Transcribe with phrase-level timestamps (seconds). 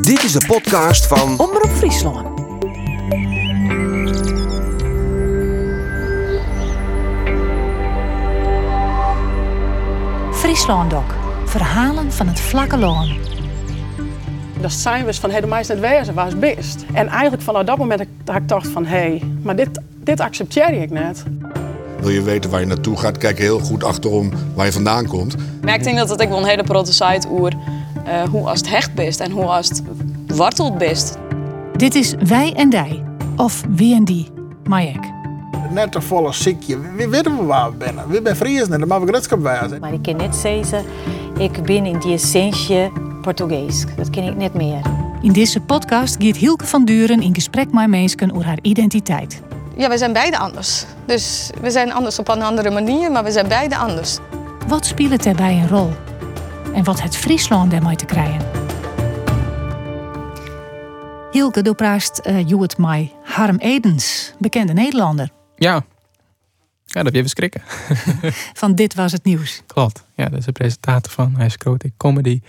[0.00, 2.40] Dit is de podcast van Omroep Friesland.
[10.32, 11.14] Frieslandok.
[11.44, 13.16] Verhalen van het vlakke loon.
[14.60, 16.84] Dat zijn we van, hey, de meisje net wezen, waar is best?
[16.92, 20.82] En eigenlijk vanaf dat moment dat ik dacht van, hé, hey, maar dit, dit accepteer
[20.82, 21.22] ik net.
[22.00, 25.36] Wil je weten waar je naartoe gaat, kijk heel goed achterom waar je vandaan komt.
[25.62, 27.52] Maar ik denk dat ook wel een hele protte site oer
[28.06, 29.82] uh, hoe als het hecht best en hoe als het
[30.26, 31.18] wortelt best.
[31.76, 33.02] Dit is Wij en Dij,
[33.36, 34.28] of Wie en Die,
[34.64, 35.10] Majek.
[35.70, 36.78] Net een volle ziekje.
[36.96, 37.96] We weten we waar we zijn.
[38.08, 39.80] We zijn Friesen en dat mag grenschap wijzen.
[39.80, 40.84] Maar ik kan net zeggen,
[41.38, 43.84] ik ben in die essentie Portugees.
[43.96, 44.80] Dat ken ik net meer.
[45.22, 49.42] In deze podcast gaat Hielke van Duren in gesprek met mensen over haar identiteit.
[49.76, 50.84] Ja, we zijn beide anders.
[51.06, 54.18] Dus we zijn anders op een andere manier, maar we zijn beide anders.
[54.68, 55.90] Wat speelt daarbij een rol?
[56.74, 58.46] En wat het Friesland daarmee te krijgen?
[61.30, 65.30] Hielke doorpraast uh, Joet Mai Harm Edens, bekende Nederlander.
[65.56, 65.84] Ja.
[66.84, 67.62] Ja, dat je even schrikken.
[68.62, 69.62] van dit was het nieuws.
[69.66, 70.04] Klopt.
[70.14, 71.34] Ja, dat is de presentator van.
[71.36, 72.40] Hij is grote comedy.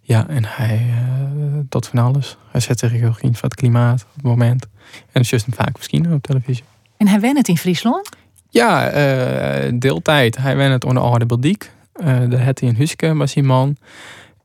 [0.00, 2.36] Ja, en hij uh, tot van alles.
[2.50, 4.64] Hij zet zich heel in van het klimaat op het moment.
[4.92, 6.64] En dat is juist een vaak misschien op televisie.
[6.96, 8.08] En hij went het in Friesland?
[8.48, 10.36] Ja, uh, deeltijd.
[10.36, 11.70] Hij went het onder Oude Beldiek.
[12.00, 13.76] Uh, daar had hij een huisje met zijn man.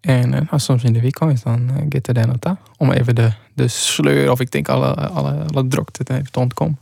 [0.01, 2.57] En uh, soms in de weekend dan uh, gaat hij naartoe.
[2.77, 6.77] Om even de, de sleur of ik denk alle, alle, alle drukte even te ontkomen.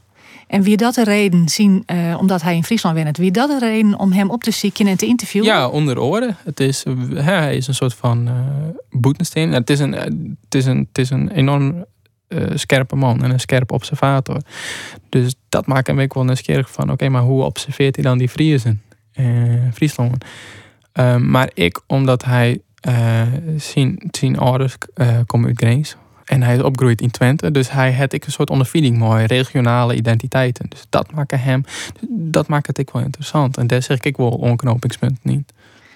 [0.47, 3.59] En wie dat de reden zien, uh, omdat hij in Friesland werkt, wie dat de
[3.59, 5.47] reden om hem op te zieken en te interviewen?
[5.47, 6.37] Ja, onder oren.
[6.43, 8.33] Het is, hij is een soort van uh,
[8.89, 9.51] boetensteen.
[9.51, 11.85] Het is een, het is een, het is een enorm
[12.27, 14.37] uh, scherpe man en een scherpe observator.
[15.09, 18.17] Dus dat maakt hem ook wel nieuwsgierig van, oké, okay, maar hoe observeert hij dan
[18.17, 18.81] die Friesen?
[19.73, 20.25] Friesland.
[21.17, 22.61] Maar ik, omdat hij
[23.57, 24.77] zijn, zijn ouders
[25.25, 27.51] komen uit Greens, en hij is opgegroeid in Twente.
[27.51, 30.65] Dus hij had ik een soort ondervinding mooi, regionale identiteiten.
[30.69, 31.63] Dus dat maakt hem,
[32.09, 33.57] dat maakt het ik wel interessant.
[33.57, 35.53] En daar zeg ik wel onknopingspunt niet.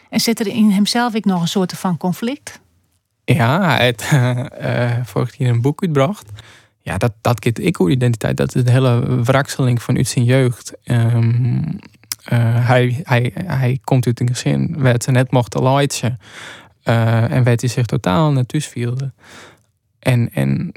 [0.10, 2.60] En zit er in hemzelf ik nog een soort van conflict?
[3.26, 6.30] Ja, hij heeft uh, vorig jaar een boek uitgebracht.
[6.82, 8.38] Ja, dat, dat ik identiteit.
[8.38, 10.74] Dat is een hele wrakseling van uit zijn jeugd.
[10.84, 11.80] Um, uh,
[12.36, 16.20] hij, hij, hij komt uit een gezin waar ze net mochten leiden.
[16.84, 18.74] Uh, en werd hij zich totaal naar thuis.
[20.00, 20.72] En, en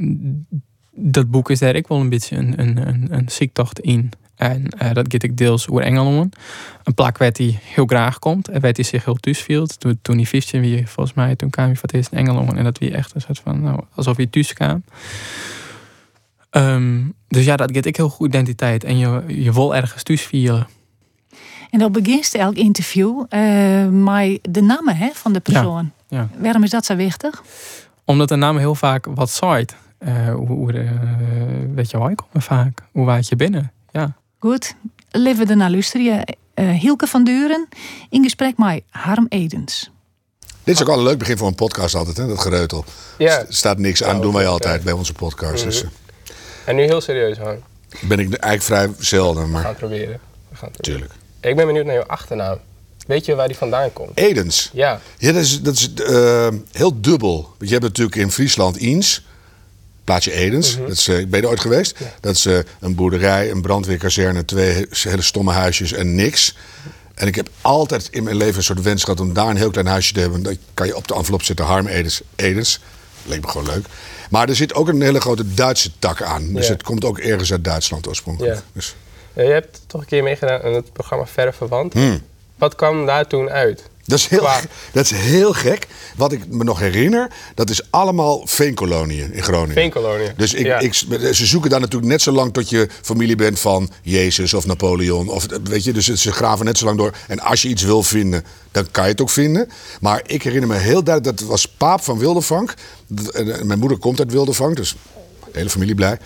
[0.91, 4.11] dat boek is daar ook wel een beetje een, een, een, een ziektocht in.
[4.35, 6.37] En uh, dat get ik deels over Engeland.
[6.85, 8.49] Een plak waar hij heel graag komt.
[8.49, 9.81] En waar hij zich heel thuis voelt.
[9.81, 12.57] Toen, toen hij 15 wie volgens mij, toen kwam hij voor het eerst in.
[12.57, 14.85] En dat wie echt een soort van, nou, alsof hij thuis kwam.
[16.51, 18.85] Um, dus ja, dat get ik heel goed identiteit.
[18.85, 20.67] En je, je wil ergens thuis vieren.
[21.71, 25.91] En dan begint elk interview uh, met de namen hè, van de persoon.
[26.09, 26.29] Ja, ja.
[26.43, 27.43] Waarom is dat zo wichtig?
[28.05, 29.75] Omdat de naam heel vaak wat zaait.
[29.99, 30.91] Uh, hoe, hoe uh,
[31.75, 32.83] weet je waar komen vaak?
[32.93, 33.73] Hoe waait je binnen?
[33.91, 34.13] Ja.
[34.39, 34.75] Goed,
[35.11, 36.25] leven we naar luisteren.
[36.55, 37.69] Uh, Hielke van Duren
[38.11, 39.91] in gesprek met Harm Edens.
[40.65, 42.27] Dit is ook al een leuk begin voor een podcast altijd, hè?
[42.27, 42.85] dat gereutel.
[43.19, 43.39] Ja.
[43.39, 45.65] Er staat niks aan, doen wij altijd bij onze podcast.
[45.65, 45.85] Dus,
[46.65, 47.49] En nu heel serieus, eh,
[48.01, 50.21] ben ik eigenlijk vrij zelden, We gaan maar het proberen.
[50.49, 50.83] We gaan het proberen.
[50.83, 51.13] tuurlijk.
[51.41, 52.59] Ik ben benieuwd naar jouw achternaam.
[53.07, 54.11] Weet je waar die vandaan komt?
[54.15, 54.71] Edens.
[54.73, 55.01] Ja.
[55.19, 57.43] Ja, dat is, dat is eh, heel dubbel.
[57.43, 59.25] Want je hebt natuurlijk in Friesland Eens,
[60.05, 60.77] plaatsje Edens.
[60.77, 61.95] dat is, eh, ben je er ooit geweest?
[62.21, 66.57] Dat is eh, een boerderij, een brandweerkazerne, twee he- hele stomme huisjes en niks.
[67.15, 69.71] En ik heb altijd in mijn leven een soort wens gehad om daar een heel
[69.71, 70.43] klein huisje te hebben.
[70.43, 72.21] Dan kan je op de envelop zetten Harm Edens.
[72.37, 72.81] Edens.
[73.25, 73.87] Leek me gewoon leuk.
[74.31, 76.53] Maar er zit ook een hele grote Duitse tak aan.
[76.53, 76.73] Dus Ja.
[76.73, 78.55] het komt ook ergens uit Duitsland oorspronkelijk.
[78.55, 78.61] Ja.
[78.73, 78.95] Dus,
[79.35, 81.93] je hebt toch een keer meegedaan aan het programma Verre Verwant.
[81.93, 82.23] hmm.
[82.59, 83.83] Wat kwam daar toen uit?
[84.05, 84.61] Dat is, heel, Qua-
[84.93, 85.87] dat is heel gek.
[86.17, 89.75] Wat ik me nog herinner, dat is allemaal veenkoloniën in Groningen.
[89.75, 90.33] Veenkoloniën.
[90.37, 90.79] Dus ik, Ja.
[90.79, 90.95] ik,
[91.35, 95.29] ze zoeken daar natuurlijk net zo lang tot je familie bent van Jezus of Napoleon.
[95.29, 97.15] Of, weet je, dus ze graven net zo lang door.
[97.29, 99.69] En als je iets wil vinden, dan kan je het ook vinden.
[100.01, 102.75] Maar ik herinner me heel duidelijk, dat was Paap van Wildervank.
[103.07, 104.97] Dat- en Mijn moeder komt uit Wildervank, dus
[105.53, 106.19] de hele familie blij.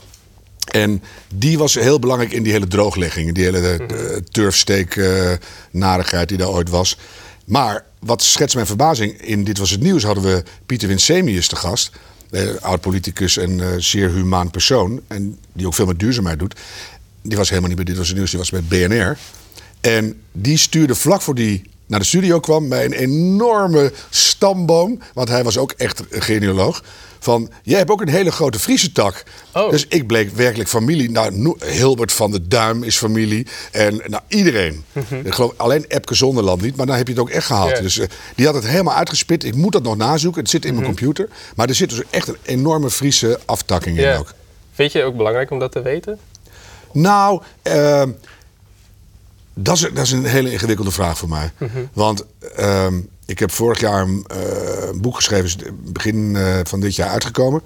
[0.71, 1.03] En
[1.35, 3.35] die was heel belangrijk in die hele drooglegging.
[3.35, 5.33] Die hele uh, turfsteek eh,
[5.71, 6.99] narigheid die daar ooit was.
[7.45, 9.21] Maar wat schetst mijn verbazing?
[9.21, 11.91] In Dit Was Het Nieuws hadden we Pieter Winsemius te gast.
[12.31, 15.01] Eh, oud-politicus en zeer humaan persoon.
[15.07, 16.61] En die ook veel met duurzaamheid doet.
[17.23, 19.19] Die was helemaal niet bij Dit Was Het Nieuws, die was bij BNR.
[19.81, 25.01] En die stuurde vlak voor die naar de studio kwam met een enorme stamboom.
[25.15, 26.83] Want hij was ook echt een genealoog.
[27.19, 29.23] Van, jij hebt ook een hele grote Friese tak.
[29.53, 29.71] Oh.
[29.71, 31.11] Dus ik bleek werkelijk familie.
[31.11, 33.47] Nou, No- Hilbert van de Duim is familie.
[33.73, 34.85] En nou, iedereen.
[35.25, 36.77] Ik geloof alleen Epke Zonderland niet.
[36.77, 37.77] Maar dan heb je het ook echt gehaald.
[37.77, 39.45] Dus eh, die had het helemaal uitgespit.
[39.45, 40.41] Ik moet dat nog nazoeken.
[40.43, 41.29] Het zit in mijn computer.
[41.57, 44.33] Maar er zit dus echt een enorme Friese aftakking in ook.
[44.73, 46.19] Vind je het ook belangrijk om dat te weten?
[46.93, 48.11] Nou, ehm,
[49.55, 51.53] dat, is, dat is een hele ingewikkelde vraag voor mij.
[51.93, 52.25] Want
[52.57, 55.51] ehm, ik heb vorig jaar een, eh, een boek geschreven,
[55.93, 57.63] begin eh, van dit jaar uitgekomen.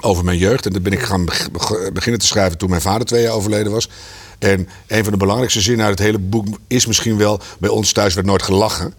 [0.00, 0.66] Over mijn jeugd.
[0.66, 3.32] En dat ben ik gaan beg- beg- beginnen te schrijven toen mijn vader twee jaar
[3.32, 3.88] overleden was.
[4.38, 7.40] En een van de belangrijkste zinnen uit het hele boek is misschien wel...
[7.58, 8.94] bij ons thuis werd nooit gelachen.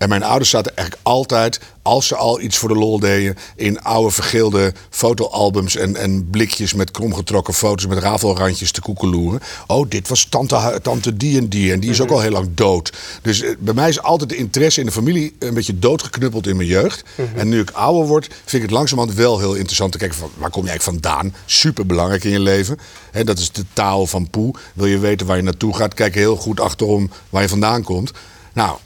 [0.00, 3.36] En mijn ouders zaten eigenlijk altijd, als ze al iets voor de lol deden...
[3.56, 7.86] in oude vergeelde fotoalbums en, en blikjes met kromgetrokken foto's...
[7.86, 9.40] met rafelrandjes te koekeloeren.
[9.66, 12.48] Oh, dit was tante, tante die en die en die is ook al heel lang
[12.54, 12.92] dood.
[13.22, 16.56] Dus eh, bij mij is altijd de interesse in de familie een beetje doodgeknuppeld in
[16.56, 17.02] mijn jeugd.
[17.34, 20.18] En nu ik ouder word, vind ik het langzamerhand wel heel interessant te kijken...
[20.18, 21.34] van waar kom je eigenlijk vandaan?
[21.44, 22.78] Super belangrijk in je leven.
[23.10, 24.54] Hè, dat is de taal van Poe.
[24.74, 28.10] Wil je weten waar je naartoe gaat, kijk heel goed achterom waar je vandaan komt.
[28.52, 28.78] Nou,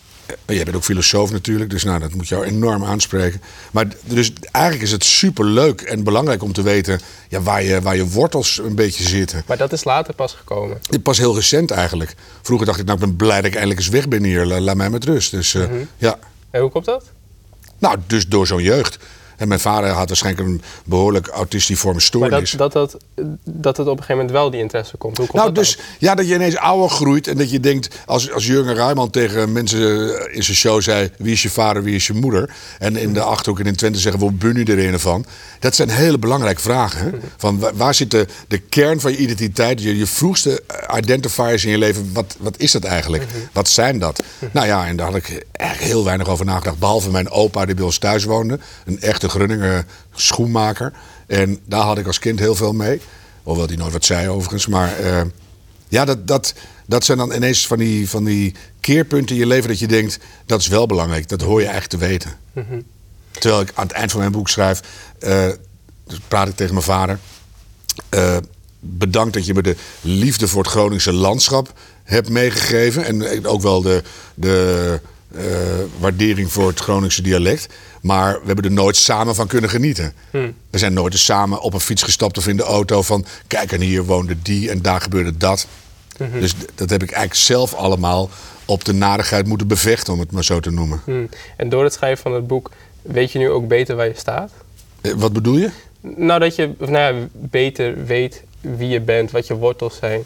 [0.47, 3.41] jij bent ook filosoof natuurlijk, dus nou, dat moet jou enorm aanspreken.
[3.71, 7.81] Maar dus eigenlijk is het super leuk en belangrijk om te weten ja, waar, je,
[7.81, 9.43] waar je wortels een beetje zitten.
[9.47, 10.79] Maar dat is later pas gekomen.
[11.03, 12.15] Pas heel recent eigenlijk.
[12.43, 14.47] Vroeger dacht ik, nou, ik ben blij dat ik eindelijk eens weg ben hier.
[14.47, 15.31] La- Laat mij met rust.
[15.31, 15.63] Dus eh,
[15.97, 16.19] ja,
[16.51, 17.05] En hoe komt dat?
[17.79, 18.99] nou, dus door zo'n jeugd.
[19.45, 22.51] En mijn vader had waarschijnlijk een behoorlijk autistiforme Maar stoornis.
[22.51, 25.17] dat, dat, dat, dat het op een gegeven moment wel die interesse komt.
[25.17, 27.89] Hoe komt Nou, dat dus ja, dat je ineens ouder groeit en dat je denkt,
[28.07, 29.81] als, als Jurgen Rijman tegen mensen
[30.33, 32.55] in zijn show zei: wie is je vader, wie is je moeder?
[32.79, 35.27] En in de achterhoek en in Twente zeggen: waar ben je er een van?
[35.59, 36.99] Dat zijn hele belangrijke vragen.
[37.05, 37.11] Hè?
[37.37, 40.63] Van waar, zit de, de kern van je identiteit, je, je vroegste
[40.97, 42.11] identifiers in je leven?
[42.13, 43.25] Wat, wat is dat eigenlijk?
[43.53, 44.23] Wat zijn dat?
[44.51, 46.79] Nou ja, en daar had ik eigenlijk heel weinig over nagedacht.
[46.79, 49.85] Behalve mijn opa die bij ons thuis woonde, een echte Grunninger
[50.15, 50.93] schoenmaker.
[51.27, 53.01] En daar had ik als kind heel veel mee.
[53.43, 54.67] Hoewel die nooit wat zei overigens.
[54.67, 55.21] Maar eh,
[55.89, 56.55] ja, dat, dat,
[56.87, 60.19] dat zijn dan ineens van die, van die keerpunten in je leven dat je denkt...
[60.47, 62.37] dat is wel belangrijk, dat hoor je eigenlijk te weten.
[63.31, 64.81] Terwijl ik aan het eind van mijn boek schrijf...
[65.19, 65.49] eh,
[66.07, 67.19] dus praat ik tegen mijn vader...
[68.09, 68.37] eh,
[68.81, 71.73] bedankt dat je me de liefde voor het Groningse landschap
[72.03, 73.05] hebt meegegeven.
[73.05, 74.03] En ook wel de,
[74.35, 75.01] de
[75.37, 75.45] eh,
[75.99, 77.67] waardering voor het Groningse dialect.
[78.03, 80.13] Maar we hebben er nooit samen van kunnen genieten.
[80.71, 83.25] We zijn nooit eens samen op een fiets gestapt of in de auto van...
[83.47, 85.67] kijk, en hier woonde die en daar gebeurde dat.
[86.33, 88.31] Dus d- dat heb ik eigenlijk zelf allemaal
[88.65, 91.01] op de nadigheid moeten bevechten, om het maar zo te noemen.
[91.05, 91.29] Hmm.
[91.57, 92.71] En door het schrijven van het boek
[93.03, 94.51] weet je nu ook beter waar je staat?
[95.01, 95.71] Eh, Wat bedoel je?
[96.01, 100.25] Nou, dat je of nou ja, beter weet wie je bent, wat je wortels zijn.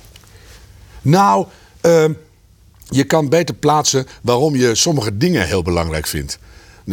[1.02, 1.46] Nou,
[1.81, 2.12] ehm,
[2.88, 6.38] je kan beter plaatsen waarom je sommige dingen heel belangrijk vindt.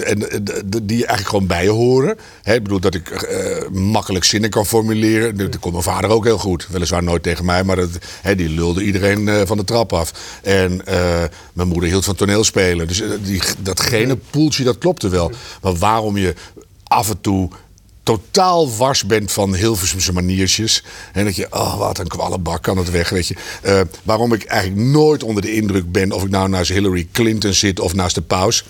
[0.04, 0.40] En eh,
[0.84, 2.18] die eigenlijk gewoon bij je horen.
[2.44, 5.38] Ik bedoel dat ik eh, makkelijk zinnen kan formuleren.
[5.38, 6.68] Dat kon mijn vader ook heel goed.
[6.68, 7.90] Weliswaar nooit tegen mij, maar dat,
[8.36, 10.40] die lulde iedereen eh, van de trap af.
[10.44, 10.82] En
[11.54, 12.88] mijn moeder hield van toneelspelen.
[12.88, 15.32] Dus die, dat gene poeltje, dat klopte wel.
[15.62, 16.34] Maar waarom je
[16.84, 17.50] af en toe
[18.06, 20.84] totaal wars bent van Hilversumse maniertjes.
[21.14, 23.36] En dat je, oh wat een kwallenbak, kan het weg, weet je.
[23.62, 26.12] Eh, waarom ik eigenlijk nooit onder de indruk ben...
[26.12, 28.66] of ik nou naast Hillary Clinton zit of naast de paus.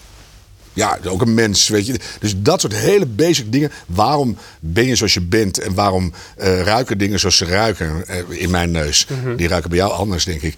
[0.75, 1.99] Ja, ook een mens, weet je.
[2.19, 3.71] Dus dat soort hele basic dingen.
[3.85, 5.59] Waarom ben je zoals je bent?
[5.59, 9.07] En waarom eh, ruiken dingen zoals ze ruiken eh, in mijn neus?
[9.37, 10.55] Die ruiken bij jou anders, denk ik.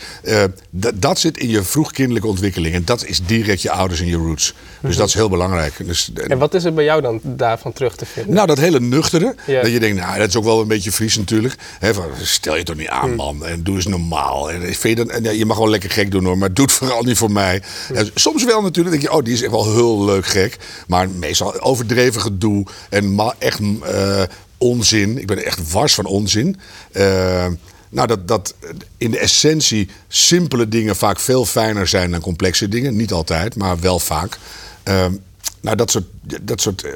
[0.79, 2.75] D- dat zit in je vroegkindelijke ontwikkeling.
[2.75, 4.53] En dat is direct je ouders en je roots.
[4.81, 5.73] Dus dat is heel belangrijk.
[5.85, 8.33] Dus, En wat is er bij jou dan daarvan terug te vinden?
[8.33, 9.35] nou, dat hele nuchtere.
[9.61, 11.55] Dat je denkt, nou, dat is ook wel een beetje Fries natuurlijk.
[11.81, 13.45] Van, stel je toch niet aan, man.
[13.45, 14.51] En doe eens normaal.
[14.51, 16.65] En, vind je, dan, en, ja, je mag wel lekker gek doen hoor, maar doe
[16.65, 17.61] het vooral niet voor mij.
[17.93, 18.95] En soms wel natuurlijk.
[18.95, 20.57] denk je, oh, die is echt wel heel leuk gek.
[20.87, 22.65] Maar meestal overdreven gedoe.
[22.89, 24.23] En echt eh,
[24.57, 25.17] onzin.
[25.17, 26.57] Ik ben echt wars van onzin.
[26.91, 27.47] Eh,
[27.89, 28.53] nou, dat, dat
[28.97, 32.95] in de essentie simpele dingen vaak veel fijner zijn dan complexe dingen.
[32.95, 34.37] Niet altijd, maar wel vaak.
[34.83, 35.13] Ehm,
[35.61, 36.05] nou, dat soort,
[36.41, 36.93] dat soort eh,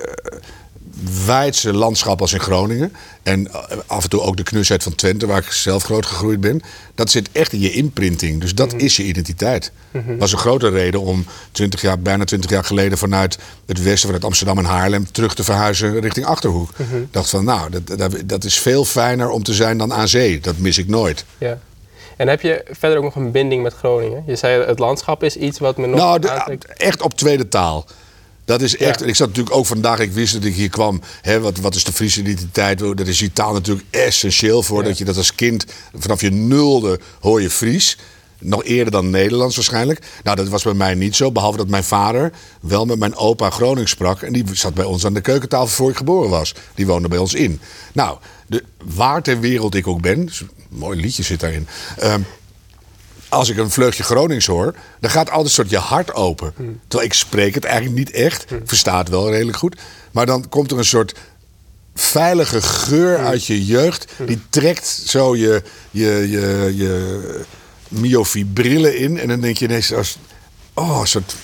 [1.25, 2.93] wijdse landschap als in Groningen.
[3.23, 6.39] En eh, af en toe ook de knusheid van Twente, waar ik zelf groot gegroeid
[6.41, 6.61] ben.
[6.95, 8.41] Dat zit echt in je imprinting.
[8.41, 9.71] Dus dat is je identiteit.
[9.91, 14.05] Dat was een grote reden om 20 jaar, bijna 20 jaar geleden vanuit het westen,
[14.05, 16.69] vanuit Amsterdam en Haarlem, terug te verhuizen richting Achterhoek.
[16.79, 20.07] Ik dacht van, nou, dat, dat, dat is veel fijner om te zijn dan aan
[20.07, 20.39] zee.
[20.39, 21.25] Dat mis ik nooit.
[21.37, 21.59] Ja.
[22.17, 24.23] En heb je verder ook nog een binding met Groningen?
[24.27, 27.85] Je zei het landschap is iets wat me nog Nou, de- echt op tweede taal.
[28.51, 28.99] Dat is echt.
[28.99, 29.05] Ja.
[29.05, 31.01] Ik zat natuurlijk ook vandaag, ik wist dat ik hier kwam.
[31.21, 32.79] Hè, wat, wat is de Friese identiteit?
[32.79, 34.81] Daar is die taal natuurlijk essentieel voor.
[34.81, 34.87] Ja.
[34.87, 35.65] Dat je dat als kind,
[35.95, 37.97] vanaf je nulde hoor je Fries.
[38.39, 40.05] Nog eerder dan Nederlands waarschijnlijk.
[40.23, 41.31] Nou, dat was bij mij niet zo.
[41.31, 42.31] Behalve dat mijn vader
[42.61, 44.21] wel met mijn opa Gronings sprak.
[44.21, 46.53] En die zat bij ons aan de keukentafel voor ik geboren was.
[46.75, 47.59] Die woonde bij ons in.
[47.93, 48.17] Nou,
[48.47, 48.63] de,
[48.95, 50.25] waar ter wereld ik ook ben.
[50.25, 51.67] dus een mooi liedje zit daarin.
[51.97, 52.21] ehm,
[53.31, 56.53] als ik een vleugje Gronings hoor, dan gaat altijd een soort je hart open.
[56.87, 58.51] Terwijl ik spreek het eigenlijk niet echt.
[58.51, 59.79] Ik versta het wel redelijk goed.
[60.11, 61.19] Maar dan komt er een soort
[61.95, 64.05] veilige geur uit je jeugd.
[64.25, 67.19] Die trekt zo je, je, je, je
[67.87, 69.19] myofibrillen in.
[69.19, 70.17] En dan denk je ineens, als,
[70.73, 71.35] oh, een soort,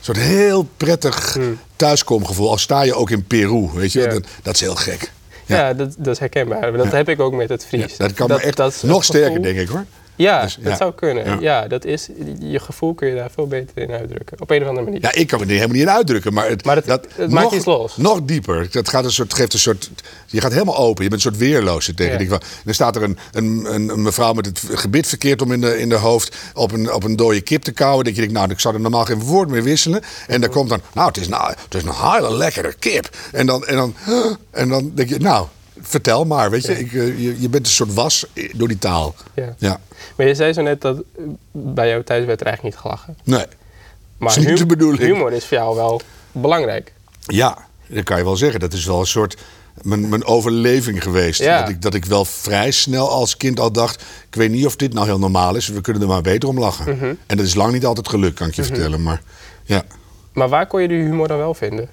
[0.00, 1.36] soort heel prettig
[1.76, 2.50] thuiskomgevoel.
[2.50, 4.00] Al sta je ook in Peru, weet je.
[4.00, 4.06] Ja.
[4.06, 5.12] Dat, dat is heel gek.
[5.46, 6.72] Ja, dat, dat is herkenbaar.
[6.72, 7.96] Dat heb ik ook met het Fries.
[7.96, 9.84] dat kan me echt dat het nog sterker, gevoel- denk ik hoor.
[10.16, 10.76] Ja, Dus, dat ja.
[10.76, 11.24] zou kunnen.
[11.24, 11.36] Ja.
[11.40, 11.68] Ja.
[11.68, 12.08] dat is,
[12.38, 14.40] je gevoel kun je daar veel beter in uitdrukken.
[14.40, 15.00] Op een of andere manier.
[15.02, 16.32] Ja, ik kan het helemaal niet in uitdrukken.
[16.32, 17.96] Maar het, Maar het- dat, het maakt iets los.
[17.96, 18.68] Nog dieper.
[18.70, 19.90] Dat gaat een soort, geeft een soort,
[20.26, 21.04] je gaat helemaal open.
[21.04, 22.28] Je bent een soort weerloos er tegen.
[22.28, 22.38] Ja.
[22.64, 25.78] Dan staat er een, een, een, een mevrouw met het gebit verkeerd om in de,
[25.78, 26.36] in de hoofd.
[26.54, 28.04] Op een, op een dode kip te kauwen.
[28.04, 30.02] Dat je denkt, nou, ik zou er normaal geen woord meer wisselen.
[30.26, 33.08] En dan komt dan, nou, het is, nou, het is een hele lekkere kip.
[33.32, 33.94] En dan, en dan,
[34.50, 35.46] en dan denk je, nou,
[35.80, 36.50] vertel maar.
[36.50, 39.14] Weet je, ik, eh, je, je bent een soort was door die taal.
[39.34, 39.54] Ja.
[39.58, 39.80] Ja.
[40.16, 41.02] Maar je zei zo net dat
[41.50, 43.16] bij jou thuis werd er eigenlijk niet gelachen.
[43.24, 43.46] Nee.
[44.18, 46.00] Maar Is niet humor is voor jou wel
[46.32, 46.92] belangrijk.
[47.26, 48.60] Ja, dat kan je wel zeggen.
[48.60, 49.36] Dat is wel een soort
[49.82, 51.40] mijn, mijn overleving geweest.
[51.40, 51.60] Ja.
[51.60, 54.02] Dat, ik, dat ik wel vrij snel als kind al dacht...
[54.28, 55.68] ik weet niet of dit nou heel normaal is.
[55.68, 56.96] We kunnen er maar beter om lachen.
[56.96, 57.14] Mhm.
[57.26, 59.02] En dat is lang niet altijd gelukt, kan ik je vertellen.
[59.02, 59.22] Maar
[59.64, 59.82] ja,
[60.32, 61.88] Maar waar kon je die humor dan wel vinden?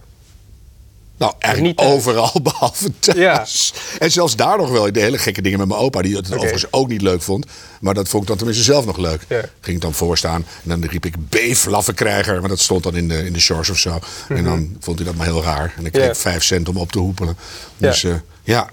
[1.17, 3.73] Nou eigenlijk Niet overal behalve thuis.
[3.99, 4.91] En zelfs daar nog wel.
[4.91, 6.01] De hele gekke dingen met mijn opa...
[6.01, 7.45] die het overigens ook niet leuk vond.
[7.81, 9.25] Maar dat vond ik dan tenminste zelf nog leuk.
[9.29, 9.41] Ja.
[9.61, 12.39] Ging ik dan voorstaan en dan riep ik beeflaffenkrijger.
[12.39, 13.99] Maar dat stond dan in de, in de shorts of zo.
[14.27, 15.73] En dan vond hij dat maar heel raar.
[15.77, 16.13] En ik kreeg Mhm.
[16.13, 16.19] Ja.
[16.19, 17.37] vijf cent om op te hoepelen.
[17.77, 18.21] Dus ja.
[18.43, 18.69] ja.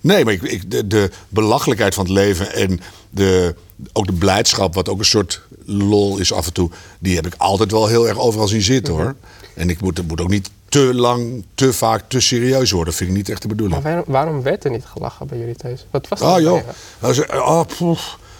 [0.00, 2.80] Nee, maar ik, ik, de, de belachelijkheid van het leven en
[3.10, 3.54] de,
[3.92, 7.34] ook de blijdschap, wat ook een soort lol is af en toe, die heb ik
[7.36, 9.02] altijd wel heel erg overal zien zitten Mhm.
[9.02, 9.14] hoor.
[9.54, 12.88] En ik moet, moet ook niet te lang, te vaak, te serieus worden.
[12.88, 13.82] Dat vind ik niet echt de bedoeling.
[13.82, 15.86] Maar waarom, waarom werd er niet gelachen bij jullie thuis?
[15.90, 16.28] Wat was dat?
[16.28, 17.98] Oh bij joh, is- oh,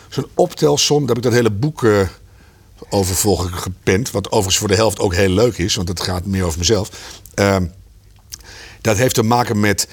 [0.09, 2.01] zo'n optelsom, daar heb ik dat hele boek eh,
[2.91, 4.11] over volgens gepend.
[4.11, 6.91] Wat overigens voor de helft ook heel leuk is, want het gaat meer over mezelf.
[7.35, 7.67] Ehm,
[8.81, 9.89] dat heeft te maken met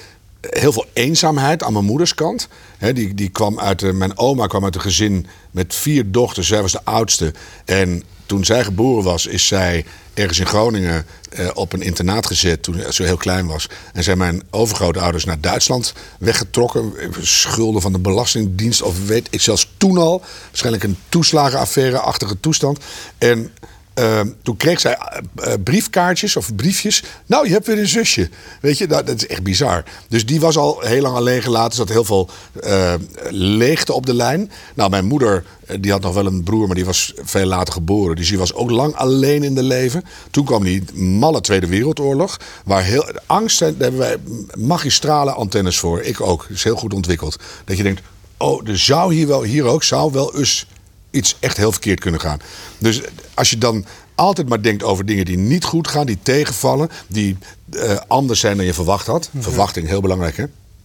[0.50, 2.48] heel veel eenzaamheid aan mijn moeders kant.
[2.78, 6.48] Hè, die, die kwam uit, eh, mijn oma kwam uit een gezin met vier dochters.
[6.48, 7.32] Zij was de oudste.
[7.64, 9.84] En toen zij geboren was, is zij
[10.14, 13.68] ergens in Groningen eh, op een internaat gezet toen ze heel klein was.
[13.92, 16.92] En zijn mijn overgrootouders naar Duitsland weggetrokken.
[17.20, 20.22] Schulden van de Belastingdienst of weet ik zelfs toen al.
[20.46, 22.78] Waarschijnlijk een toeslagenaffaire-achtige toestand.
[23.18, 23.50] En
[23.96, 27.02] eh, toen kreeg zij eh, eh, briefkaartjes of briefjes.
[27.26, 28.28] Nou, je hebt weer een zusje.
[28.60, 29.84] Weet je, nou, dat is echt bizar.
[30.08, 31.70] Dus die was al heel lang alleen gelaten.
[31.70, 32.28] Er zat heel veel
[32.62, 32.94] eh,
[33.30, 34.50] leegte op de lijn.
[34.74, 35.44] Nou, mijn moeder
[35.80, 38.16] die had nog wel een broer, maar die was veel later geboren.
[38.16, 40.04] Dus die was ook lang alleen in de leven.
[40.30, 42.36] Toen kwam die malle Tweede Wereldoorlog.
[42.64, 44.16] Waar heel, angst, daar hebben wij
[44.54, 46.00] magistrale antennes voor.
[46.00, 46.42] Ik ook.
[46.48, 47.36] Dat is heel goed ontwikkeld.
[47.64, 48.02] Dat je denkt,
[48.36, 50.66] oh, er zou hier wel, hier ook, zou wel eens
[51.16, 52.38] iets echt heel verkeerd kunnen gaan.
[52.78, 53.00] Dus
[53.34, 57.38] als je dan altijd maar denkt over dingen die niet goed gaan, die tegenvallen, die
[57.72, 59.30] eh, anders zijn dan je verwacht had.
[59.38, 60.44] Verwachting, heel belangrijk hè?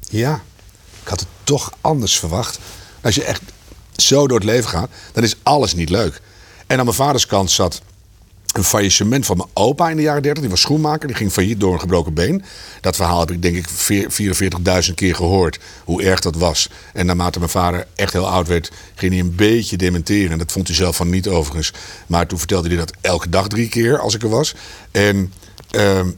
[0.09, 0.41] Ja,
[1.01, 2.59] ik had het toch anders verwacht.
[3.01, 3.41] Als je echt
[3.95, 6.21] zo door het leven gaat, dan is alles niet leuk.
[6.67, 7.81] En aan mijn vaders kant zat
[8.53, 10.41] een faillissement van mijn opa in de jaren 30.
[10.41, 12.43] Die was schoenmaker, die ging failliet door een gebroken been.
[12.81, 14.11] Dat verhaal heb ik denk ik veer-
[14.87, 16.69] 44.000 keer gehoord, hoe erg dat was.
[16.93, 20.31] En naarmate mijn vader echt heel oud werd, ging hij een beetje dementeren.
[20.31, 21.73] En dat vond hij zelf van niet overigens.
[22.07, 24.55] Maar toen vertelde hij dat elke dag drie keer als ik er was.
[24.91, 25.33] En
[25.69, 26.09] ehm,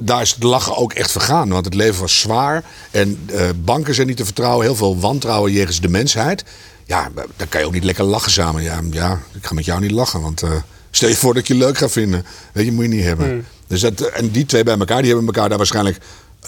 [0.00, 1.48] daar is het lachen ook echt vergaan.
[1.48, 2.64] Want het leven was zwaar.
[2.90, 4.66] En eh, banken zijn niet te vertrouwen.
[4.66, 6.44] Heel veel wantrouwen jegens de mensheid.
[6.84, 8.62] Ja, dan kan je ook niet lekker lachen samen.
[8.62, 10.20] Ja, ja ik ga met jou niet lachen.
[10.20, 10.50] Want eh,
[10.90, 12.24] stel je voor dat ik je leuk ga vinden.
[12.52, 13.46] Weet je, moet je niet hebben.
[13.66, 15.98] Dus dat, en die twee bij elkaar, die hebben elkaar daar waarschijnlijk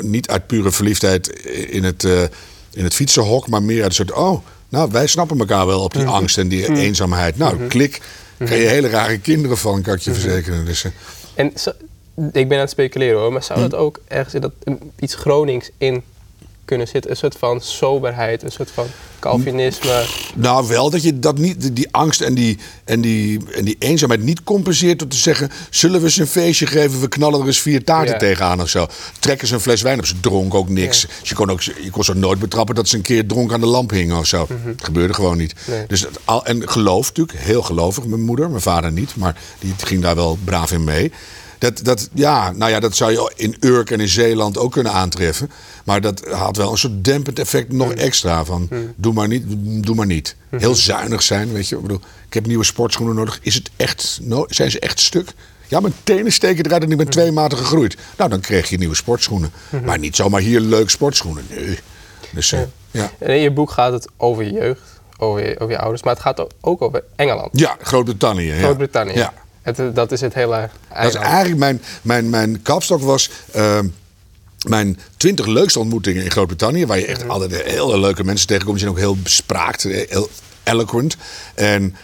[0.01, 1.29] niet uit pure verliefdheid
[1.71, 2.23] in het, eh,
[2.73, 3.49] in het fietsenhok.
[3.49, 6.49] Maar meer uit een soort, oh, nou, wij snappen elkaar wel op die angst en
[6.49, 7.39] die eenzaamheid.
[7.39, 8.01] Nou, klik.
[8.45, 10.65] Krijg je hele rare kinderen van, kan ik je verzekeren.
[10.65, 10.91] Dus, eh,
[11.35, 11.73] En zo-
[12.33, 14.53] ik ben aan het speculeren hoor, maar zou dat ook ergens in dat,
[14.99, 16.03] iets Gronings in
[16.71, 17.11] kunnen zitten?
[17.11, 18.87] Een soort van soberheid, een soort van
[19.19, 20.05] Calvinisme.
[20.35, 24.23] Nou, wel dat je dat niet, die- angst en die, en, die, en die eenzaamheid
[24.23, 27.61] niet compenseert door te zeggen: zullen we eens een feestje geven, we knallen er eens
[27.61, 28.19] vier taarten Ja.
[28.19, 28.87] tegenaan of zo.
[29.19, 31.01] Trekken ze een fles wijn op, ze dronk ook niks.
[31.03, 31.09] Ja.
[31.21, 33.61] Dus je, kon ook, je kon ze nooit betrappen dat ze een keer dronk aan
[33.61, 34.47] de lamp hingen of zo.
[34.49, 35.55] Dat gebeurde gewoon niet.
[35.61, 35.71] Mhm.
[35.71, 35.87] Nee.
[35.87, 40.03] Dus, al, en geloof natuurlijk, heel gelovig, mijn moeder, mijn vader niet, maar die ging
[40.03, 41.13] daar wel braaf in mee.
[41.61, 44.93] Dat, dat, ja, nou ja, dat zou je in Urk en in Zeeland ook kunnen
[44.93, 45.51] aantreffen.
[45.85, 48.45] Maar dat had wel een soort dempend effect nog extra.
[48.45, 49.45] Van, doe maar niet,
[49.87, 50.37] doe maar niet.
[50.57, 51.77] Heel zuinig zijn, weet je.
[51.77, 53.39] Ik bedoel, ik heb nieuwe sportschoenen nodig.
[53.43, 55.33] Is het echt, no- zijn ze echt stuk?
[55.69, 57.97] Ja, mijn tenen steken eruit en ik ben twee maten gegroeid.
[58.17, 59.53] Nou, dan kreeg je nieuwe sportschoenen.
[59.85, 61.45] Maar niet zomaar hier leuk sportschoenen.
[61.51, 61.79] Nee.
[62.31, 63.11] Dus, eh, ja.
[63.19, 64.81] En in je boek gaat het over je jeugd,
[65.19, 68.53] over je, over je ouders, maar het gaat ook over Engeland, ja, Groot-Brittannië.
[68.59, 69.13] Groot-Brittannië.
[69.15, 69.33] Ja.
[69.63, 70.71] Het, eh, dat is het hele
[71.03, 73.87] Dat is eigenlijk mijn, mijn, mijn kapstok was ehm,
[74.69, 76.87] mijn twintig leukste ontmoetingen in Groot-Brittannië.
[76.87, 78.79] Waar je echt altijd hele leuke mensen tegenkomt.
[78.79, 80.31] Die zijn ook heel bespraakt, eh, heel
[80.63, 81.17] eloquent.
[81.55, 81.97] En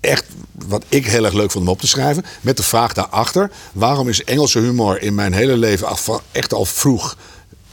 [0.00, 2.24] echt wat ik heel erg leuk vond om op te schrijven.
[2.40, 3.50] Met de vraag daarachter.
[3.72, 5.88] Waarom is Engelse humor in mijn hele leven
[6.32, 7.16] echt al vroeg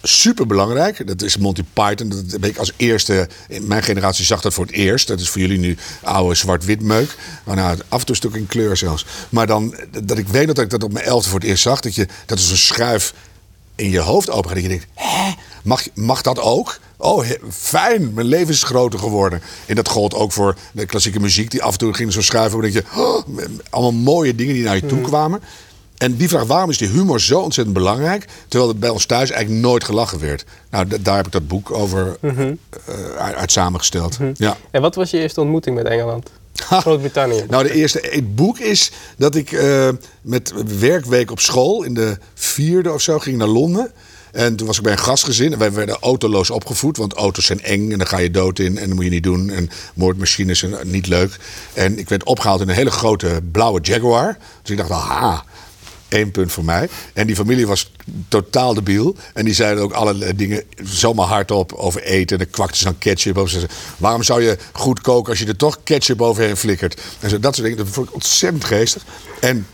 [0.03, 1.07] super belangrijk.
[1.07, 2.09] Dat is Monty Python.
[2.09, 3.27] Dat heb ik als eerste.
[3.47, 5.07] In mijn generatie zag dat voor het eerst.
[5.07, 7.15] Dat is voor jullie nu oude zwart-wit meuk.
[7.43, 9.05] Maar nou, af en toe stuk in kleur zelfs.
[9.29, 11.79] Maar dan dat ik weet dat ik dat op mijn elfde voor het eerst zag.
[11.79, 13.13] Dat, je, dat is een schuif
[13.75, 14.53] in je hoofd open gaat.
[14.53, 15.31] Dat je denkt, hè,
[15.63, 16.79] mag, mag dat ook?
[16.97, 19.41] Oh, fijn, mijn leven is groter geworden.
[19.65, 21.51] En dat gold ook voor de klassieke muziek.
[21.51, 22.61] Die af en toe ging zo schuiven.
[22.61, 23.27] Denk je, oh,
[23.69, 25.41] allemaal mooie dingen die naar je toe kwamen.
[26.03, 28.25] En die vraag, waarom is die humor zo ontzettend belangrijk?
[28.47, 30.45] Terwijl het bij ons thuis eigenlijk nooit gelachen werd.
[30.69, 32.31] Nou, daar heb ik dat boek over eh,
[33.17, 34.17] uit, uit samengesteld.
[34.33, 34.57] Ja.
[34.71, 36.29] En wat was je eerste ontmoeting met Engeland?
[36.53, 37.45] Groot-Brittannië.
[37.49, 39.89] Nou, de eerste het boek is dat ik eh,
[40.21, 43.91] met werkweek op school in de vierde of zo ging naar Londen.
[44.31, 45.53] En toen was ik bij een gastgezin.
[45.53, 48.77] En wij werden autoloos opgevoed, want auto's zijn eng en dan ga je dood in
[48.77, 49.49] en dat moet je niet doen.
[49.49, 51.37] En moordmachines zijn niet leuk.
[51.73, 54.37] En ik werd opgehaald in een hele grote blauwe Jaguar.
[54.61, 55.43] Dus ik dacht, aha,
[56.13, 56.89] één punt voor mij.
[57.13, 57.91] En die familie was
[58.27, 59.15] totaal debiel.
[59.33, 62.37] En die zeiden ook alle dingen zomaar hardop over eten.
[62.37, 63.49] En dan kwakten ze dan ketchup op.
[63.49, 67.01] Ze zeiden, waarom zou je goed koken als je er toch ketchup overheen flikkert?
[67.19, 67.83] En zo, dat soort dingen.
[67.83, 69.03] Dat vond ik ontzettend geestig.
[69.39, 69.67] En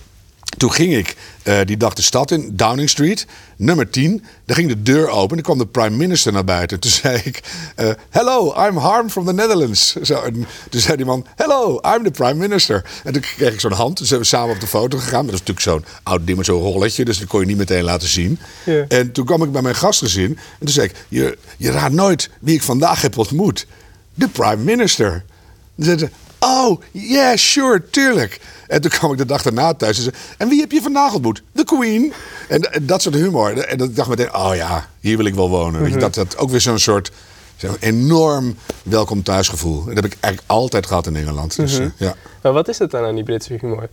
[0.59, 3.25] toen ging ik eh, die dag de stad in, Downing Street,
[3.55, 4.23] nummer 10.
[4.45, 6.79] Daar ging de deur open en kwam de prime minister naar buiten.
[6.79, 7.43] Toen zei ik,
[7.75, 9.95] eh, hello, I'm Harm from the Netherlands.
[10.01, 12.85] Zo, en toen zei die man, hello, I'm the prime minister.
[13.03, 13.95] En toen kreeg ik zo'n hand.
[13.95, 15.25] Toen zijn we samen op de foto gegaan.
[15.25, 17.05] Maar dat is natuurlijk zo'n oud ding met zo'n rolletje.
[17.05, 18.39] Dus dat kon je niet meteen laten zien.
[18.87, 20.29] En toen kwam ik bij mijn gastgezin.
[20.29, 23.65] En toen zei ik, je, je raadt nooit wie ik vandaag heb ontmoet.
[24.13, 25.23] De prime minister.
[25.77, 28.39] Zei ze, oh, yeah, sure, tuurlijk.
[28.67, 31.13] En toen kwam ik de dag daarna thuis en zei, en wie heb je vandaag
[31.13, 31.43] ontmoet?
[31.51, 32.13] De queen.
[32.47, 33.57] En, en dat soort humor.
[33.57, 35.89] En dat ik dacht meteen, oh ja, hier wil ik wel wonen.
[35.89, 37.11] Je, dat, dat ook weer zo'n soort
[37.55, 39.83] zo'n enorm welkom thuisgevoel.
[39.85, 41.55] Dat heb ik eigenlijk altijd gehad in Engeland.
[41.55, 42.15] Dus, eh, ja.
[42.41, 43.89] Maar wat is het dan aan die Britse humor?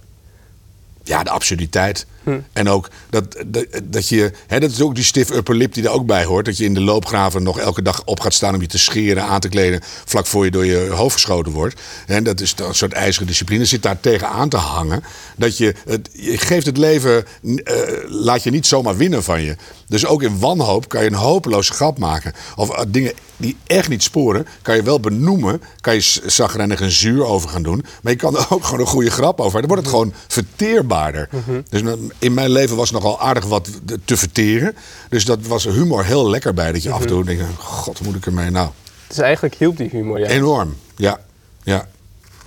[1.02, 2.06] Ja, de absurditeit.
[2.52, 4.32] En ook dat, dat, dat je.
[4.46, 6.44] Hè, dat is ook die stiff upper lip die er ook bij hoort.
[6.44, 9.22] Dat je in de loopgraven nog elke dag op gaat staan om je te scheren,
[9.22, 9.80] aan te kleden.
[10.04, 11.80] vlak voor je door je hoofd geschoten wordt.
[12.06, 13.64] En dat is een soort ijzeren discipline.
[13.64, 15.02] Zit daar tegenaan te hangen.
[15.36, 15.74] Dat je.
[15.84, 17.24] Het, je geeft het leven.
[17.42, 17.74] eh,
[18.06, 19.56] laat je niet zomaar winnen van je.
[19.88, 22.32] Dus ook in wanhoop kan je een hopeloze grap maken.
[22.56, 25.62] Of eh, dingen die echt niet sporen, kan je wel benoemen.
[25.80, 27.84] Kan je zagrijnig en zuur over gaan doen.
[28.02, 29.58] Maar je kan er ook gewoon een goede grap over.
[29.58, 31.28] Dan wordt het gewoon verteerbaarder.
[31.68, 31.82] Dus
[32.18, 33.70] in mijn leven was nogal aardig wat
[34.04, 34.76] te verteren.
[35.08, 36.72] Dus dat was humor heel lekker bij.
[36.72, 38.50] Dat je af en toe denkt, god, moet ik ermee?
[38.50, 38.70] Nou,
[39.06, 40.26] Dus eigenlijk hielp die humor ja.
[40.26, 40.76] enorm.
[40.96, 41.20] Ja,
[41.62, 41.88] ja.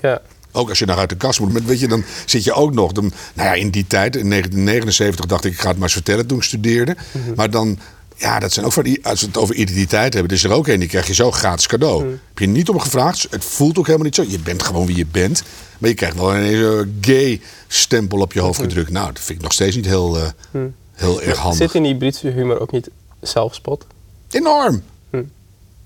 [0.01, 0.21] ja.
[0.51, 1.53] Ook als je naar uit de kast moet.
[1.53, 2.91] Met, weet je, dan zit je ook nog.
[2.91, 5.93] Dan, nou ja, in die tijd, in 1979, dacht ik, ik ga het maar eens
[5.93, 6.95] vertellen toen ik studeerde.
[7.36, 7.79] Maar dan,
[8.19, 9.05] ja, dat zijn ook van die.
[9.05, 10.79] Als we het over identiteit hebben, is er ook een.
[10.79, 12.10] Die krijg je zo gratis cadeau.
[12.10, 13.27] Heb je niet om gevraagd.
[13.29, 14.23] Het voelt ook helemaal niet zo.
[14.27, 15.43] Je bent gewoon wie je bent.
[15.77, 18.89] Maar je krijgt wel een gay stempel op je hoofd gedrukt.
[18.91, 20.62] Nou, dat vind ik nog steeds niet heel, eh,
[20.93, 21.58] heel erg handig.
[21.58, 22.89] Zit in die Britse humor ook niet
[23.21, 23.86] zelfspot?
[24.32, 24.84] Enorm.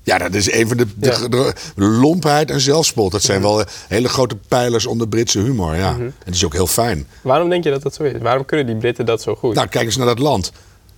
[0.06, 1.28] Ja, dat is een van de, de, Ja.
[1.76, 3.12] de lompheid en zelfspot.
[3.12, 5.76] Dat zijn wel eh, hele grote pijlers onder Britse humor.
[5.76, 5.90] Ja.
[5.96, 7.08] En het is ook heel fijn.
[7.22, 8.22] Waarom denk je dat dat zo is?
[8.22, 9.56] Waarom kunnen die Britten dat zo goed?
[9.56, 10.52] Nou, kijk eens naar dat land.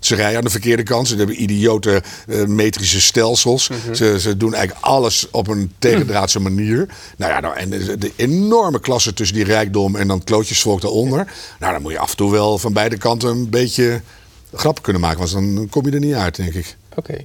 [0.06, 1.08] Ze rijden aan de verkeerde kant.
[1.08, 3.70] Ze hebben idiote eh, metrische stelsels.
[3.94, 6.88] ze, ze doen eigenlijk alles op een tegendraadse manier.
[7.18, 11.32] Nou ja, nou, en de, de enorme klasse tussen die rijkdom en dan klootjesvolk daaronder.
[11.60, 14.02] Nou, dan moet je af en toe wel van beide kanten een beetje
[14.54, 15.20] grappen kunnen maken.
[15.20, 16.76] Want dan kom je er niet uit, denk ik.
[16.96, 17.18] Oké.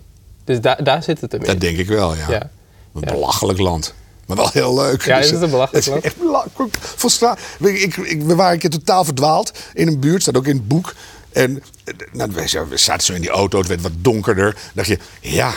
[0.44, 1.46] Dus daar daar zit het hem in.
[1.46, 2.30] Dat denk ik wel, ja.
[2.30, 2.50] Ja.
[2.94, 3.12] Een Ja.
[3.12, 3.94] belachelijk land.
[4.26, 5.02] Maar wel heel leuk.
[5.04, 6.04] Ja, is het een belachelijk land?
[6.04, 6.76] echt belachelijk.
[6.80, 10.56] Volstra- ik, ik, we waren een keer totaal verdwaald in een buurt, staat ook in
[10.56, 10.94] het boek.
[11.32, 11.62] En
[12.12, 12.30] nou,
[12.68, 14.52] we zaten zo in die auto, het werd wat donkerder.
[14.52, 15.52] Dan dacht je, ja,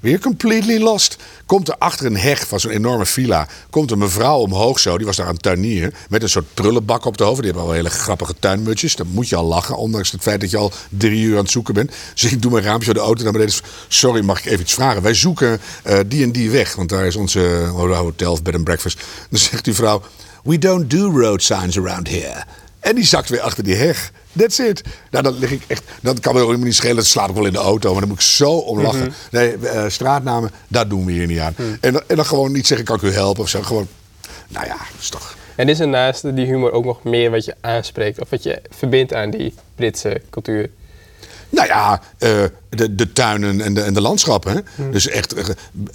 [0.00, 1.16] weer completely lost.
[1.46, 3.48] Komt er achter een heg van zo'n enorme villa...
[3.70, 5.94] komt een mevrouw omhoog zo, die was daar aan het tuinieren...
[6.08, 7.36] met een soort prullenbak op de hoofd.
[7.36, 8.96] Die hebben al hele grappige tuinmutjes.
[8.96, 11.50] Dan moet je al lachen, ondanks het feit dat je al drie uur aan het
[11.50, 11.92] zoeken bent.
[12.14, 13.54] Dus ik doe mijn raampje de auto naar beneden.
[13.88, 15.02] Sorry, mag ik even iets vragen?
[15.02, 17.40] Wij zoeken eh, die en die weg, want daar is onze
[17.72, 19.00] hotel of bed and breakfast.
[19.30, 20.02] Dan zegt die vrouw...
[20.44, 22.44] We don't do road signs around here.
[22.80, 24.12] En die zakt weer achter die heg.
[24.36, 24.82] That's it.
[25.10, 25.82] Nou, dan lig ik echt.
[26.02, 26.96] Dat kan me ook helemaal niet schelen.
[26.96, 27.90] Dat slaat ik wel in de auto.
[27.90, 29.00] Maar dan moet ik zo om lachen.
[29.00, 29.10] Mhm.
[29.30, 31.54] Nee, eh, straatnamen, daar doen we hier niet aan.
[31.80, 33.42] En, dan- en dan gewoon niet zeggen: kan ik u helpen?
[33.42, 33.62] Of zo.
[33.62, 33.88] Gewoon.
[34.48, 35.36] Nou ja, dat is toch.
[35.54, 38.62] En is er naast die humor ook nog meer wat je aanspreekt of wat je
[38.70, 40.70] verbindt aan die Britse cultuur?
[41.50, 42.30] Nou ja, eh,
[42.68, 44.52] de, de tuinen en de, en de landschappen.
[44.52, 44.60] Hè?
[44.74, 44.92] Hmm.
[44.92, 45.44] Dus echt eh,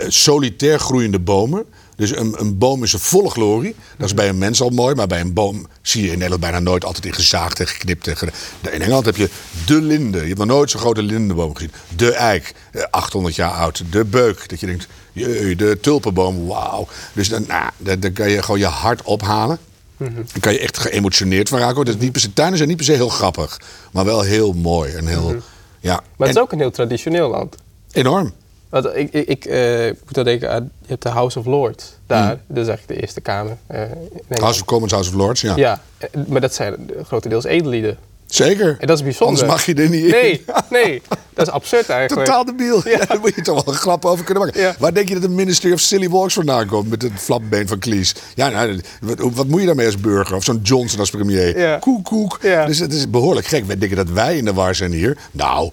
[0.07, 1.65] solitair groeiende bomen.
[2.03, 3.75] Dus een, een boom is een volle glorie.
[3.97, 4.95] Dat is bij een mens al mooi.
[4.95, 8.07] Maar bij een boom zie je in Nederland bijna nooit altijd in gezaagd en geknipt.
[8.07, 8.29] En
[8.61, 9.29] in Engeland heb je
[9.65, 10.19] de linde.
[10.19, 11.71] Je hebt nog nooit zo'n grote lindenboom gezien.
[11.95, 13.83] De eik, eh, 800 jaar oud.
[13.91, 14.49] De beuk.
[14.49, 16.87] Dat je denkt, jee, de tulpenboom, wauw.
[17.13, 19.57] Dus dan, nou, dan, dan kan je gewoon je hart ophalen.
[19.97, 21.85] Dan kan je echt geëmotioneerd van raken.
[21.85, 23.59] Dat is niet per se, tuinen zijn niet per se heel grappig.
[23.91, 24.91] Maar wel heel mooi.
[24.93, 25.35] En heel,
[25.79, 25.93] ja.
[25.93, 27.55] Maar het En is ook een heel traditioneel land.
[27.91, 28.33] enorm.
[28.73, 31.93] Want ik, ik, ik eh, moet dan denken aan, je hebt de House of Lords
[32.07, 32.27] daar.
[32.47, 33.57] Dat is eigenlijk de Eerste Kamer.
[33.67, 34.39] Engeland.
[34.39, 35.55] House of Commons, House of Lords, ja.
[35.55, 37.97] Ja, eh, maar dat zijn grotendeels edellieden.
[38.25, 38.77] Zeker.
[38.79, 39.43] En dat is bijzonder.
[39.43, 40.11] Anders mag je er niet in.
[40.11, 41.01] Nee, nee.
[41.33, 42.27] Dat is absurd eigenlijk.
[42.27, 42.89] Totaal debiel.
[42.89, 42.97] Ja.
[43.05, 44.61] daar moet je toch wel een grap over kunnen maken.
[44.61, 44.75] Ja.
[44.79, 47.79] Waar denk je dat de Ministry of Silly Walks vandaan komt met het flapbeen van
[47.79, 48.15] Klies?
[48.35, 50.35] Ja, nou, wat, wat moet je daarmee als burger?
[50.35, 51.59] Of zo'n Johnson als premier?
[51.59, 51.77] Ja.
[51.77, 52.41] Koek.
[52.41, 53.65] Dus het is behoorlijk gek.
[53.65, 55.17] Wij denken dat wij in de war zijn hier.
[55.31, 55.71] Nou,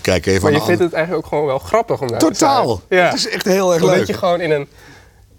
[0.00, 2.36] kijk even Maar je vindt het eigenlijk ook gewoon wel grappig om daar te zijn.
[2.36, 2.82] Totaal.
[2.88, 3.04] Ja.
[3.04, 4.06] Het is echt heel erg Omdat leuk.
[4.06, 4.68] je gewoon in een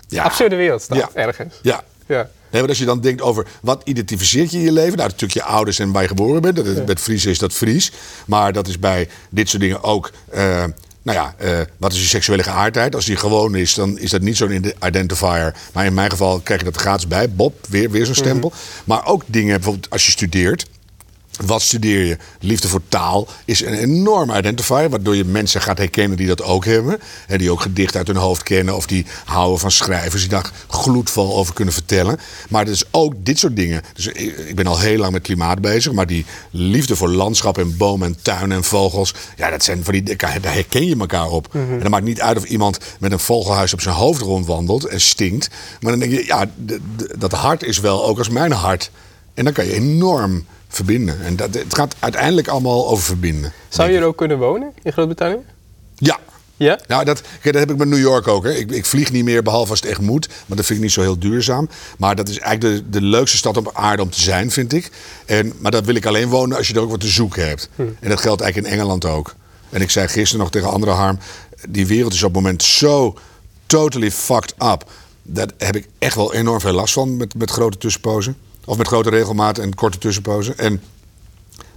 [0.08, 0.24] Ja.
[0.24, 1.10] absurde wereld staat, Ja.
[1.14, 1.54] ergens.
[1.62, 1.84] Ja.
[2.08, 2.30] Ja.
[2.52, 4.98] Nee, maar als je dan denkt over wat identificeert je in je leven?
[4.98, 6.56] Nou, natuurlijk je ouders en waar je geboren bent.
[6.56, 7.92] Dat is, Met Fries is dat Fries.
[8.26, 10.12] Maar dat is bij dit soort dingen ook.
[10.30, 10.64] eh,
[11.02, 12.96] nou ja, eh, wat is je seksuele geaardheid?
[12.96, 15.56] Als die gewoon is, dan is dat niet zo'n ide- identifier.
[15.74, 17.30] Maar in mijn geval krijg je dat er gratis bij.
[17.30, 18.52] Bob, weer, weer zo'n stempel.
[18.86, 20.66] Maar ook dingen, bijvoorbeeld als je studeert.
[21.42, 22.18] Wat studeer je?
[22.40, 26.66] Liefde voor taal is een enorm identifier, waardoor je mensen gaat herkennen die dat ook
[26.66, 27.00] hebben.
[27.28, 30.52] En die ook gedicht uit hun hoofd kennen of die houden van schrijvers, die daar
[30.68, 32.20] gloedvol over kunnen vertellen.
[32.50, 33.82] Maar het is ook dit soort dingen.
[33.94, 37.78] Dus ik, ben al heel lang met klimaat bezig, maar die liefde voor landschap en
[37.78, 41.48] bomen en tuinen en vogels, ja, dat zijn van die, daar herken je elkaar op.
[41.54, 45.02] En dat maakt niet uit of iemand met een vogelhuis op zijn hoofd rondwandelt en
[45.02, 45.50] stinkt.
[45.80, 46.50] Maar dan denk je, ja,
[47.18, 48.92] dat hart is wel ook als mijn hart.
[49.34, 51.24] En dan kan je enorm verbinden.
[51.24, 53.54] En dat, het gaat uiteindelijk allemaal over verbinden.
[53.70, 55.40] Zou je er ook kunnen wonen in Groot-Brittannië?
[55.96, 56.20] Ja.
[56.58, 56.80] Ja?
[56.88, 58.44] Nou, dat, dat heb ik met New York ook.
[58.44, 58.52] Hè.
[58.52, 60.28] Ik, ik vlieg niet meer, behalve als het echt moet.
[60.28, 61.70] Want dat vind ik niet zo heel duurzaam.
[61.98, 64.92] Maar dat is eigenlijk de, de leukste stad op aarde om te zijn, vind ik.
[65.26, 67.70] En, maar daar wil ik alleen wonen als je er ook wat te zoeken hebt.
[67.76, 69.36] En dat geldt eigenlijk in Engeland ook.
[69.70, 71.20] En ik zei gisteren nog tegen andere harm...
[71.70, 73.18] die wereld is op het moment zo
[73.66, 74.92] totally fucked up.
[75.22, 78.38] Daar heb ik echt wel enorm veel last van met, met grote tussenpozen.
[78.66, 80.58] Of met grote regelmaat en korte tussenpozen.
[80.58, 80.82] En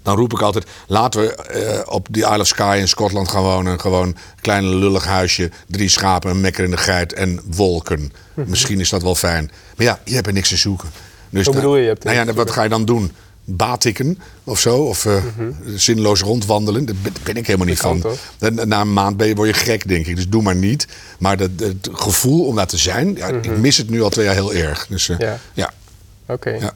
[0.03, 3.43] dan roep ik altijd: laten we eh, op die Isle of Skye in Schotland gaan
[3.43, 3.81] wonen.
[3.81, 8.13] Gewoon een klein lullig huisje, drie schapen, een mekker in de geit en wolken.
[8.35, 9.51] Misschien is dat wel fijn.
[9.77, 10.91] Maar ja, je hebt er niks te zoeken.
[11.31, 13.13] Dus Hoe bedoel je, je hebt nou ja, wat ga je dan doen?
[13.49, 14.77] Batikken of zo?
[14.79, 15.23] Of eh,
[15.75, 16.85] zinloos rondwandelen?
[16.85, 18.01] Daar ben- ik helemaal niet van.
[18.01, 18.19] toch?
[18.67, 20.17] Na een maand ben je, word je gek, denk ik.
[20.17, 20.87] Dus doe maar niet.
[21.19, 24.25] Maar dat, het gevoel om daar te zijn, ja, ik mis het nu al twee
[24.25, 24.87] jaar heel erg.
[24.89, 25.39] Dus eh, Ja.
[25.55, 25.73] ja.
[26.27, 26.51] Oké.
[26.51, 26.73] Ja.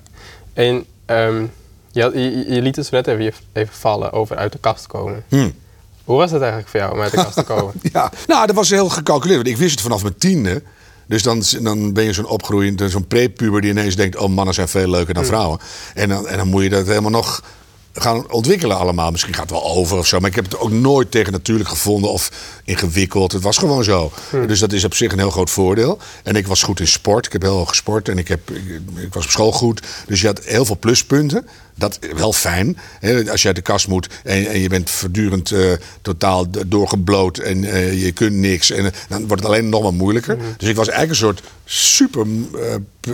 [0.52, 1.44] En ehm,
[1.90, 4.86] je, had- je, je liet het zo net even, even vallen over uit de kast
[4.86, 5.24] komen.
[5.28, 5.50] Hm.
[6.04, 7.74] Hoe was het eigenlijk voor jou om uit de kast te komen?
[7.92, 9.36] Ja, nou, dat was heel gecalculeerd.
[9.42, 10.62] Want ik wist het vanaf mijn tiende.
[11.06, 14.16] Dus dan, dan ben je zo'n opgroeiend, zo'n prepuber die ineens denkt...
[14.16, 15.58] oh, mannen zijn veel leuker dan vrouwen.
[15.94, 17.42] En dan, en dan moet je dat helemaal nog
[17.92, 19.10] gaan ontwikkelen allemaal.
[19.10, 20.20] Misschien gaat het wel over of zo.
[20.20, 22.30] Maar ik heb het ook nooit tegen natuurlijk gevonden of
[22.64, 23.32] ingewikkeld.
[23.32, 24.12] Het was gewoon zo.
[24.46, 25.98] Dus dat is op zich een heel groot voordeel.
[26.22, 27.26] En ik was goed in sport.
[27.26, 28.08] Ik heb heel hoog gesport.
[28.08, 29.82] En ik, heb, ik, ik was op school goed.
[30.06, 31.46] Dus je had heel veel pluspunten.
[31.80, 32.78] Dat wel fijn.
[33.00, 35.70] Hè, als je uit de kast moet en, en je bent voortdurend eh,
[36.02, 38.70] totaal doorgebloot en eh, je kunt niks.
[38.70, 40.38] En, eh, dan wordt het alleen nog maar moeilijker.
[40.56, 42.26] Dus ik was eigenlijk een soort super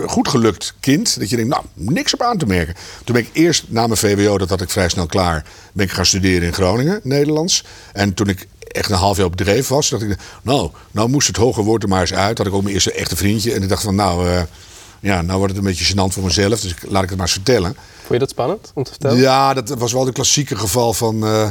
[0.05, 1.19] goed gelukt kind.
[1.19, 2.75] Dat je denkt, nou, niks op aan te merken.
[3.03, 5.91] Toen ben ik eerst na mijn VWO, dat had ik vrij snel klaar, ben ik
[5.91, 7.63] gaan studeren in Groningen, Nederlands.
[7.93, 11.27] En toen ik echt een half jaar op dreef was, dacht ik, nou, nou moest
[11.27, 12.37] het hoger woord er maar eens uit.
[12.37, 13.53] Had ik ook mijn eerste echte vriendje.
[13.53, 14.45] En ik dacht van, nou,
[14.99, 16.59] ja, nou wordt het een beetje gênant voor mezelf.
[16.59, 17.75] Dus ik- laat ik het maar eens vertellen.
[18.07, 19.17] Vond je dat spannend om te vertellen?
[19.17, 21.23] Ja, dat was wel de klassieke geval van.
[21.25, 21.49] eh,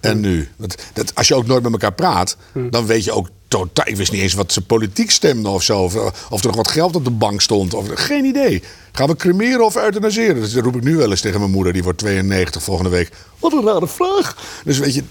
[0.00, 0.48] en nu?
[0.56, 2.36] Want dat, als je ook nooit met elkaar praat,
[2.70, 3.86] dan weet je ook totaal.
[3.88, 5.82] Ik wist niet eens wat ze politiek stemden of zo.
[5.82, 5.94] Of,
[6.30, 7.74] of er nog wat geld op de bank stond.
[7.74, 8.62] Of, geen idee.
[8.92, 10.34] Gaan we cremeren of euthanaseren?
[10.40, 11.72] Dus dat roep ik nu wel eens tegen mijn moeder.
[11.72, 13.10] Die wordt 92 volgende week.
[13.38, 14.36] Wat een rare vraag.
[14.64, 15.02] Dus weet je,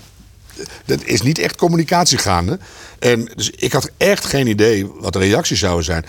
[0.86, 2.60] dat is niet echt communicatie gaande.
[3.00, 6.06] En dus ik had echt geen idee wat de reacties zouden zijn.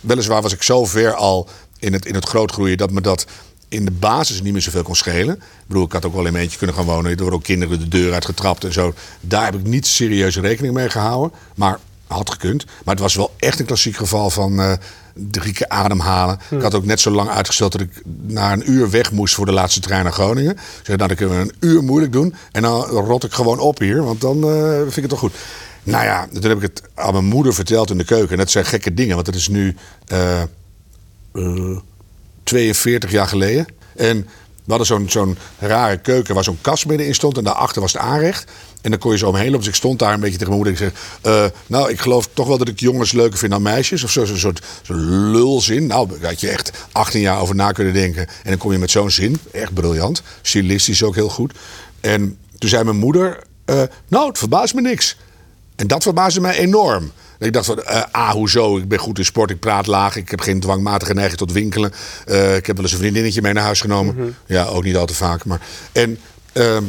[0.00, 3.26] Weliswaar was ik zo ver al in het, in het grootgroeien dat me dat
[3.74, 5.34] in de basis niet meer zoveel kon schelen.
[5.34, 7.10] Ik bedoel, ik had ook wel in eentje kunnen gaan wonen.
[7.10, 8.94] Er worden ook kinderen de deur uitgetrapt en zo.
[9.20, 11.38] Daar heb ik niet serieus rekening mee gehouden.
[11.54, 12.64] Maar had gekund.
[12.64, 14.72] Maar het was wel echt een klassiek geval van eh,
[15.14, 16.38] drie keer ademhalen.
[16.50, 19.46] Ik had ook net zo lang uitgesteld dat ik na een uur weg moest voor
[19.46, 20.56] de laatste trein naar Groningen.
[20.82, 22.34] Zei, nou, dan kunnen we een uur moeilijk doen.
[22.52, 25.34] En dan rot ik gewoon op hier, want dan eh, vind ik het toch goed.
[25.82, 28.30] Nou ja, toen heb ik het aan mijn moeder verteld in de keuken.
[28.30, 30.42] En dat zijn gekke dingen, want het is nu eh,
[32.44, 33.66] 42 jaar geleden.
[33.96, 34.26] En
[34.64, 37.38] we hadden zo'n zo'n rare keuken waar zo'n kast middenin stond.
[37.38, 38.50] En daarachter was het aanrecht.
[38.80, 39.58] En dan kon je zo omheen lopen.
[39.58, 40.86] Dus ik stond daar een beetje tegen mijn moeder.
[40.86, 44.04] Ik zeg, eh, nou, ik geloof toch wel dat ik jongens leuker vind dan meisjes.
[44.04, 44.62] Of zo, zo'n soort
[45.32, 45.86] lulzin.
[45.86, 48.26] Nou, daar had je echt 18 jaar over na kunnen denken.
[48.26, 49.38] En dan kom je met zo'n zin.
[49.52, 50.22] Echt briljant.
[50.42, 51.52] Stilistisch ook heel goed.
[52.00, 55.16] En toen zei mijn moeder, eh, nou, het verbaast me niks.
[55.76, 57.12] En dat verbaasde mij enorm.
[57.38, 58.76] Ik dacht van, eh ah, hoezo?
[58.76, 61.92] Ik ben goed in sport, ik praat laag, ik heb geen dwangmatige neiging tot winkelen.
[62.26, 64.36] Eh, ik heb wel eens een vriendinnetje mee naar huis genomen.
[64.46, 65.44] Ja, ook niet al te vaak.
[65.44, 65.60] Maar...
[65.92, 66.18] En
[66.52, 66.84] ehm,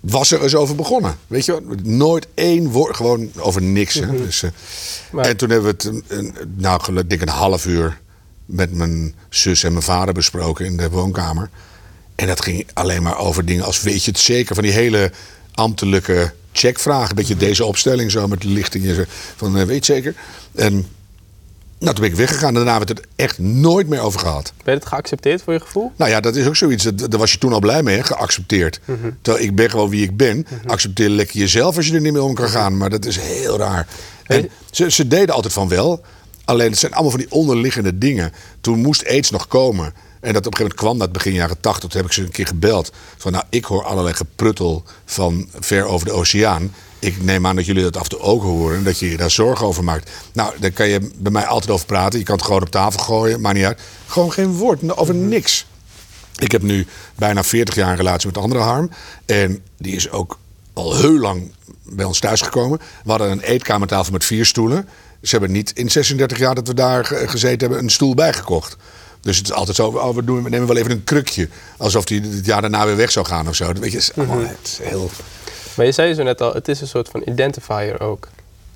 [0.00, 1.16] was er eens over begonnen.
[1.26, 1.62] Weet je wel?
[1.82, 3.94] Nooit één woord, gewoon over niks.
[3.94, 4.16] Hè?
[4.16, 4.50] Dus, eh,
[5.12, 8.00] Maar- En toen hebben we het, een, een, nou, ik, een half uur
[8.44, 11.50] met mijn zus en mijn vader besproken in de woonkamer.
[12.14, 14.54] En dat ging alleen maar over dingen als weet je het zeker?
[14.54, 15.12] Van die hele
[15.54, 17.08] ambtelijke checkvragen.
[17.10, 18.86] Een beetje deze opstelling zo met de lichting.
[18.86, 19.02] en zo.
[19.36, 20.14] Van eh, weet je zeker?
[20.54, 20.72] En
[21.78, 24.20] nou, toen ben ik weggegaan en daarna hebben we het er echt nooit meer over
[24.20, 24.52] gehad.
[24.64, 25.92] Ben je het geaccepteerd voor je gevoel?
[25.96, 26.84] Nou ja, dat is ook zoiets.
[26.84, 28.02] dat- Daar was je toen al blij mee, hè?
[28.02, 28.80] geaccepteerd.
[29.22, 30.46] Terwijl ik ben gewoon wie ik ben.
[30.66, 32.76] Accepteer lekker jezelf als je er niet mee om kan gaan.
[32.76, 33.86] Maar dat is heel raar.
[34.26, 36.04] En ze, ze deden altijd van wel.
[36.44, 38.32] Alleen het zijn allemaal van die onderliggende dingen.
[38.60, 39.92] Toen moest aids nog komen.
[40.20, 41.88] En dat op een gegeven moment kwam dat begin jaren tachtig.
[41.90, 42.92] Toen heb ik ze een keer gebeld.
[43.16, 46.74] Van nou, ik hoor allerlei gepruttel van ver over de oceaan.
[46.98, 48.76] Ik neem aan dat jullie dat af en toe ook horen.
[48.76, 50.10] En dat je je daar zorgen over maakt.
[50.32, 52.18] Nou, daar kan je bij mij altijd over praten.
[52.18, 53.40] Je kan het gewoon op tafel gooien.
[53.40, 53.80] Maakt niet uit.
[54.06, 54.96] Gewoon geen woord.
[54.96, 55.66] Over niks.
[56.36, 58.90] Ik heb nu bijna 40 jaar een relatie met andere harm.
[59.26, 60.38] En die is ook
[60.72, 61.52] al heel lang
[61.82, 62.78] bij ons thuisgekomen.
[63.04, 64.88] We hadden een eetkamertafel met vier stoelen.
[65.22, 68.76] Ze hebben niet in 36 jaar dat we daar ge- gezeten hebben een stoel bijgekocht.
[69.20, 71.48] Dus het is altijd zo, oh, we, doen, we nemen wel even een krukje.
[71.76, 73.66] Alsof die het jaar daarna weer weg zou gaan of zo.
[73.66, 75.10] Weet je, het is allemaal het is heel...
[75.76, 78.28] Maar je zei zo net al, het is een soort van identifier ook.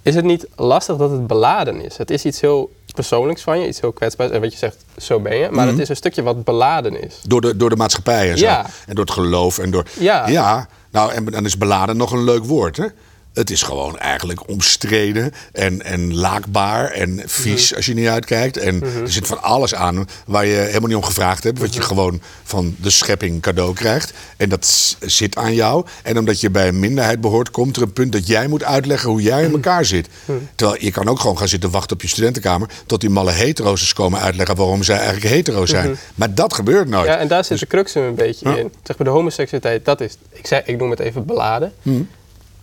[0.02, 1.96] Is het niet lastig dat het beladen is?
[1.96, 4.30] Het is iets heel persoonlijks van je, iets heel kwetsbaars.
[4.30, 5.48] En wat je zegt, zo ben je.
[5.50, 7.14] Maar het is een stukje wat beladen is.
[7.26, 8.44] Door de, door de maatschappij en zo.
[8.44, 8.66] Ja.
[8.86, 9.58] En door het geloof.
[9.58, 10.28] En door, Ja.
[10.28, 10.68] ja.
[10.90, 12.86] Nou, en dan is beladen nog een leuk woord, hè?
[13.34, 17.76] Het is gewoon eigenlijk omstreden en, en laakbaar en vies Mhm.
[17.76, 18.56] als je niet uitkijkt.
[18.56, 21.58] En er zit van alles aan waar je helemaal niet om gevraagd hebt.
[21.58, 21.76] Wat Mhm.
[21.76, 24.12] je gewoon van de schepping cadeau krijgt.
[24.36, 25.86] En dat zit aan jou.
[26.02, 29.10] En omdat je bij een minderheid behoort, komt er een punt dat jij moet uitleggen
[29.10, 29.54] hoe jij in Mhm.
[29.54, 30.08] elkaar zit.
[30.54, 32.68] Terwijl je kan ook gewoon gaan zitten wachten op je studentenkamer.
[32.86, 35.96] Tot die malle hetero's eens komen uitleggen waarom zij eigenlijk hetero zijn.
[36.14, 37.04] Maar dat gebeurt nooit.
[37.04, 37.12] Mhm.
[37.14, 38.72] Ja, en daar zit de crux een beetje in.
[38.82, 41.72] Zeg maar, de homoseksualiteit, dat is, ik, zei, ik noem het even beladen.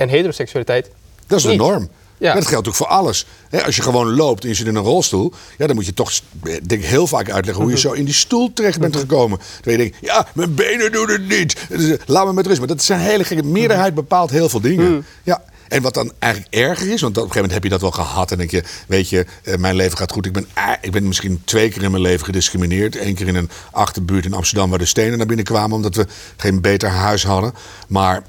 [0.01, 0.89] En heteroseksualiteit,
[1.27, 1.89] Dat is de norm.
[2.17, 2.33] Ja.
[2.33, 3.25] Dat geldt ook voor alles.
[3.65, 6.11] Als je gewoon loopt en je zit in een rolstoel, ja, dan moet je toch
[6.43, 9.39] eh, denk ik, heel vaak uitleggen hoe je zo in die stoel terecht bent gekomen.
[9.61, 11.57] Terwijl je denkt, ja, mijn benen doen het niet.
[11.69, 12.59] Dus, eh, Laat me met rust.
[12.59, 15.05] Maar dat is een hele gekke meerderheid bepaalt heel veel dingen.
[15.23, 15.41] Ja.
[15.67, 17.91] En wat dan eigenlijk erger is, want op een gegeven moment heb je dat wel
[17.91, 18.31] gehad.
[18.31, 20.25] En denk je, weet je, eh, mijn leven gaat goed.
[20.25, 20.47] Ik ben,
[20.81, 22.95] ik ben misschien twee keer in mijn leven gediscrimineerd.
[22.95, 25.75] Eén keer in een achterbuurt in Amsterdam waar de stenen naar binnen kwamen.
[25.75, 27.53] Omdat we geen beter huis hadden.
[27.87, 28.23] Maar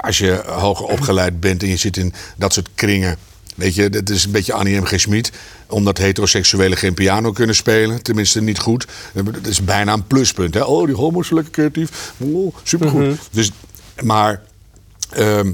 [0.00, 3.16] als je hoger opgeleid bent en je zit in dat soort kringen.
[3.54, 4.84] Weet je, dat is een beetje Annie M.
[4.84, 5.00] G.
[5.00, 5.32] Schmid.
[5.66, 8.02] Omdat heteroseksuelen geen piano kunnen spelen.
[8.02, 8.86] Tenminste, niet goed.
[9.12, 10.54] Dat is bijna een pluspunt.
[10.54, 10.62] Hè?
[10.62, 12.12] Oh, die homo's zijn lekker creatief.
[12.18, 13.18] Oh, supergoed.
[13.30, 13.50] dus,
[14.02, 14.42] maar
[15.10, 15.52] ehm,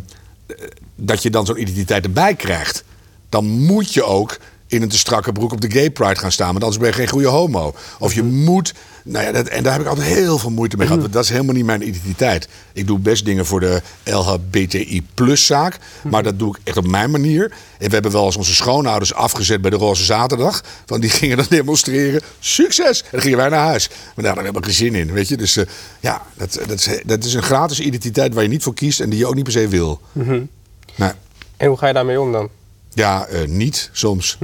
[0.94, 2.84] dat je dan zo'n identiteit erbij krijgt.
[3.28, 6.52] Dan moet je ook in een te strakke broek op de gay pride gaan staan.
[6.52, 7.74] Want anders ben je geen goede homo.
[7.98, 8.74] Of je moet...
[9.08, 11.00] Nou ja, dat, en daar heb ik altijd heel veel moeite mee gehad.
[11.00, 12.48] Want dat is helemaal niet mijn identiteit.
[12.72, 15.78] Ik doe best dingen voor de LHBTI plus zaak.
[16.10, 17.52] Maar dat doe ik echt op mijn manier.
[17.78, 20.62] En we hebben wel eens onze schoonouders afgezet bij de Roze Zaterdag.
[20.86, 22.20] Want die gingen dan demonstreren.
[22.38, 23.02] Succes!
[23.02, 23.88] En dan gingen wij naar huis.
[24.14, 25.36] Maar daar hebben we geen zin in, weet je.
[25.36, 25.64] Dus eh,
[26.00, 29.00] ja, dat, dat, is, dat is een gratis identiteit waar je niet voor kiest...
[29.00, 30.00] en die je ook niet per se wil.
[30.12, 31.10] Nee.
[31.56, 32.48] en hoe ga je daarmee om dan?
[32.92, 34.38] Ja, eh, niet soms.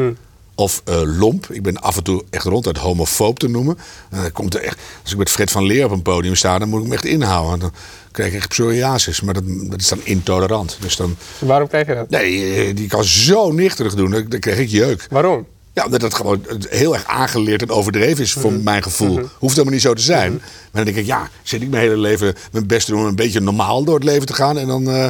[0.55, 1.47] Of eh, lomp.
[1.51, 3.79] Ik ben af en toe echt ronduit homofoob te noemen.
[4.11, 6.59] En dan komt er echt, als ik met Fred van Leer op een podium sta,
[6.59, 7.59] dan moet ik me echt inhouden.
[7.59, 7.73] Dan
[8.13, 9.21] krijg ik echt psoriasis.
[9.21, 10.77] Maar dat, dat is dan intolerant.
[10.81, 12.11] Dus dan, Waarom krijg je dat?
[12.11, 14.11] nee, eh, die kan zo nichterig doen.
[14.11, 15.07] Dan, dan krijg ik jeuk.
[15.11, 15.47] Waarom?
[15.73, 19.21] Ja, omdat dat gewoon heel erg aangeleerd en overdreven is voor mijn gevoel.
[19.39, 20.33] Hoeft helemaal niet zo te zijn.
[20.33, 23.07] Maar dan denk ik, ja, zit ik mijn hele leven mijn best te doen om
[23.07, 24.59] een beetje normaal door het leven te gaan.
[24.59, 25.09] En dan eh,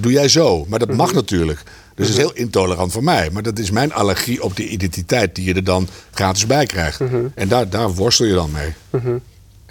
[0.00, 0.64] doe jij zo.
[0.68, 1.62] Maar dat mag natuurlijk.
[1.94, 3.30] Dus het is heel intolerant voor mij.
[3.30, 7.00] Maar dat is mijn allergie op die identiteit die je er dan gratis bij krijgt.
[7.34, 8.74] En daar, daar worstel je dan mee.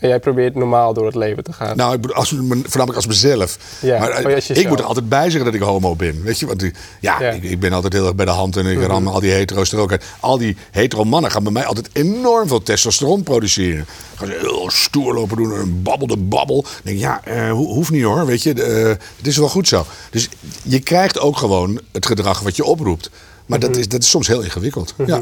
[0.04, 1.78] En jij probeert normaal door het leven te gaan.
[1.78, 3.58] Nou, ik als, voornamelijk als mezelf.
[3.80, 6.24] Ja, maar eh, als ik moet er altijd bij zeggen dat ik homo ben.
[6.24, 7.20] Weet je, want ja, Ja.
[7.20, 7.36] Mhm.
[7.36, 9.72] Ik, ik ben altijd heel erg bij de hand en ik ram al die hetero's
[9.72, 10.04] er ook uit.
[10.20, 13.86] Al die hetero mannen gaan bij mij altijd enorm veel testosteron produceren.
[14.16, 16.60] Gaan ze heel stoer lopen doen, een babbel de babbel.
[16.60, 18.54] Ik denk, ja, eh, ho- hoeft niet hoor, weet je.
[18.64, 18.86] eh,
[19.18, 19.86] het is wel goed zo.
[20.12, 20.30] Dus
[20.64, 23.10] je krijgt ook gewoon het gedrag wat je oproept.
[23.46, 23.68] Maar Mhm.
[23.68, 24.94] dat, is, dat is soms heel ingewikkeld.
[25.06, 25.22] Ja.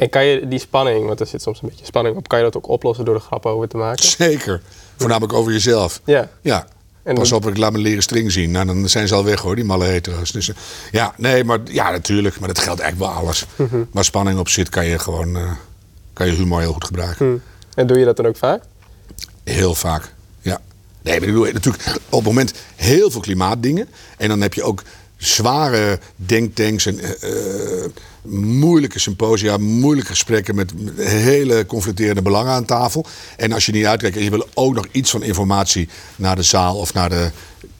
[0.00, 2.44] En kan je die spanning, want er zit soms een beetje spanning op, kan je
[2.44, 4.04] dat ook oplossen door er grappen over te maken?
[4.04, 4.62] Zeker.
[4.96, 6.00] Voornamelijk over jezelf.
[6.04, 6.28] Ja.
[6.40, 6.66] Ja.
[7.02, 8.50] En Pas op, ik laat me leren string zien.
[8.50, 10.32] Nou, dan zijn ze al weg hoor, die malle hetero's.
[10.32, 10.56] Dus, eh,
[10.90, 12.38] ja, nee, maar ja, natuurlijk.
[12.38, 13.46] Maar dat geldt eigenlijk wel alles.
[13.56, 13.82] Mhm.
[13.90, 15.52] Waar spanning op zit, kan je gewoon eh,
[16.12, 17.26] kan je humor heel goed gebruiken.
[17.26, 17.38] Hm.
[17.74, 18.62] En doe je dat dan ook vaak?
[19.44, 20.60] Heel vaak, ja.
[21.02, 23.88] Nee, maar ik bedoel, natuurlijk op het moment heel veel klimaatdingen.
[24.16, 24.82] En dan heb je ook
[25.16, 27.84] zware denktanks en eh,
[28.22, 33.06] moeilijke symposia, moeilijke gesprekken met hele conflicterende belangen aan tafel.
[33.36, 36.42] En als je niet uitkijkt en je wil ook nog iets van informatie naar de
[36.42, 37.30] zaal of naar de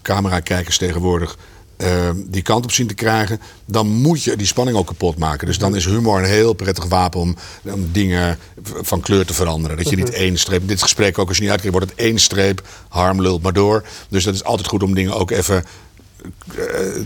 [0.03, 1.39] camerakijkers tegenwoordig.
[1.77, 5.47] eh, die kant op zien te krijgen, dan moet je die spanning ook kapot maken.
[5.47, 9.77] Dus dan is humor een heel prettig wapen om, om dingen van kleur te veranderen.
[9.77, 12.19] Dat je niet één streep, dit gesprek ook als je niet uitkijkt, wordt het één
[12.19, 13.85] streep, harm lult maar door.
[14.09, 15.65] Dus dat is altijd goed om dingen ook even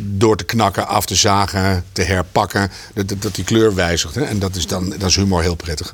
[0.00, 2.70] door te knakken, af te zagen, te herpakken.
[2.94, 4.14] Dat, dat, dat die kleur wijzigt.
[4.14, 4.22] Hè?
[4.22, 5.92] En dat is dan dat is humor heel prettig.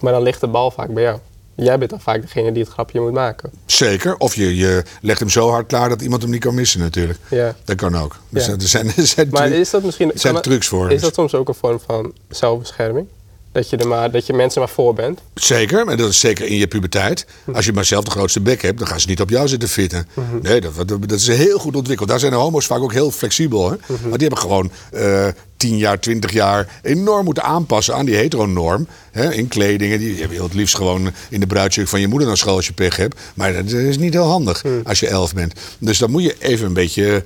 [0.00, 1.18] Maar dan ligt de bal vaak bij jou.
[1.54, 3.50] Jij bent dan vaak degene die het grapje moet maken.
[3.66, 4.16] Zeker.
[4.16, 7.18] Of je, je legt hem zo hard klaar dat iemand hem niet kan missen natuurlijk.
[7.30, 7.54] Ja.
[7.64, 8.16] Dat kan ook.
[8.28, 8.52] Dus Ja.
[8.52, 10.10] er zijn, er zijn, Maar is dat misschien...
[10.14, 10.90] zijn trucs voor.
[10.92, 13.06] Is dat soms ook een vorm van zelfbescherming?
[13.52, 15.20] Dat je, er maar, dat je mensen maar voor bent?
[15.34, 17.26] Zeker, en dat is zeker in je puberteit.
[17.52, 19.68] Als je maar zelf de grootste bek hebt, dan gaan ze niet op jou zitten
[19.68, 20.08] fitten.
[20.42, 22.08] Nee, dat, dat, is heel goed ontwikkeld.
[22.08, 23.70] Daar zijn de homo's vaak ook heel flexibel.
[23.70, 23.76] Hè?
[23.86, 28.86] Maar die hebben gewoon eh 10 jaar, 20 jaar enorm moeten aanpassen aan die heteronorm.
[29.10, 29.32] Hè?
[29.34, 29.98] In kledingen.
[29.98, 32.66] Die, je wil het liefst gewoon in de bruidsjurk van je moeder naar school als
[32.66, 33.20] je pech hebt.
[33.34, 35.52] Maar dat is niet heel handig als je elf bent.
[35.78, 37.22] Dus dan moet je even een beetje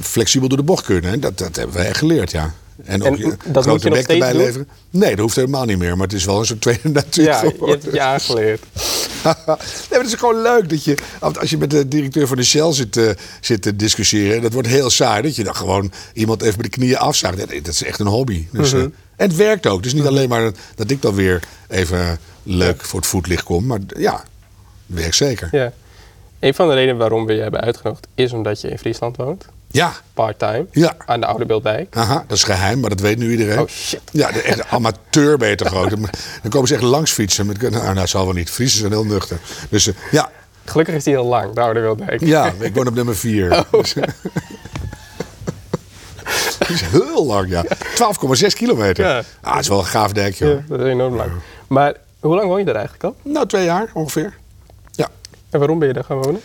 [0.00, 1.10] flexibel door de bocht kunnen.
[1.10, 1.18] hè.
[1.18, 2.54] Dat, dat hebben wij echt geleerd, ja.
[2.84, 4.40] En, En ook je dat moet grote bek erbij doen?
[4.40, 4.68] leveren.
[4.90, 5.96] Nee, dat hoeft helemaal niet meer.
[5.96, 8.62] Maar het is wel een soort tweede natuur Ja, je hebt het je aangeleerd.
[9.24, 9.58] nee, maar
[9.98, 12.96] het is gewoon leuk dat je, als je met de directeur van de Shell zit,
[12.96, 13.10] eh,
[13.40, 15.22] zit te discussiëren, dat wordt heel saai.
[15.22, 17.38] Dat je dan gewoon iemand even bij de knieën afzaagt.
[17.38, 18.46] Dat, dat is echt een hobby.
[18.52, 18.80] Dus, Mhm.
[18.80, 18.86] eh,
[19.16, 19.82] en het werkt ook.
[19.82, 23.66] Dus niet alleen maar dat ik dan weer even leuk voor het voetlicht kom.
[23.66, 24.12] Maar ja,
[24.86, 25.48] het werkt zeker.
[25.52, 25.72] Ja.
[26.40, 29.46] Een van de redenen waarom we je hebben uitgenodigd is omdat je in Friesland woont.
[29.70, 30.66] Ja, Part-time.
[30.70, 30.94] Ja.
[31.06, 31.96] Aan de Ouderbeeldijk.
[31.96, 33.58] Aha, dat is geheim, maar dat weet nu iedereen.
[33.58, 34.00] Oh, shit.
[34.12, 35.90] Ja, de echte amateur ben je toch ook.
[35.90, 37.46] Dan komen ze echt langs fietsen.
[37.46, 38.50] Met, nou, nou, dat zal wel niet.
[38.50, 39.38] Friesen zijn heel nuchter.
[39.68, 40.30] Dus eh, ja,
[40.64, 42.20] Gelukkig is die heel lang, de Ouderbeeldijk.
[42.20, 43.48] Ja, ik woon op nummer 4.
[46.58, 47.64] Dat is heel lang, ja.
[47.64, 49.04] 12,6 kilometer.
[49.04, 49.22] Ja.
[49.40, 50.54] Ah, het is wel een gaaf dijkje, hoor.
[50.54, 51.30] Ja, dat is enorm lang.
[51.66, 53.16] Maar hoe lang woon je daar eigenlijk al?
[53.22, 54.36] Nou, twee jaar ongeveer.
[54.90, 55.08] Ja.
[55.50, 56.40] En waarom ben je daar gaan wonen?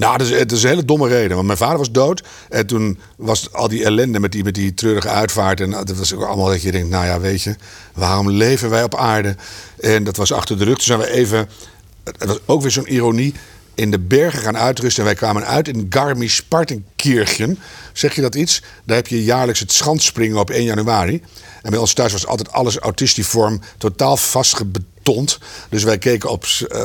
[0.00, 1.34] Nou, dat is, het is een hele domme reden.
[1.34, 2.22] Want mijn vader was dood.
[2.48, 5.60] En toen was al die ellende met die, met die treurige uitvaart.
[5.60, 7.56] En dat was ook allemaal dat je denkt, nou ja, weet je,
[7.94, 9.36] waarom leven wij op aarde?
[9.80, 10.74] En dat was achter de rug.
[10.74, 11.48] Toen zijn we even,
[12.04, 13.34] het was ook weer zo'n ironie,
[13.74, 15.02] in de bergen gaan uitrusten.
[15.02, 17.58] En wij kwamen uit in Garmisch-Partenkirchen.
[17.92, 18.62] Zeg je dat iets?
[18.84, 21.22] Daar heb je jaarlijks het schanspringen op 1 januari.
[21.62, 24.16] En bij ons thuis was altijd alles autistiform, totaal
[25.68, 26.82] Dus wij keken op eh,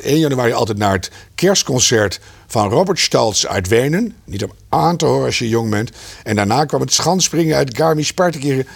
[0.00, 4.14] 1 januari altijd naar het kerstconcert van Robert Staltz uit Wenen.
[4.24, 5.90] Niet om aan te horen als je jong bent.
[6.22, 8.66] En daarna kwam het schanspringen uit Garmisch-Partenkirchen.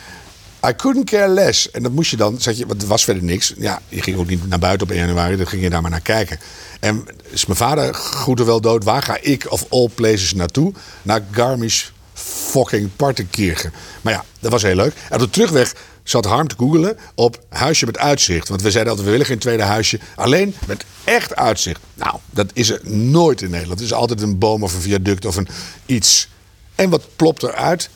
[0.67, 1.71] I couldn't care less.
[1.71, 3.55] En dat moest je dan, zat je, want er was verder niks.
[3.59, 5.91] Ja, je ging ook niet naar buiten op 1 januari, dan ging je daar maar
[5.91, 6.39] naar kijken.
[6.81, 8.85] En is mijn vader goed of wel dood?
[8.85, 10.73] Waar ga ik of all places naartoe?
[11.03, 13.73] Naar Garmisch fucking Partenkirchen.
[14.01, 14.95] Maar ja, dat was heel leuk.
[15.09, 15.75] En op de terugweg
[16.11, 18.49] zat Harm te googelen op huisje met uitzicht.
[18.49, 20.01] Want we zeiden altijd, we willen geen tweede huisje.
[20.15, 21.81] Alleen met echt uitzicht.
[21.95, 23.79] Nou, dat is er nooit in Nederland.
[23.79, 25.49] Het is altijd een boom of een viaduct of een
[25.87, 26.29] iets.
[26.75, 27.91] En wat plopt eruit?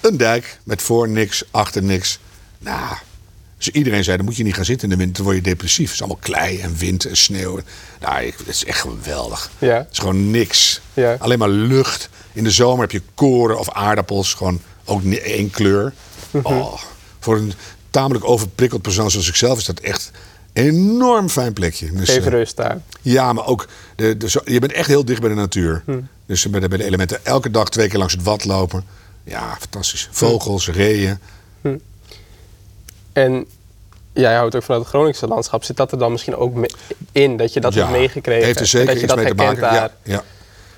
[0.00, 2.18] Een dijk met voor niks, achter niks.
[2.58, 2.94] Nou,
[3.56, 5.42] dus iedereen zei, dan moet je niet gaan zitten in de wind, dan word je
[5.42, 5.84] depressief.
[5.84, 7.60] Het is allemaal klei en wind en sneeuw.
[8.00, 9.50] Nou, het is echt geweldig.
[9.58, 9.76] Ja.
[9.76, 10.80] Het is gewoon niks.
[10.94, 11.16] Ja.
[11.18, 12.08] Alleen maar lucht.
[12.32, 14.34] In de zomer heb je koren of aardappels.
[14.34, 15.92] Gewoon ook één kleur.
[16.30, 16.46] Mhm.
[16.46, 16.80] Oh,
[17.22, 17.52] voor een
[17.90, 20.10] tamelijk overprikkeld persoon zoals ik zelf is dat echt
[20.52, 21.92] een enorm fijn plekje.
[21.92, 22.80] Dus, Even eh, rust daar.
[23.00, 25.82] ja, maar ook, de, de, je bent echt heel dicht bij de natuur.
[25.86, 26.00] Hm.
[26.26, 28.84] Dus bij de, bij de elementen elke dag twee keer langs het wad lopen.
[29.24, 30.08] Ja, fantastisch.
[30.10, 31.18] Vogels, reeën.
[33.12, 33.46] En
[34.12, 35.64] jij houdt ook van het Groningse landschap.
[35.64, 36.68] Zit dat er dan misschien ook
[37.12, 37.36] in?
[37.36, 38.44] Dat je dat hebt meegekregen?
[38.44, 39.60] Heeft er zeker dat je iets dat mee te maken.
[39.60, 39.74] daar?
[39.74, 40.22] Ja, ja.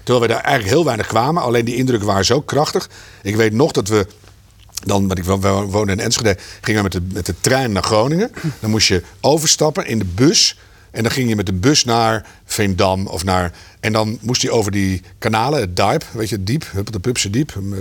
[0.02, 1.42] Terwijl we daar eigenlijk heel weinig kwamen.
[1.42, 2.88] Alleen die indrukken waren zo krachtig.
[3.22, 4.06] Ik weet nog dat we
[4.86, 7.72] dan, want ik wo- we woonden in Enschede, gingen we met de, met de trein
[7.72, 8.30] naar Groningen.
[8.60, 10.58] Dan moest je overstappen in de bus
[10.90, 13.52] En dan ging je met de bus naar Veendam of naar.
[13.80, 17.50] En dan moest hij over die kanalen, het Diep, weet je, diep, de Pupse diep,
[17.56, 17.78] eh,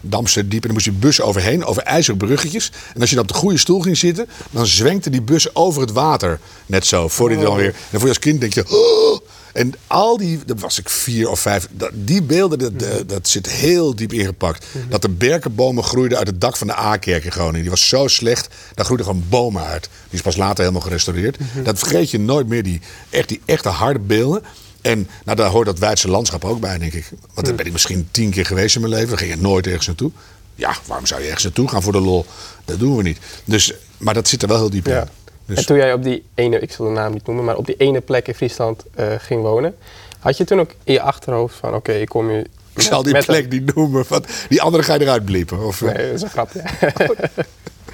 [0.00, 0.60] Damse diep.
[0.60, 2.72] En dan moest je de bus overheen, over ijzeren bruggetjes.
[2.94, 5.80] En als je dan op de goede stoel ging zitten, dan zwenkte die bus over
[5.80, 6.38] het water.
[6.66, 7.74] Net zo, voordat hij dan weer.
[7.74, 8.64] En voor je als kind denk je.
[8.68, 9.20] "Oh!"
[9.54, 13.28] En al die, dat was ik vier of vijf, dat, die beelden, dat, dat, dat
[13.28, 14.66] zit heel diep ingepakt.
[14.88, 17.60] Dat de berkenbomen groeiden uit het dak van de A-kerk in Groningen.
[17.60, 19.82] Die was zo slecht, daar groeiden gewoon bomen uit.
[19.82, 21.36] Die is pas later helemaal gerestaureerd.
[21.62, 22.80] Dat vergeet je nooit meer, die,
[23.10, 24.42] echt, die echte harde beelden.
[24.80, 27.10] En nou, daar hoort dat Weidse landschap ook bij, denk ik.
[27.34, 29.08] Want daar ben ik misschien tien keer geweest in mijn leven.
[29.08, 30.10] Dan ging je nooit ergens naartoe.
[30.54, 32.26] Ja, waarom zou je ergens naartoe gaan voor de lol?
[32.64, 33.18] Dat doen we niet.
[33.44, 34.94] Dus, maar dat zit er wel heel diep in.
[34.94, 35.08] Ja.
[35.46, 37.66] Dus- En toen jij op die ene, ik zal de naam niet noemen, maar op
[37.66, 39.76] die ene plek in Friesland eh, ging wonen,
[40.18, 42.46] had je toen ook in je achterhoofd van, oké, ik kom hier...
[42.74, 44.04] Ik zal die plek niet noemen.
[44.08, 45.66] Want die andere ga je eruit bliepen.
[45.66, 46.62] Of, eh, Nee, dat is een grapje.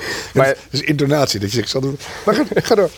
[0.34, 1.40] maar, maar dat is intonatie.
[1.40, 1.98] Dat je zegt, ik zal doen.
[2.24, 2.90] Maar ga, ga door.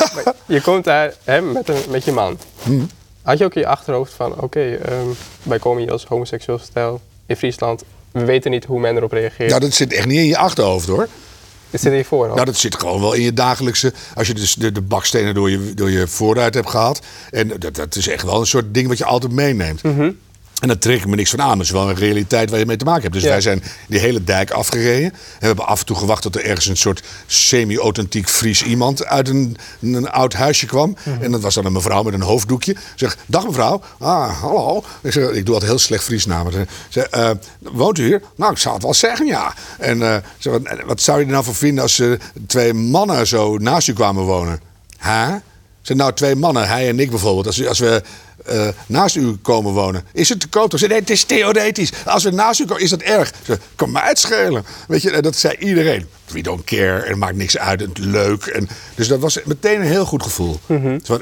[0.46, 2.38] je komt daar hè, met, een, met je man.
[2.62, 2.88] Hmm.
[3.22, 5.06] Had je ook in je achterhoofd van, oké, ehm,
[5.42, 7.82] wij komen hier als homoseksueel stijl in Friesland.
[8.12, 9.48] We weten niet hoe men erop reageert.
[9.48, 11.08] Nou, dat zit echt niet in je achterhoofd hoor.
[11.70, 12.34] Dit zit in je voorhoofd.
[12.34, 13.92] Nou, dat zit gewoon wel in je dagelijkse.
[14.14, 17.00] Als je dus de, de bakstenen door je, door je vooruit hebt gehad.
[17.30, 19.82] En dat, dat is echt wel een soort ding wat je altijd meeneemt.
[19.82, 20.10] Mhm.
[20.60, 21.56] En daar trek ik me niks van aan.
[21.56, 23.14] Dat is wel een realiteit waar je mee te maken hebt.
[23.14, 23.28] Dus Ja.
[23.28, 25.04] wij zijn die hele dijk afgereden.
[25.12, 29.04] En we hebben af en toe gewacht tot er ergens een soort semi-authentiek Fries iemand
[29.04, 30.96] uit een, een oud huisje kwam.
[31.04, 31.22] Mhm.
[31.22, 32.76] En dat was dan een mevrouw met een hoofddoekje.
[32.94, 33.82] Zeg, dag mevrouw.
[33.98, 34.84] Ah, hallo.
[35.02, 36.52] Ik, zeg, ik doe altijd heel slecht Fries namen.
[36.52, 37.30] Ze zeg, eh,
[37.60, 38.22] woont u hier?
[38.36, 39.54] Nou, ik zou het wel zeggen, ja.
[39.78, 43.26] En eh, zeg, wat, wat zou je er nou van vinden als er twee mannen
[43.26, 44.60] zo naast u kwamen wonen?
[44.96, 45.28] Hè?
[45.82, 47.46] Zijn nou twee mannen, hij en ik bijvoorbeeld.
[47.46, 48.02] Als, als we
[48.50, 50.78] eh, naast u komen wonen, is het te koop?
[50.78, 51.92] Ze nee, het is theoretisch.
[52.06, 53.32] Als we naast u komen, is dat erg.
[53.44, 54.64] Ze kan mij het schelen.
[54.88, 56.06] Weet je, en dat zei iedereen.
[56.32, 58.44] We don't care, en het maakt niks uit, het leuk.
[58.46, 60.58] En, dus dat was meteen een heel goed gevoel.
[60.66, 61.20] De-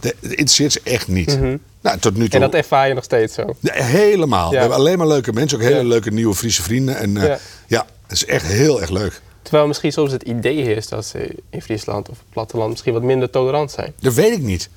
[0.00, 1.38] Het interesseert ze echt niet.
[1.80, 2.34] Nou, tot nu toe.
[2.34, 3.54] en dat ervaar je nog steeds zo.
[3.60, 4.50] Ja, helemaal.
[4.50, 5.82] We hebben alleen maar leuke mensen, ook hele Ja.
[5.88, 6.96] leuke nieuwe Friese vrienden.
[6.96, 7.38] En eh, Ja.
[7.66, 7.86] ja.
[8.06, 9.20] het is echt heel erg leuk.
[9.42, 13.02] Terwijl misschien soms het idee is dat ze in Friesland of het platteland misschien wat
[13.02, 13.92] minder tolerant zijn.
[14.00, 14.68] Dat weet ik niet.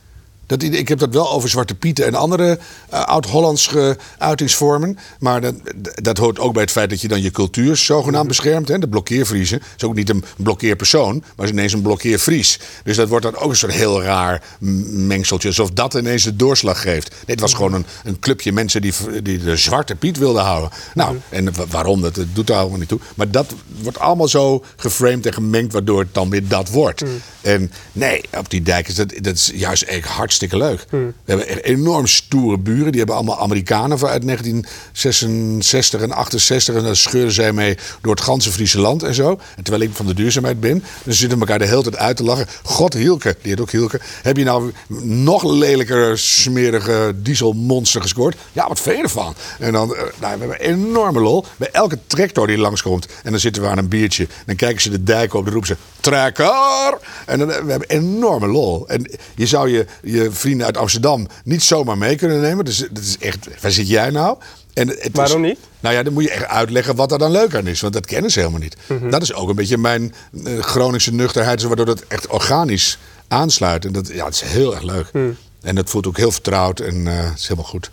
[0.47, 4.97] Dat, ik heb dat wel over Zwarte Pieten en andere eh, oud-Hollandse uitingsvormen.
[5.19, 5.55] Maar dat,
[5.95, 8.67] dat hoort ook bij het feit dat je dan je cultuur zogenaamd beschermt.
[8.67, 8.79] Hè?
[8.79, 12.59] De blokkeervriezen is ook niet een blokkeerpersoon, maar is ineens een blokkeervries.
[12.83, 15.47] Dus dat wordt dan ook een soort heel raar mengseltje.
[15.47, 17.09] Alsof dat ineens de doorslag geeft.
[17.09, 18.93] Nee, het was gewoon een, een clubje mensen die,
[19.23, 20.69] die de Zwarte Piet wilden houden.
[20.93, 22.99] Nou, en wa- waarom, dat, dat doet daar allemaal niet toe.
[23.15, 27.03] Maar dat wordt allemaal zo geframed en gemengd, waardoor het dan weer dat wordt.
[27.41, 30.07] En nee, op die dijk is dat, dat is juist echt
[30.37, 31.11] hartstikke leuk.
[31.25, 32.91] We hebben echt enorm stoere buren.
[32.91, 36.75] Die hebben allemaal Amerikanen van uit 1966 en 68.
[36.75, 39.39] En daar scheurden zij mee door het ganse Friese land en zo.
[39.55, 40.83] En terwijl ik van de duurzaamheid ben.
[41.03, 42.47] Dus ze zitten elkaar de hele tijd uit te lachen.
[42.63, 43.99] God, Hielke, die heet ook Hielke.
[44.21, 44.71] Heb je nou
[45.01, 48.35] nog lelijker, smerige dieselmonster gescoord?
[48.51, 49.35] Ja, wat je ervan?
[49.59, 51.45] En dan, eh, nou, we hebben een enorme lol.
[51.57, 53.07] Bij elke tractor die langskomt.
[53.23, 54.27] En dan zitten we aan een biertje.
[54.45, 55.43] Dan kijken ze de dijk op.
[55.43, 56.97] Dan roepen ze, trekker!
[57.25, 58.87] En dan, eh, we hebben enorme lol.
[58.87, 62.65] En je zou je, je vrienden uit Amsterdam niet zomaar mee kunnen nemen.
[62.65, 64.37] Dus dat is echt, waar zit jij nou?
[64.73, 65.57] En het is- Waarom niet?
[65.79, 67.81] nou ja, dan moet je echt uitleggen wat er dan leuk aan is.
[67.81, 68.75] Want dat kennen ze helemaal niet.
[68.87, 69.09] Mhm.
[69.09, 70.13] Dat is ook een beetje mijn
[70.45, 71.61] eh, Groningse nuchterheid.
[71.63, 72.97] Waardoor dat echt organisch
[73.27, 73.85] aansluit.
[73.85, 75.09] En dat, ja, het is heel erg leuk.
[75.13, 75.29] Mhm.
[75.61, 76.79] En dat voelt ook heel vertrouwd.
[76.79, 77.89] En eh, het is helemaal goed.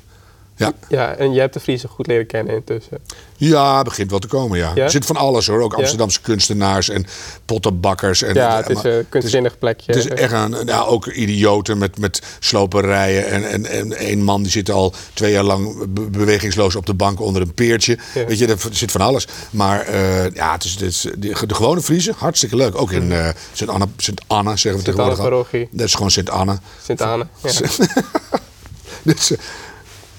[0.64, 0.72] Ja.
[0.88, 2.98] Ja, en je hebt de Friese goed leren kennen intussen.
[3.36, 4.72] ja, begint wel te komen, ja.
[4.74, 4.82] Ja?
[4.84, 5.60] Er zit van alles hoor.
[5.62, 5.76] Ook Ja?
[5.78, 7.06] Amsterdamse kunstenaars en
[7.44, 8.22] pottenbakkers.
[8.22, 9.92] En, Ja, het is maar- een kunstzinnig plekje.
[9.92, 13.26] Het is echt een, ja, ook idioten met, met sloperijen.
[13.26, 16.94] En, en, en een man die zit al twee jaar lang be- bewegingsloos op de
[16.94, 17.98] bank onder een peertje.
[18.14, 18.24] Ja.
[18.24, 19.26] Weet je, er zit van alles.
[19.50, 22.80] Maar eh, ja, het is, het is, de, de gewone Friese, hartstikke leuk.
[22.80, 25.24] Ook in eh Sint-Anna, Sint-Anna zeggen we tegenwoordig al.
[25.24, 25.68] Sint-Anna-parochie.
[25.70, 26.58] Dat is gewoon Sint-Anna.
[26.82, 27.26] Sint-Anne.
[27.42, 27.50] Ja.
[29.02, 29.38] Dus, eh,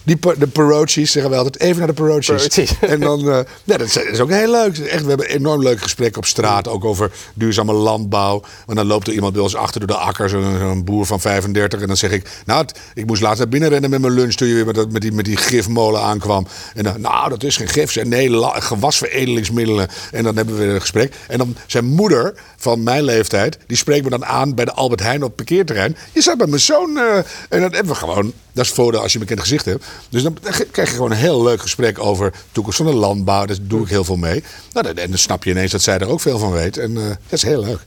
[0.05, 2.47] die, de parochies zeggen we altijd even naar de parochies.
[2.79, 3.43] En dan, nee,
[3.77, 4.77] dat, is, dat is ook heel leuk.
[4.77, 6.67] Echt, we hebben enorm leuke gesprekken op straat.
[6.67, 8.41] Ook over duurzame landbouw.
[8.65, 10.29] Want dan loopt er iemand bij ons achter door de akker.
[10.29, 11.81] Zo'n zo'n boer van 35.
[11.81, 14.33] En dan zeg ik, nou, het- ik moest laatst naar binnen rennen met mijn lunch.
[14.33, 16.47] Toen je weer met, die, met die gifmolen aankwam.
[16.75, 17.91] En dan, nou, dat is geen gif.
[17.91, 19.87] Zeg, Nee, la- gewasveredelingsmiddelen.
[20.11, 21.13] En dan hebben we weer een gesprek.
[21.27, 23.57] En dan zijn moeder van mijn leeftijd.
[23.67, 25.97] Die spreekt me dan aan bij de Albert Heijn op het parkeerterrein.
[26.11, 26.97] Je zat bij mijn zoon.
[26.97, 27.15] eh,
[27.49, 28.33] en dan hebben we gewoon...
[28.55, 29.85] Dat is voordeel als je een bekend gezicht hebt.
[30.09, 30.37] Dus dan
[30.71, 33.45] krijg je gewoon een heel leuk gesprek over de toekomst van de landbouw.
[33.45, 34.43] Daar doe ik heel veel mee.
[34.73, 36.77] Nou, en dan snap je ineens dat zij er ook veel van weet.
[36.77, 37.79] En eh, dat is heel leuk.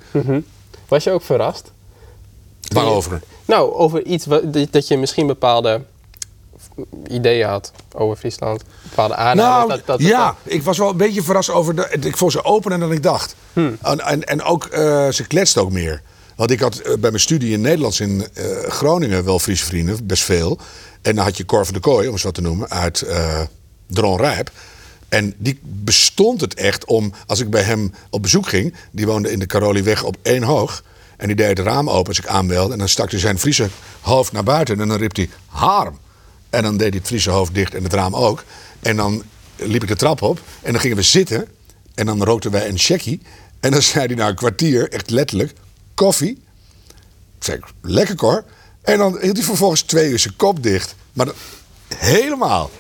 [0.89, 1.73] Was je ook verrast?
[2.75, 3.21] Waarover?
[3.45, 5.83] Nou, over iets wat, dat- dat je misschien bepaalde
[7.09, 8.63] ideeën had over Friesland.
[8.89, 9.67] Bepaalde aannames.
[9.69, 11.75] Nou, dat, dat, ja, ik was wel een beetje verrast over...
[11.75, 13.35] De, ik vond ze opener dan ik dacht.
[13.53, 13.77] Hmm.
[13.83, 16.03] En, en, en ook, eh, ze kletst ook meer.
[16.39, 20.07] Want ik had eh, bij mijn studie in Nederlands in eh, Groningen wel Friese vrienden,
[20.07, 20.59] best veel.
[21.03, 23.05] En dan had je Cor van de Kooi, om eens wat te noemen, uit
[24.17, 24.51] Rijp.
[25.09, 29.31] En die bestond het echt om, als ik bij hem op bezoek ging, die woonde
[29.31, 30.83] in de Carolieweg op één hoog.
[31.17, 32.73] En die deed het raam open als ik aanbelde.
[32.73, 33.69] En dan stak hij zijn Friese
[34.01, 35.99] hoofd naar buiten en dan riep hij Harm.
[36.51, 38.45] En dan deed hij het Friese hoofd dicht en het raam ook.
[38.81, 39.23] En dan
[39.57, 41.49] liep ik de trap op en dan gingen we zitten.
[41.95, 43.21] En dan rookten wij een checkie.
[43.61, 45.53] En dan zei hij na een kwartier, echt letterlijk,
[45.99, 46.43] koffie.
[47.39, 48.45] Zei, lekker Cor.
[48.83, 50.95] En dan hield hij vervolgens twee uur zijn kop dicht.
[51.13, 51.29] Maar
[51.97, 52.71] helemaal.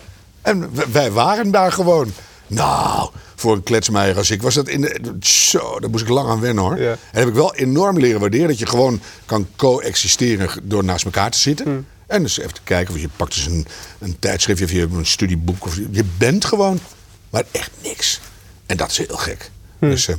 [0.43, 2.12] En wij waren daar gewoon.
[2.47, 5.16] Nou, voor een kletsmeijer als ik was dat in de...
[5.21, 6.79] Zo, daar moest ik lang aan wennen hoor.
[6.79, 6.91] Ja.
[6.91, 11.31] En heb ik wel enorm leren waarderen dat je gewoon kan coexisteren door naast elkaar
[11.31, 11.87] te zitten.
[12.07, 13.66] En dus even te kijken, of je pakt dus een,
[13.99, 15.66] een tijdschriftje of je hebt een studieboek.
[15.66, 16.81] Of je, bent gewoon,
[17.31, 18.21] maar echt niks.
[18.66, 19.51] En dat is heel gek.
[19.79, 20.16] Dus, eh,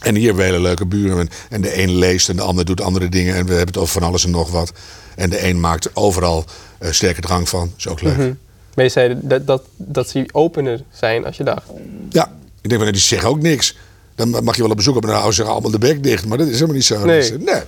[0.00, 1.28] en hier hebben we hele leuke buren.
[1.48, 3.34] En, de een leest en de ander doet andere dingen.
[3.34, 4.72] En we hebben het over van alles en nog wat.
[5.16, 6.44] En de een maakt overal
[6.78, 7.72] eh, sterke drang van.
[7.76, 8.34] is ook leuk.
[8.74, 11.66] Maar je zei dat, dat, dat ze opener zijn als je dacht.
[12.08, 13.76] Ja, ik denk van, die zeggen ook niks.
[14.14, 16.26] Dan mag je wel op bezoek op dan houden ze allemaal de bek dicht.
[16.26, 17.04] Maar dat is helemaal niet zo.
[17.04, 17.32] Nee.
[17.32, 17.62] Nee.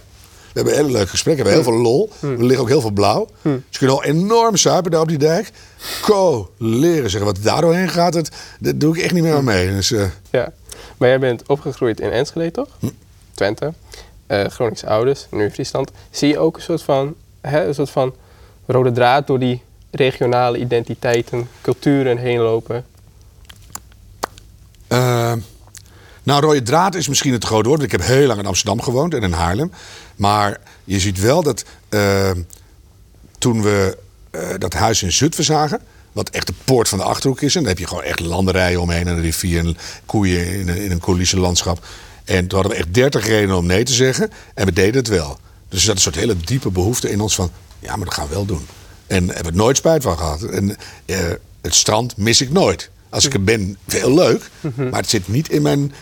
[0.53, 1.45] We hebben hele leuke gesprekken.
[1.45, 2.11] We hebben heel veel lol.
[2.21, 2.41] Hm.
[2.41, 3.29] Er ligt ook heel veel blauw.
[3.43, 5.51] Dus je kunt al enorm suipen daar op die dijk.
[6.03, 7.33] Co, leren zeggen.
[7.33, 8.29] Wat daar doorheen gaat, dat,
[8.61, 9.67] dat doe ik echt niet meer aan mee.
[9.67, 10.53] Dus, eh, Ja.
[11.03, 12.69] Maar jij bent opgegroeid in Enschede, toch?
[13.35, 13.73] Twente.
[14.27, 15.91] Eh Groningse ouders, nu Friesland.
[16.11, 18.15] Zie je ook een soort van, hè, een soort van
[18.67, 22.85] rode draad door die regionale identiteiten, culturen heen lopen?
[24.89, 25.33] Eh,
[26.23, 27.81] nou, rode draad is misschien het grote woord.
[27.81, 29.73] want Ik heb heel lang in Amsterdam gewoond en in Haarlem.
[30.17, 32.31] Maar je ziet wel dat eh,
[33.39, 33.99] toen we
[34.59, 35.81] dat huis in Zutphen zagen...
[36.13, 37.55] wat echt de poort van de Achterhoek is...
[37.55, 39.07] en dan heb je gewoon echt landerijen omheen...
[39.07, 41.79] en een rivier en koeien in een, in een.
[42.25, 44.31] En toen hadden we echt dertig redenen om nee te zeggen.
[44.55, 45.39] En we deden het wel.
[45.69, 47.51] Dus er zat een soort hele diepe behoefte in ons van...
[47.79, 48.67] ja, maar dat gaan we wel doen.
[49.07, 50.43] En daar hebben we nooit spijt van gehad.
[50.43, 51.19] En eh,
[51.61, 52.91] het strand mis ik nooit.
[53.09, 54.51] Als ik er ben, veel leuk.
[54.77, 55.93] Maar het zit niet in mijn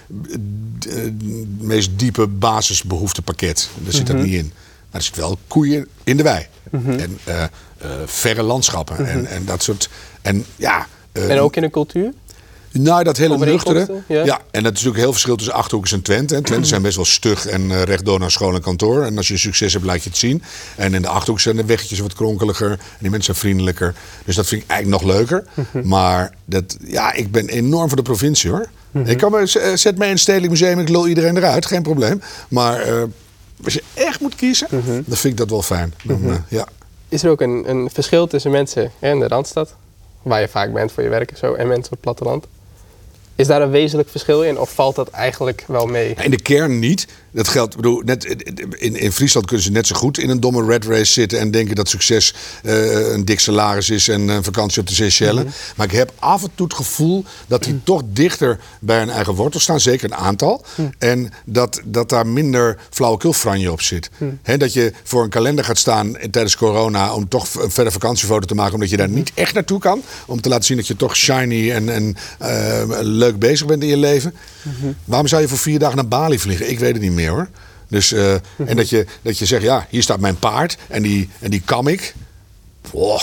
[0.88, 1.12] eh, eh,
[1.58, 3.68] meest diepe basisbehoeftepakket.
[3.82, 4.52] Daar zit dat niet in.
[4.90, 6.46] Maar er zit wel koeien in de wei.
[6.70, 7.18] En
[7.80, 9.06] eh, eh, verre landschappen.
[9.06, 9.88] en, en dat soort...
[10.22, 10.86] En ja...
[11.12, 12.12] eh, En ook in de cultuur?
[12.72, 14.02] nou, dat hele nuchtere.
[14.08, 14.24] ja.
[14.24, 14.40] Ja.
[14.50, 16.34] en dat is natuurlijk heel verschil tussen Achterhoekers en Twente.
[16.36, 19.02] En Twente zijn best wel stug en eh, rechtdoor naar school en kantoor.
[19.02, 20.42] En als je succes hebt, laat je het zien.
[20.76, 22.70] En in de Achterhoek zijn de weggetjes wat kronkeliger.
[22.70, 23.94] En die mensen zijn vriendelijker.
[24.24, 25.44] Dus dat vind ik eigenlijk nog leuker.
[25.82, 28.68] Maar dat, ja, ik ben enorm voor de provincie hoor.
[29.04, 32.22] Ik kan me, zet mij in het Stedelijk Museum, ik lul iedereen eruit, geen probleem.
[32.48, 33.02] Maar eh,
[33.64, 35.94] als je echt moet kiezen, dan vind ik dat wel fijn.
[36.04, 36.66] Dan, eh, ja.
[37.10, 39.74] Is er ook een, een verschil tussen mensen in de Randstad,
[40.22, 42.46] waar je vaak bent voor je werk en zo, en mensen op het platteland?
[43.34, 46.14] Is daar een wezenlijk verschil in of valt dat eigenlijk wel mee?
[46.22, 47.06] In de kern niet.
[47.32, 48.24] Dat geldt, bedoel, net,
[48.78, 51.50] in, in Friesland kunnen ze net zo goed in een domme red race zitten en
[51.50, 55.44] denken dat succes eh, een dik salaris is en een vakantie op de Seychelles.
[55.76, 59.34] Maar ik heb af en toe het gevoel dat die toch dichter bij hun eigen
[59.34, 60.64] wortel staan, zeker een aantal.
[60.98, 64.10] En dat, dat daar minder flauwekulfranje op zit.
[64.42, 68.46] Hè, dat je voor een kalender gaat staan tijdens corona om toch een verder vakantiefoto
[68.46, 70.02] te maken, omdat je daar niet echt naartoe kan.
[70.26, 73.88] Om te laten zien dat je toch shiny en, en eh, leuk bezig bent in
[73.88, 74.34] je leven.
[75.04, 76.70] Waarom zou je voor vier dagen naar Bali vliegen?
[76.70, 77.48] Ik weet het niet meer hoor.
[77.88, 78.32] Dus, eh,
[78.66, 81.62] En dat je, dat je zegt, ja, hier staat mijn paard en die, en die
[81.64, 82.14] kam ik.
[82.90, 83.20] Wow,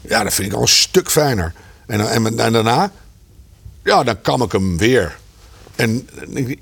[0.00, 1.52] ja, dat vind ik al een stuk fijner.
[1.86, 2.92] En, en, en daarna,
[3.84, 5.16] ja, dan kam ik hem weer.
[5.76, 6.08] En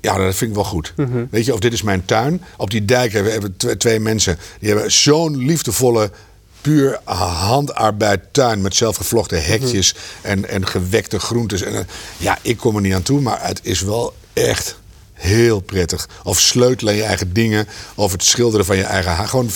[0.01, 0.93] ja, dat vind ik wel goed.
[1.29, 2.43] Weet je, of dit is mijn tuin.
[2.57, 4.37] Op die dijk hebben, hebben twee, twee mensen.
[4.59, 6.11] Die hebben zo'n liefdevolle,
[6.61, 8.61] puur handarbeid tuin.
[8.61, 11.61] Met zelfgevlochten hekjes en, en gewekte groentes.
[11.61, 11.81] En, eh,
[12.17, 13.21] ja, ik kom er niet aan toe.
[13.21, 14.79] Maar het is wel echt
[15.21, 16.09] heel prettig.
[16.23, 17.67] Of sleutelen aan je eigen dingen.
[17.95, 19.27] Of het schilderen van je eigen haar.
[19.27, 19.49] Gewoon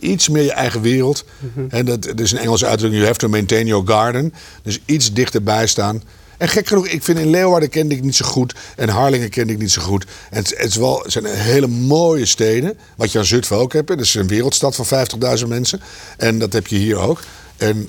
[0.00, 1.24] iets meer je eigen wereld.
[1.68, 3.02] En dat, dat is een Engelse uitdrukking.
[3.02, 4.34] You have to maintain your garden.
[4.62, 6.02] Dus iets dichterbij staan.
[6.38, 8.54] En gek genoeg, ik vind in Leeuwarden kende ik niet zo goed.
[8.76, 10.06] En Harlingen kende ik niet zo goed.
[10.30, 12.78] En het, het, is wel, het zijn hele mooie steden.
[12.96, 13.88] Wat je aan Zutphen ook hebt.
[13.88, 15.06] Dat is een wereldstad van
[15.38, 15.80] 50.000 mensen.
[16.16, 17.20] En dat heb je hier ook.
[17.56, 17.88] En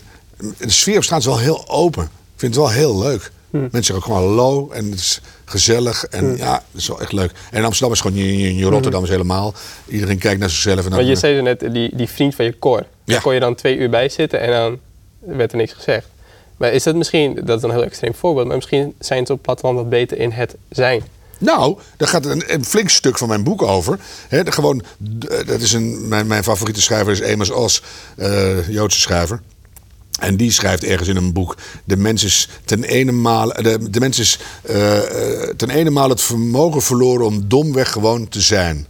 [0.57, 2.03] de sfeer op straat is wel heel open.
[2.03, 3.31] Ik vind het wel heel leuk.
[3.49, 6.03] Mensen zeggen ook gewoon hallo en het is gezellig.
[6.05, 7.31] En ja, dat is wel echt leuk.
[7.51, 8.17] En Amsterdam is gewoon,
[8.55, 9.53] je, Rotterdam is helemaal.
[9.87, 10.77] Iedereen kijkt naar zichzelf.
[10.77, 13.19] En dan, Want je zei net, die, die vriend van je koor, daar Ja.
[13.19, 14.79] kon je dan twee uur bij zitten en dan
[15.19, 16.07] werd er niks gezegd.
[16.57, 19.37] Maar is dat misschien, dat is een heel extreem voorbeeld, maar misschien zijn ze op
[19.37, 21.01] het platteland wat beter in het zijn.
[21.37, 23.99] Nou, daar gaat een, een flink stuk van mijn boek over.
[24.29, 24.83] De- gewoon,
[25.45, 27.81] dat is een, mijn, mijn favoriete schrijver is Amos Oz,
[28.17, 29.41] eh, Joodse schrijver.
[30.19, 33.99] En die schrijft ergens in een boek: de mens is ten ene maal, de, de
[33.99, 38.87] mens is, eh, eh, ten ene maal het vermogen verloren om domweg gewoon te zijn.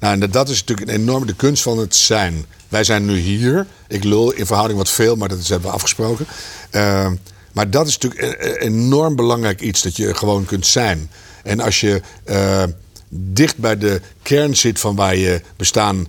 [0.00, 2.44] Nou, en dat- is natuurlijk een enorme de kunst van het zijn.
[2.68, 3.66] Wij zijn nu hier.
[3.88, 6.26] Ik lul in verhouding wat veel, maar dat is- hebben we afgesproken.
[6.70, 7.10] Eh,
[7.52, 11.10] maar dat is natuurlijk een, een enorm belangrijk iets, dat je gewoon kunt zijn.
[11.42, 12.62] En als je eh,
[13.08, 16.06] dicht bij de kern zit van waar je bestaan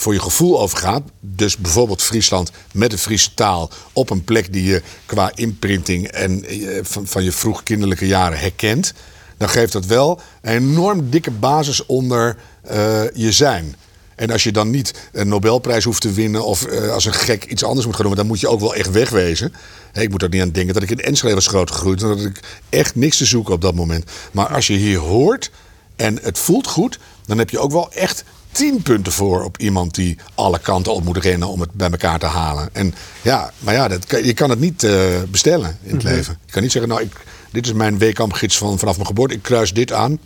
[0.00, 1.02] voor je gevoel over gaat.
[1.20, 6.44] Dus bijvoorbeeld Friesland met de Friese taal op een plek die je qua imprinting en
[6.44, 8.92] eh, van, van je vroeg kinderlijke jaren herkent.
[9.36, 13.76] Dan geeft dat wel een enorm dikke basis onder eh, je zijn.
[14.14, 17.44] En als je dan niet een Nobelprijs hoeft te winnen of eh, als een gek
[17.44, 19.52] iets anders moet gaan doen, dan moet je ook wel echt wegwezen.
[19.92, 22.40] Ik moet er niet aan denken dat ik in Enschede was grootgegroeid en dat ik
[22.68, 24.10] echt niks te zoeken op dat moment.
[24.32, 25.50] Maar als je hier hoort
[25.96, 29.94] en het voelt goed, dan heb je ook wel echt tien punten voor op iemand
[29.94, 32.68] die alle kanten op moet rennen om het bij elkaar te halen.
[32.72, 36.38] En ja, maar ja, dat je kan het niet eh, bestellen in het leven.
[36.46, 37.12] Je kan niet zeggen, nou, ik,
[37.52, 40.18] dit is mijn weekampgids van vanaf mijn geboorte, ik kruis dit aan.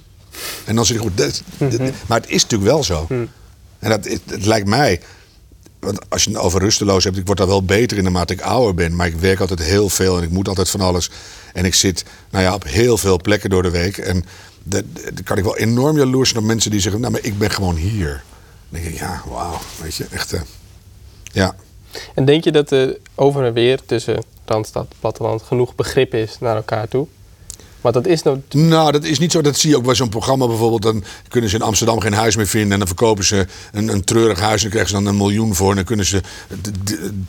[0.65, 1.17] En dan zit ik goed.
[1.17, 3.07] dit- dit- Maar het is natuurlijk wel zo.
[3.79, 5.01] En dat, het, het lijkt mij.
[5.81, 8.41] Want als je het over rusteloos hebt, ik word daar wel beter in naarmate ik
[8.41, 8.97] ouder ben.
[8.97, 11.11] Maar ik werk altijd heel veel en ik moet altijd van alles.
[11.53, 13.99] En ik zit nou ja, op heel veel plekken door de week.
[13.99, 14.25] En
[14.65, 14.85] dat
[15.25, 17.77] kan ik wel enorm jaloers zijn op mensen die zeggen: Nou, maar ik ben gewoon
[17.77, 18.23] hier.
[18.69, 19.59] Dan denk ik, ja, wauw.
[19.83, 20.33] Weet je, echt.
[20.33, 20.41] eh,
[21.33, 21.55] ja.
[22.15, 26.37] En denk je dat er over en weer tussen Randstad en platteland genoeg begrip is
[26.41, 27.07] naar elkaar toe?
[27.83, 28.41] Want dat is nou...
[28.51, 29.41] Nou, dat is niet zo.
[29.41, 30.83] Dat zie je ook bij zo'n programma bijvoorbeeld.
[30.83, 32.73] Dan kunnen ze in Amsterdam geen huis meer vinden.
[32.73, 34.55] En dan verkopen ze een, een treurig huis.
[34.55, 35.71] En dan krijgen ze dan een miljoen voor.
[35.71, 36.21] En dan kunnen ze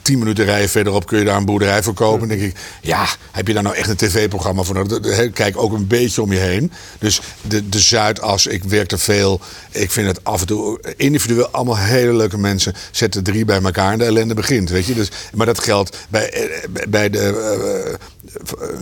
[0.01, 1.05] tien minuten rijden verderop.
[1.05, 2.19] Kun je daar een boerderij verkopen.
[2.19, 4.87] Dan denk ik, ja, heb je daar nou echt een tv-programma voor
[5.33, 6.71] Kijk ook een beetje om je heen.
[6.99, 9.39] Dus de, de Zuidas, ik werk er veel.
[9.71, 12.73] Ik vind het af en toe individueel allemaal hele leuke mensen.
[12.91, 14.69] Zet er drie bij elkaar en de ellende begint.
[14.69, 14.93] Weet je?
[14.93, 17.19] Dus, maar dat geldt bij, eh, bij de...
[17.19, 17.93] eh,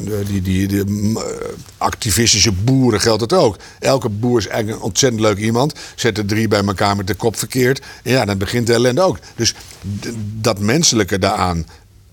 [0.05, 0.85] de- die, die, die eh,
[1.77, 3.57] activistische boeren geldt het ook.
[3.79, 5.73] Elke boer is eigenlijk een ontzettend leuk iemand.
[5.95, 7.81] Zet er drie bij elkaar met de kop verkeerd.
[8.03, 9.19] En ja, dan begint de ellende ook.
[9.35, 9.53] Dus
[10.41, 11.65] dat menselijke daaraan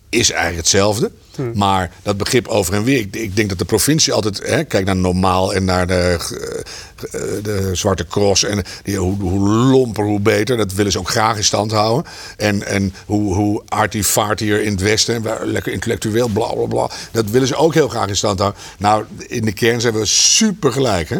[0.08, 1.10] is eigenlijk hetzelfde.
[1.54, 2.98] Maar dat begrip over en weer.
[2.98, 4.46] Ik, ik denk dat de provincie altijd.
[4.46, 8.44] Hè, kijk naar Normaal en naar de, eh, eh, de Zwarte Cross.
[8.44, 10.56] En die, hoe, hoe lomper, hoe beter.
[10.56, 12.12] Dat willen ze ook graag in stand houden.
[12.36, 15.22] En, en hoe, hoe arty-fartier in het Westen.
[15.42, 16.90] Lekker intellectueel, bla bla bla.
[17.10, 18.60] Dat willen ze ook heel graag in stand houden.
[18.78, 21.08] Nou, in de kern zijn we super gelijk.
[21.08, 21.18] Hè?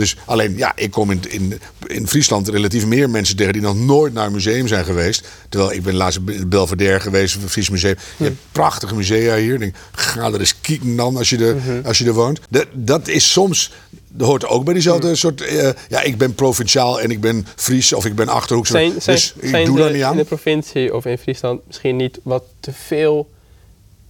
[0.00, 3.76] Dus alleen, ja, ik kom in, in, in Friesland relatief meer mensen tegen die nog
[3.76, 5.28] nooit naar een museum zijn geweest.
[5.48, 7.94] Terwijl ik ben laatst in Belvedere geweest, het Fries Museum.
[8.16, 9.52] Je hebt prachtige musea hier.
[9.54, 12.40] Ik Denk, ga er eens kijken dan als je, er, als je er woont.
[12.50, 13.72] Dat, dat is soms,
[14.08, 15.40] dat hoort ook bij diezelfde soort.
[15.40, 18.70] eh, ja, ik ben provinciaal en ik ben Fries of ik ben Achterhoeks.
[18.70, 20.12] Zijn, zijn, dus ik zijn doe de- daar niet aan.
[20.12, 23.28] in de provincie of in Friesland misschien niet wat te veel,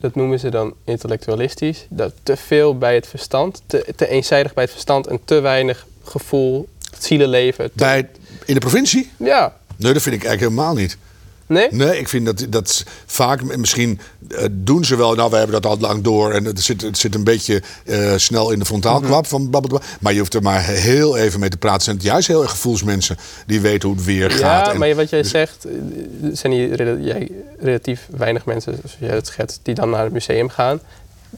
[0.00, 4.62] dat noemen ze dan intellectualistisch, dat te veel bij het verstand, te, te eenzijdig bij
[4.64, 7.64] het verstand en te weinig gevoel, zielenleven.
[7.64, 8.08] te- Bij,
[8.44, 9.10] in de provincie?
[9.16, 10.96] Ja, Nee, dat vind ik eigenlijk helemaal niet.
[11.50, 11.68] Nee?
[11.70, 15.70] Nee, ik vind dat, dat vaak, misschien eh, doen ze wel, nou, we hebben dat
[15.72, 19.26] al lang door en het zit, het zit een beetje eh, snel in de frontaalkwap
[19.26, 19.80] van babbel.
[20.00, 21.82] Maar je hoeft er maar heel even mee te praten.
[21.82, 24.66] Zijn het juist heel erg gevoelsmensen die weten hoe het weer gaat.
[24.66, 25.70] Ja, En- maar wat jij dus- zegt, eh,
[26.32, 27.28] zijn hier jij,
[27.60, 30.80] relatief weinig mensen, zoals jij het schetst, die dan naar het museum gaan.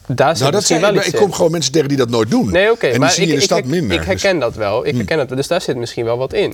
[0.07, 2.51] Daar nou, dat zijn, wel ik kom gewoon mensen tegen die dat nooit doen.
[2.51, 3.99] Nee, oké, en die maar zie ik, je in de stad ik- minder.
[3.99, 4.85] ik herken dat wel.
[4.85, 5.37] Ik herken het wel.
[5.37, 6.53] Dus daar zit misschien wel wat in.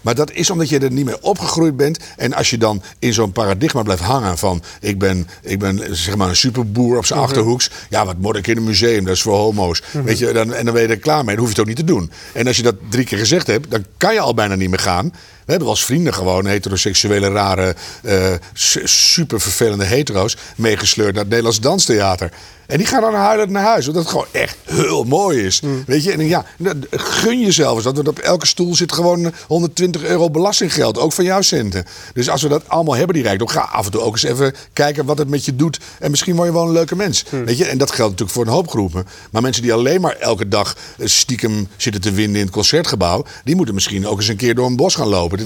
[0.00, 1.98] Maar dat is omdat je er niet mee opgegroeid bent.
[2.16, 4.62] En als je dan in zo'n paradigma blijft hangen van...
[4.80, 7.28] ik ben, ik ben zeg maar een superboer op zijn Mhm.
[7.28, 7.70] achterhoeks.
[7.88, 9.04] Ja, wat moet ik in een museum?
[9.04, 9.82] Dat is voor homo's.
[10.04, 11.34] Weet je, dan, en dan ben je er klaar mee.
[11.36, 12.10] Dan hoef je het ook niet te doen.
[12.32, 13.70] En als je dat drie keer gezegd hebt...
[13.70, 15.12] dan kan je al bijna niet meer gaan.
[15.50, 17.74] We hebben eens vrienden gewoon, heteroseksuele, rare...
[18.02, 20.36] eh, su- super vervelende hetero's...
[20.56, 22.30] meegesleurd naar het Nederlands Danstheater.
[22.66, 23.86] En die gaan dan huilend naar huis.
[23.86, 25.60] Omdat het gewoon echt heel mooi is.
[25.86, 26.12] Weet je?
[26.12, 27.96] En ja, nou, gun jezelf eens dat.
[27.96, 30.98] Want op elke stoel zit gewoon 120 euro belastinggeld.
[30.98, 31.84] Ook van jouw centen.
[32.14, 33.48] Dus als we dat allemaal hebben, die rijkdom.
[33.48, 35.78] Ga af en toe ook eens even kijken wat het met je doet.
[35.98, 37.24] En misschien word je wel een leuke mens.
[37.44, 37.64] Weet je?
[37.64, 39.06] En dat geldt natuurlijk voor een hoop groepen.
[39.30, 43.24] Maar mensen die alleen maar elke dag eh, stiekem zitten te winnen in het concertgebouw.
[43.44, 45.39] Die moeten misschien ook eens een keer door een bos gaan lopen.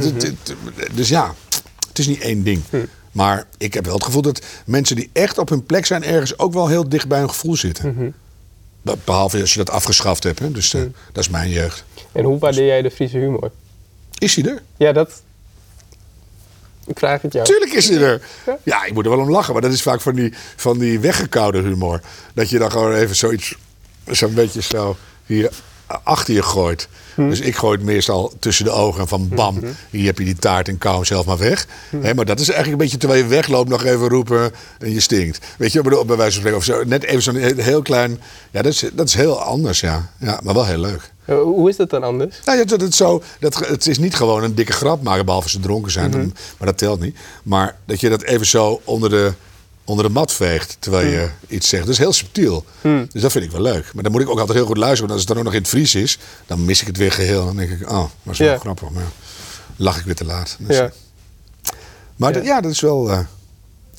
[0.93, 1.35] Dus ja,
[1.89, 2.63] het is niet één ding.
[3.13, 6.39] Maar ik heb wel het gevoel dat mensen die echt op hun plek zijn ergens
[6.39, 8.15] ook wel heel dicht bij hun gevoel zitten.
[8.83, 10.39] Be- Behalve als je dat afgeschaft hebt.
[10.39, 10.51] Hè?
[10.51, 10.81] Dus eh,
[11.13, 11.85] dat is mijn jeugd.
[12.13, 13.51] En hoe waardeer jij de Friese humor?
[14.19, 14.63] Is hij er?
[14.77, 15.23] Ja, dat...
[16.87, 17.47] Ik vraag het jou.
[17.47, 18.23] Tuurlijk is hij er.
[18.63, 19.53] Ja, ik moet er wel om lachen.
[19.53, 22.01] Maar dat is vaak van die, van die weggekoude humor.
[22.35, 23.55] Dat je dan gewoon even zoiets...
[24.11, 25.51] Zo'n beetje zo hier
[25.87, 26.89] achter je gooit.
[27.15, 27.29] Hm.
[27.29, 29.59] Dus ik gooi het meestal tussen de ogen en van bam,
[29.91, 31.67] hier heb je die taart en kou hem zelf maar weg.
[31.91, 32.15] Hm.
[32.15, 35.39] Maar dat is eigenlijk een beetje terwijl je wegloopt nog even roepen en je stinkt.
[35.59, 36.59] Weet je, bedoel, bij wijze van spreken.
[36.59, 38.21] Of zo, net even zo'n heel, heel klein,
[38.51, 40.11] ja dat, is, dat is heel anders ja.
[40.21, 40.41] ja.
[40.43, 41.13] Maar wel heel leuk.
[41.25, 42.37] Eh, Hoe is dat dan anders?
[42.45, 45.49] Nou, ja, dat, het, zo, dat, het is niet gewoon een dikke grap maken, behalve
[45.49, 46.11] ze dronken zijn.
[46.11, 46.19] Mhm.
[46.19, 47.17] dan- maar dat telt niet.
[47.43, 49.33] Maar dat je dat even zo onder de,
[49.85, 51.83] onder de mat veegt terwijl je iets zegt.
[51.83, 52.65] Dat is heel subtiel.
[52.81, 53.05] Mhm.
[53.13, 53.91] Dus dat vind ik wel leuk.
[53.95, 55.09] Maar dan moet ik ook altijd heel goed luisteren.
[55.09, 57.13] Want als het dan ook nog in het Fries is, dan mis ik het weer
[57.13, 57.45] geheel.
[57.45, 58.59] Dan denk ik, oh, is wel Ja.
[58.59, 58.91] grappig.
[58.91, 59.09] Maar ja,
[59.77, 60.57] lach ik weer te laat.
[60.59, 60.87] Dus, eh,
[62.17, 62.37] Maar Ja.
[62.39, 63.11] Dat, ja, dat is wel...
[63.11, 63.19] eh,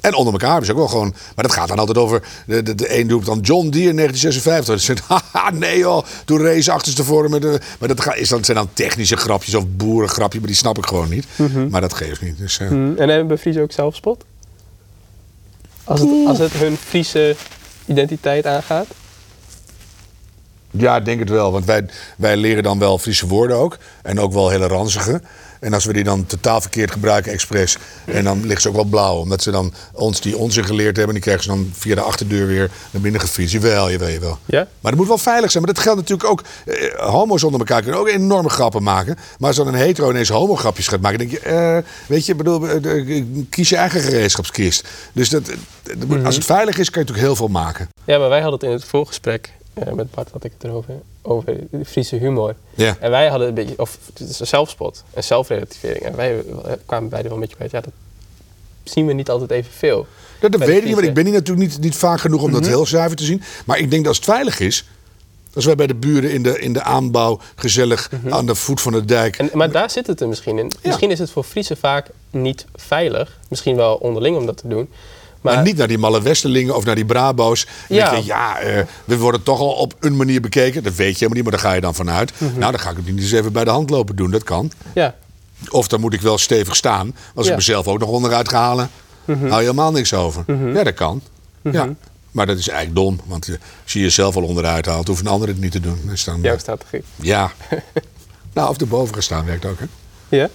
[0.01, 1.15] en onder elkaar is ook wel gewoon...
[1.35, 2.23] Maar dat gaat dan altijd over...
[2.47, 4.65] De, de, de een doet dan John Deere in 1956.
[4.67, 6.05] Dan zegt haha, nee joh.
[6.25, 7.59] Toen race achterstevoren met de...
[7.79, 10.39] Maar dat is dan, zijn dan technische grapjes of boerengrapjes.
[10.39, 11.25] Maar die snap ik gewoon niet.
[11.69, 12.37] Maar dat geeft niet.
[12.37, 14.23] Dus, eh, Hm, En hebben Friese ook zelfspot?
[15.85, 17.35] Als het, als het hun Friese
[17.85, 18.87] identiteit aangaat?
[20.71, 21.51] Ja, ik denk het wel.
[21.51, 21.85] Want wij,
[22.17, 23.77] wij leren dan wel Friese woorden ook.
[24.01, 25.21] En ook wel hele ranzige.
[25.65, 27.77] En als we die dan totaal verkeerd gebruiken, expres.
[28.05, 29.15] En dan liggen ze ook wel blauw.
[29.17, 31.13] Omdat ze dan ons die onzin geleerd hebben.
[31.13, 33.51] Die krijgen ze dan via de achterdeur weer naar binnen gefriest.
[33.51, 34.37] Jawel, jawel, jawel.
[34.45, 34.67] Ja?
[34.79, 35.63] Maar het moet wel veilig zijn.
[35.63, 36.41] Maar dat geldt natuurlijk ook.
[36.65, 39.15] Eh, homo's onder elkaar kunnen ook enorme grappen maken.
[39.37, 41.19] Maar als dan een hetero ineens homo-grapjes gaat maken.
[41.19, 44.87] denk je, eh, weet je, ik bedoel, eh, kies je eigen gereedschapskist.
[45.13, 45.45] Dus dat,
[45.83, 47.87] dat moet- als het veilig is, kan je natuurlijk heel veel maken.
[48.05, 50.93] Ja, maar wij hadden het in het voorgesprek eh, met Bart had ik het erover,
[51.25, 51.55] over
[51.85, 52.55] Friese humor.
[52.75, 52.97] Ja.
[52.99, 56.03] En wij hadden een beetje, of het is een zelfspot en zelfrelativering.
[56.05, 57.93] En wij eh, kwamen beide wel een beetje bij, ja, dat
[58.83, 60.07] zien we niet altijd evenveel.
[60.39, 62.49] Dat, dat weet ik niet, want ik ben hier natuurlijk niet, niet vaak genoeg om
[62.49, 62.59] Mhm.
[62.59, 63.41] dat heel zuiver te zien.
[63.65, 64.85] Maar ik denk dat als het veilig is,
[65.55, 68.91] als wij bij de buren in de, in de aanbouw gezellig aan de voet van
[68.91, 69.37] de dijk.
[69.37, 69.49] Mhm.
[69.51, 70.71] En, maar daar zit het er misschien in.
[70.83, 73.39] Misschien is het voor Friese vaak niet veilig.
[73.49, 74.89] Misschien wel onderling om dat te doen.
[75.45, 77.67] Maar, Maar, niet naar die malle Westerlingen of naar die Brabo's.
[77.89, 78.13] Ja.
[78.13, 80.83] je, ja, eh, we worden toch al op een manier bekeken.
[80.83, 82.31] Dat weet je helemaal niet, maar daar ga je dan vanuit.
[82.37, 82.59] Mhm.
[82.59, 84.31] Nou, dan ga ik het niet eens even bij de hand lopen doen.
[84.31, 84.71] Dat kan.
[84.93, 85.15] ja,
[85.69, 87.15] Of dan moet ik wel stevig staan.
[87.35, 87.51] Als Ja.
[87.51, 88.89] ik mezelf ook nog onderuit ga halen,
[89.25, 90.43] hou je helemaal niks over.
[90.73, 91.21] Ja, dat kan.
[91.63, 91.89] Ja.
[92.31, 93.19] Maar dat is eigenlijk dom.
[93.25, 95.99] Want je- als je jezelf al onderuit haalt, hoeft een ander het niet te doen.
[96.05, 97.03] Dus dan, jouw strategie.
[97.15, 97.51] Ja.
[98.53, 99.85] nou, of erboven gaan staan werkt ook, hè?
[100.37, 100.49] Ja?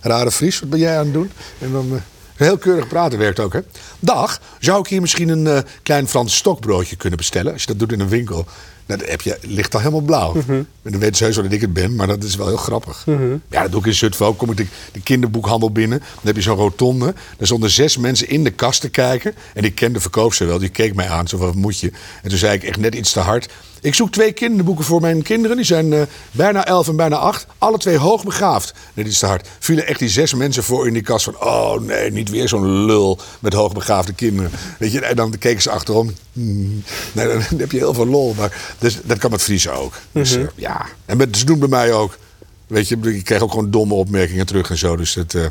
[0.00, 1.30] Rare Fries, wat ben jij aan het doen?
[1.58, 2.00] En dan eh,
[2.34, 3.60] heel keurig praten werkt ook, hè?
[3.98, 7.52] Dag, zou ik hier misschien een eh, klein Frans stokbroodje kunnen bestellen?
[7.52, 8.46] Als je dat doet in een winkel,
[8.86, 10.34] nou, dan heb je, ligt al helemaal blauw.
[10.46, 12.56] En dan weten ze heus wel dat ik het ben, maar dat is wel heel
[12.56, 13.02] grappig.
[13.50, 14.38] Ja, dat doe ik in Zutphen ook.
[14.38, 17.14] Kom ik de, de kinderboekhandel binnen, dan heb je zo'n rotonde.
[17.36, 19.34] Daar stonden zes mensen in de kast te kijken.
[19.54, 21.92] En ik ken de verkoopster wel, die keek mij aan, zo van, wat moet je?
[22.22, 23.48] En toen zei ik echt net iets te hard.
[23.84, 25.56] Ik zoek twee kinderboeken voor mijn kinderen.
[25.56, 27.46] Die zijn eh, bijna elf en bijna acht.
[27.58, 28.74] Alle twee hoogbegaafd.
[28.94, 29.48] Net iets te hard.
[29.58, 31.40] Vielen echt die zes mensen voor in die kast van...
[31.40, 34.50] oh nee, niet weer zo'n lul met hoogbegaafde kinderen.
[34.78, 36.14] Weet je, en dan keken ze achterom.
[36.32, 36.82] Hmm.
[37.12, 38.34] Nee, dan heb je heel veel lol.
[38.34, 39.92] Maar, dus dat kan met Friese ook.
[40.12, 40.86] Dus eh, ja.
[41.06, 42.18] En met, ze doen bij mij ook.
[42.66, 44.96] Weet je, ik kreeg ook gewoon domme opmerkingen terug en zo.
[44.96, 45.46] Dus dat, eh,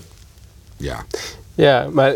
[0.77, 1.05] ja.
[1.55, 2.15] Ja, maar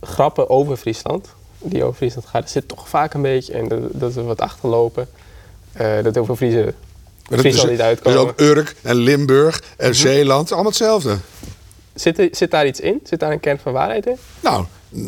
[0.00, 1.28] grappen over Friesland,
[1.58, 4.40] die over Friesland gaan, er zit toch vaak een beetje in dat, dat we wat
[4.40, 5.08] achterlopen.
[5.72, 6.74] Eh, dat over Friese, Maar
[7.28, 8.18] dat Friesland is, niet uitkomen.
[8.18, 10.52] ook Urk en Limburg en Zeeland.
[10.52, 11.16] Allemaal hetzelfde.
[11.94, 13.00] Zit, zit daar iets in?
[13.04, 14.16] Zit daar een kern van waarheid in?
[14.40, 14.64] Nou,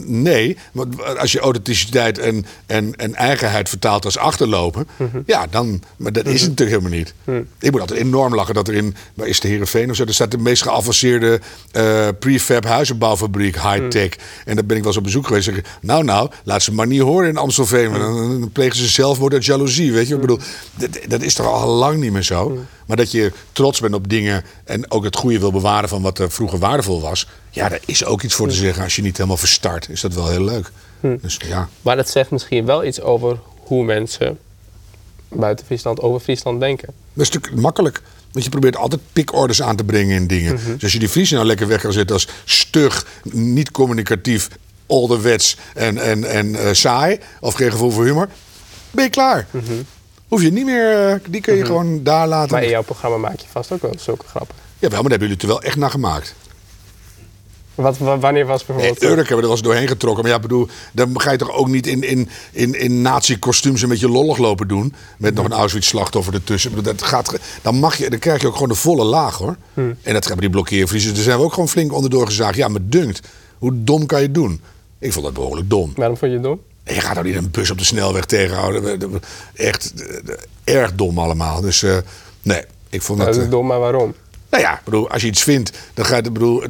[0.06, 0.56] nee.
[0.72, 4.86] Want als je authenticiteit en, en, en eigenheid vertaalt als achterlopen...
[5.26, 5.82] ja, dan...
[5.96, 7.14] Maar dat is het natuurlijk helemaal niet.
[7.58, 8.94] Ik moet altijd enorm lachen dat er in...
[9.14, 10.04] Waar is de Heerenveen of zo?
[10.04, 14.10] Er staat de meest geavanceerde eh, prefab huizenbouwfabriek, high-tech.
[14.44, 15.44] En daar ben ik wel eens op bezoek geweest.
[15.44, 17.92] Zeg nou, nou, laat ze maar niet horen in Amstelveen.
[17.92, 20.14] Dan, dan plegen ze zelfmoord uit jaloezie, weet je.
[20.14, 20.38] Ik bedoel,
[20.74, 22.58] dat, dat is toch al lang niet meer zo?
[22.88, 26.18] Maar dat je trots bent op dingen en ook het goede wil bewaren van wat
[26.18, 27.28] er vroeger waardevol was.
[27.50, 28.82] Ja, daar is ook iets voor te zeggen.
[28.82, 30.70] Als je niet helemaal verstart, is dat wel heel leuk.
[31.00, 34.38] Dus ja, Maar dat zegt misschien wel iets over hoe mensen
[35.28, 36.86] buiten Friesland over Friesland denken.
[37.12, 38.02] dat is natuurlijk makkelijk.
[38.32, 40.60] Want je probeert altijd pikorders aan te brengen in dingen.
[40.64, 44.48] Dus als je die Friesen nou lekker weg kan zetten als stug, niet communicatief,
[44.86, 48.28] ouderwets en, en, en eh, saai, of geen gevoel voor humor,
[48.90, 49.46] ben je klaar.
[50.28, 52.52] Hoef je niet meer, eh, die kun je gewoon daar laten.
[52.52, 54.54] Maar in jouw programma maak je vast ook wel zulke grappen.
[54.78, 56.34] Jawel, maar daar hebben jullie het er wel echt naar gemaakt.
[57.74, 59.02] Wat, wa- wanneer was Nee, bijvoorbeeld...
[59.02, 60.22] Urk hebben we er wel eens doorheen getrokken.
[60.22, 63.88] Maar ja, bedoel, dan ga je toch ook niet in, in, in, in nazi-kostuums een
[63.88, 64.94] beetje lollig lopen doen.
[65.18, 66.82] Met nog een Auschwitz-slachtoffer ertussen.
[66.82, 69.56] Dat gaat, dan, mag je, dan krijg je ook gewoon de volle laag hoor.
[69.74, 71.14] En dat hebben die blokkeervriezen.
[71.14, 72.56] Daar zijn we ook gewoon flink onderdoor gezaagd.
[72.56, 73.28] Ja, maar dunkt.
[73.58, 74.60] Hoe dom kan je het doen?
[74.98, 75.92] Ik vond dat behoorlijk dom.
[75.96, 76.60] Waarom vond je het dom?
[76.94, 79.20] Je gaat nou niet een bus op de snelweg tegenhouden.
[79.54, 79.92] Echt
[80.64, 81.60] eh, erg dom allemaal.
[81.60, 81.96] Dus eh,
[82.42, 83.38] nee, ik vond Nou, dat...
[83.38, 84.14] dat is eh, dom, maar waarom?
[84.50, 86.62] Nou ja, bedoel, als je iets vindt, dan gaat het, bedoel,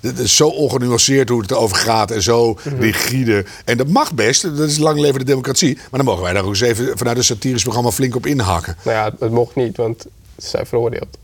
[0.00, 3.44] het is zo ongenuanceerd hoe het erover gaat en zo rigide.
[3.64, 5.74] En dat mag best, dat is lang leven de democratie.
[5.74, 8.76] Maar dan mogen wij daar ook eens even vanuit een satirisch programma flink op inhakken.
[8.84, 10.06] Nou ja, het mocht niet, want
[10.38, 11.18] ze zijn veroordeeld.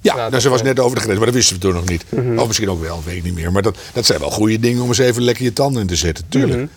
[0.00, 1.88] Ja, nou, dat ze was net over de grens, maar dat wisten we toen nog
[1.88, 2.04] niet.
[2.36, 3.52] Of misschien ook wel, weet ik niet meer.
[3.52, 5.96] Maar dat, dat zijn wel goede dingen om eens even lekker je tanden in te
[5.96, 6.70] zetten, tuurlijk.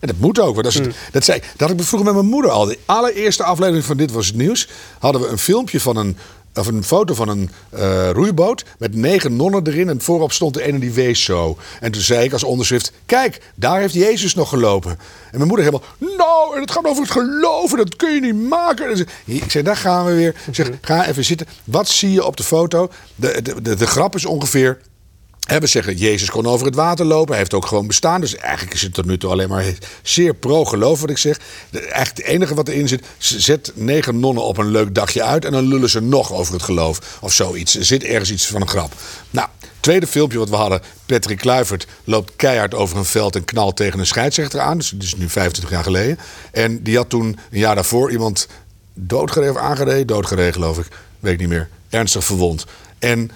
[0.00, 0.54] En dat moet ook.
[0.54, 2.64] Want als het, dat, zei, dat had ik vroeger met mijn moeder al.
[2.64, 4.68] De allereerste aflevering van Dit Was Het Nieuws...
[4.98, 6.16] hadden we een filmpje van een...
[6.54, 9.88] Of een foto van een eh, roeiboot met negen nonnen erin.
[9.88, 11.56] En voorop stond de ene die wees zo.
[11.80, 12.92] En toen zei ik als onderschrift...
[13.06, 14.90] Kijk, daar heeft Jezus nog gelopen.
[14.90, 15.88] En mijn moeder helemaal...
[16.16, 17.76] Nou, en het gaat over het geloven.
[17.78, 18.96] Dat kun je niet maken.
[18.96, 20.34] Ze- Ik zei, daar gaan we weer.
[20.46, 21.46] Ik zeg, ga even zitten.
[21.64, 22.90] Wat zie je op de foto?
[23.14, 24.78] De, de, de, de grap is ongeveer...
[25.48, 27.28] We zeggen, Jezus kon over het water lopen.
[27.28, 28.20] Hij heeft ook gewoon bestaan.
[28.20, 29.64] Dus eigenlijk is het tot nu toe alleen maar
[30.02, 31.38] zeer pro-geloof wat ik zeg.
[31.70, 33.04] De, eigenlijk het enige wat erin zit...
[33.18, 35.44] zet negen nonnen op een leuk dagje uit...
[35.44, 37.76] en dan lullen ze nog over het geloof of zoiets.
[37.76, 38.92] Er zit ergens iets van een grap.
[39.30, 39.48] Nou,
[39.80, 40.80] tweede filmpje wat we hadden...
[41.06, 43.36] Patrick Kluivert loopt keihard over een veld...
[43.36, 44.78] en knalt tegen een scheidsrechter aan.
[44.78, 46.18] Dus dat is nu 25 jaar geleden.
[46.52, 48.48] En die had toen een jaar daarvoor iemand
[48.94, 50.06] doodgereden of aangereden.
[50.06, 50.86] Doodgereden, geloof ik.
[51.20, 51.68] Weet ik niet meer.
[51.88, 52.64] Ernstig verwond.
[52.98, 53.30] En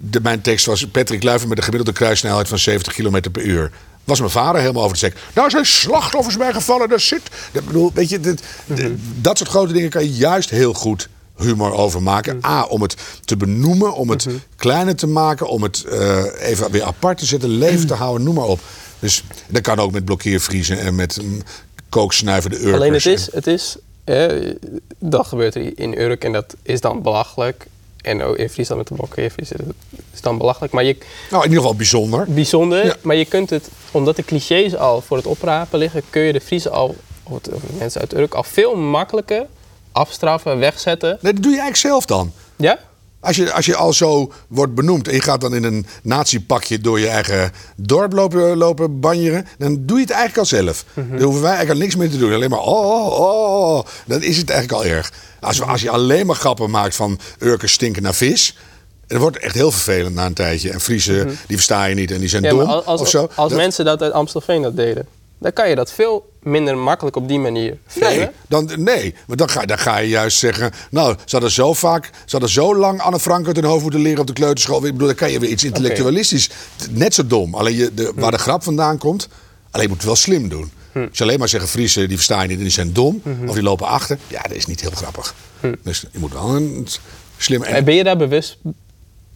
[0.00, 3.70] de, mijn tekst was Patrick Kluivert met een gemiddelde kruissnelheid van 70 km per uur.
[4.04, 5.16] Was mijn vader helemaal over de sek.
[5.34, 7.22] Nou zijn slachtoffers bijgevallen, daar zit.
[7.52, 11.08] Dat, bedoel, weet je, dit, dit- dat soort grote dingen kan je juist heel goed
[11.36, 12.44] humor over maken.
[12.44, 14.26] A, om het te benoemen, om het
[14.56, 18.34] kleiner te maken, om het eh, even weer apart te zetten, leven te houden, noem
[18.34, 18.60] maar op.
[18.98, 21.42] Dus dat kan ook met blokkeervriezen en met mm,
[21.88, 22.74] kooksnuivende Urkers.
[22.74, 24.52] Alleen het is, het is hè,
[24.98, 27.66] dat gebeurt er in Urk en dat is dan belachelijk.
[28.06, 29.74] En ook in Friesland met de blokkeervriezen, dat
[30.14, 30.72] is dan belachelijk.
[30.72, 30.96] Maar je,
[31.30, 32.24] Nou, in ieder geval bijzonder.
[32.28, 32.96] bijzonder, Ja.
[33.02, 36.40] maar je kunt het, omdat de clichés al voor het oprapen liggen, kun je de
[36.40, 39.46] Friesen al, of, het- of de mensen uit Urk, al veel makkelijker
[39.92, 41.18] afstraffen, wegzetten.
[41.20, 42.32] Nee, dat doe je eigenlijk zelf dan.
[42.56, 42.78] Ja?
[43.26, 46.78] Als je, als je al zo wordt benoemd en je gaat dan in een nazi-pakje
[46.78, 50.84] door je eigen dorp lopen, lopen banjeren, dan doe je het eigenlijk al zelf.
[50.94, 51.10] Mhm.
[51.10, 52.32] Dan hoeven wij eigenlijk al niks meer te doen.
[52.32, 53.84] Alleen maar oh, oh, oh, oh.
[54.06, 55.12] Dan is het eigenlijk al erg.
[55.40, 58.56] Als, we- als je alleen maar grappen maakt van Urkers stinken naar vis.
[59.06, 60.70] Dan wordt het echt heel vervelend na een tijdje.
[60.70, 62.54] En Friesen, die versta je niet en die zijn Mhm.
[62.54, 63.28] Ja, dom als, of als, zo.
[63.34, 65.06] als Dat- mensen dat uit Amstelveen dat deden,
[65.38, 68.32] dan kan je dat veel minder makkelijk op die manier Nee, framen.
[68.48, 70.70] dan, nee, maar dan ga, dan ga je juist zeggen...
[70.90, 74.00] Nou, ze hadden zo vaak, ze hadden zo lang Anne Frank uit hun hoofd moeten
[74.00, 74.76] leren op de kleuterschool.
[74.86, 76.50] Ik bedoel, dan kan je weer iets intellectualistisch.
[76.90, 77.54] Net zo dom.
[77.54, 79.28] Alleen je, de, waar de grap vandaan komt,
[79.70, 80.70] alleen je moet het wel slim doen.
[80.94, 83.22] Als je alleen maar zeggen, Friesen, die verstaan je niet en die zijn dom.
[83.46, 84.18] Of die lopen achter.
[84.28, 85.34] Ja, dat is niet heel grappig.
[85.82, 86.86] Dus je moet wel een
[87.36, 87.62] slim...
[87.62, 88.58] En ben je daar bewust,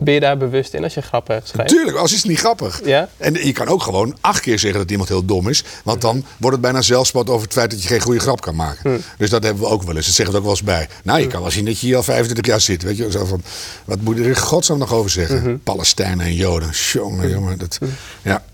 [0.00, 1.70] ben je daar bewust in als je grappen schrijft?
[1.70, 2.80] Tuurlijk, als is het niet grappig.
[2.84, 3.08] Ja?
[3.16, 5.64] En je kan ook gewoon acht keer zeggen dat iemand heel dom is.
[5.84, 8.54] Want dan wordt het bijna zelfspot over het feit dat je geen goede grap kan
[8.54, 9.02] maken.
[9.18, 10.06] Dus dat hebben we ook wel eens.
[10.06, 10.88] Dat zeggen we ook wel eens bij.
[11.02, 12.82] Nou, je kan wel zien dat je hier al 25 jaar zit.
[12.82, 13.42] Weet je, zo van,
[13.84, 15.60] wat moet je er in godsnaam nog over zeggen?
[15.62, 16.70] Palestijnen en Joden.
[16.92, 17.58] Jongen, jongen.
[17.58, 17.78] Dat,
[18.22, 18.44] ja.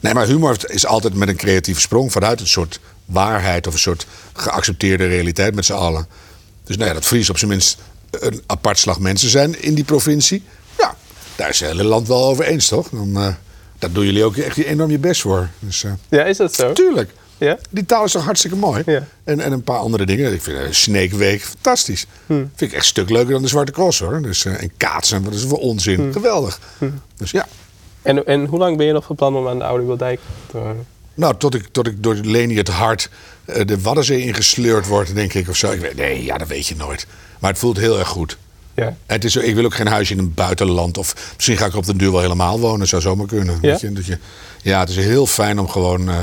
[0.00, 3.78] Nee, maar humor is altijd met een creatieve sprong vanuit een soort waarheid of een
[3.78, 6.06] soort geaccepteerde realiteit met z'n allen.
[6.64, 7.78] Dus nou ja, dat Fries op zijn minst
[8.10, 10.42] een apart slag mensen zijn in die provincie.
[11.40, 12.88] Daar is het hele land wel over eens, toch?
[12.88, 13.28] Dan, eh,
[13.78, 15.48] daar doen jullie ook echt enorm je best voor.
[15.58, 16.72] Dus, eh, Ja, is dat zo?
[16.72, 17.10] tuurlijk.
[17.38, 17.58] Ja?
[17.70, 18.82] Die taal is toch hartstikke mooi.
[18.86, 19.06] Ja.
[19.24, 20.32] En, en een paar andere dingen.
[20.32, 22.06] Ik vind uh, Snake Week fantastisch.
[22.26, 24.22] Vind ik echt een stuk leuker dan de Zwarte Cross hoor.
[24.22, 26.12] Dus, eh, en kaatsen, wat is voor onzin.
[26.12, 26.60] Geweldig.
[27.16, 27.46] Dus ja.
[28.02, 30.20] En, en hoe lang ben je nog van plan om aan de Oude Wildijk
[30.50, 30.58] te?
[31.14, 33.10] Nou, tot ik, tot ik door Leni het hart
[33.44, 35.70] eh, de Waddenzee ingesleurd word, denk ik of zo.
[35.70, 37.06] Ik weet, nee, ja, dat weet je nooit.
[37.38, 38.36] Maar het voelt heel erg goed.
[38.80, 38.96] Ja.
[39.06, 40.98] Het is, ik wil ook geen huisje in een buitenland.
[40.98, 42.88] Of misschien ga ik er op de duur wel helemaal wonen.
[42.88, 43.58] Zou zomaar kunnen.
[43.62, 43.76] Ja?
[43.80, 44.18] Je, dat je,
[44.62, 46.08] ja, het is heel fijn om gewoon...
[46.08, 46.16] eh,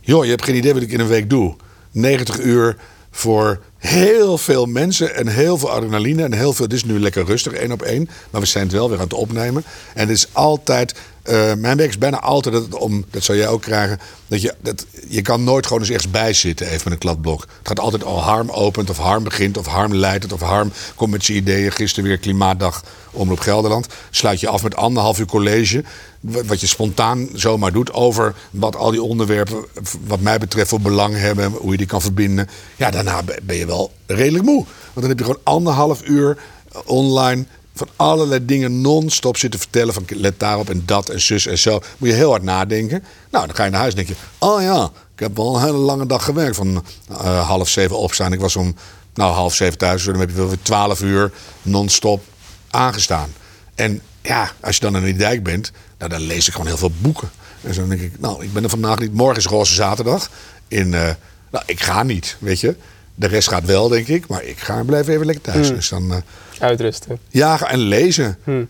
[0.00, 1.56] joh, je hebt geen idee wat ik in een week doe.
[1.90, 2.76] 90 uur
[3.10, 6.22] voor heel veel mensen en heel veel adrenaline.
[6.22, 8.08] En heel veel, het is nu lekker rustig, één op één.
[8.30, 9.64] Maar we zijn het wel weer aan het opnemen.
[9.94, 10.94] En het is altijd...
[11.22, 14.40] eh, mijn werk is bijna altijd dat, het om, dat zou jij ook krijgen, dat
[14.42, 17.40] je, dat, je kan nooit gewoon eens ergens bij zitten, even met een kladblok.
[17.40, 20.72] Het gaat altijd al harm opent, of harm begint, of harm leidt het, of harm
[20.94, 21.72] komt met zijn ideeën.
[21.72, 23.86] Gisteren weer klimaatdag Omroep Gelderland.
[24.10, 25.84] Sluit je af met anderhalf uur college,
[26.20, 29.64] wa- wat je spontaan zomaar doet over wat al die onderwerpen,
[30.06, 32.48] wat mij betreft, voor belang hebben, hoe je die kan verbinden.
[32.76, 34.64] Ja, daarna be- ben je wel redelijk moe.
[34.64, 36.38] Want dan heb je gewoon anderhalf uur
[36.84, 37.44] online
[37.74, 39.94] van allerlei dingen non-stop zitten vertellen.
[39.94, 41.80] Van let daarop en dat en zus en zo.
[41.98, 43.04] Moet je heel hard nadenken.
[43.30, 44.24] Nou, dan ga je naar huis en denk je...
[44.38, 46.56] Oh ja, ik heb wel een hele lange dag gewerkt.
[46.56, 48.32] Van eh, half zeven opstaan.
[48.32, 48.74] Ik was om
[49.14, 50.02] nou, half zeven thuis.
[50.02, 52.22] Dus dan heb je wel weer twaalf uur non-stop
[52.70, 53.32] aangestaan.
[53.74, 55.72] En ja, als je dan aan die dijk bent...
[55.98, 57.30] Nou, dan lees ik gewoon heel veel boeken.
[57.60, 58.20] En zo dan denk ik...
[58.20, 59.14] Nou, ik ben er vandaag niet.
[59.14, 60.30] Morgen is Roze Zaterdag.
[60.68, 61.10] In, eh,
[61.50, 62.76] nou, ik ga niet, weet je.
[63.14, 64.26] De rest gaat wel, denk ik.
[64.26, 65.66] Maar ik ga blijf even lekker thuis.
[65.66, 65.76] Hmm.
[65.76, 66.18] Dus dan, eh,
[66.62, 67.18] Uitrusten.
[67.28, 68.38] ja, en lezen.
[68.44, 68.68] Hmm.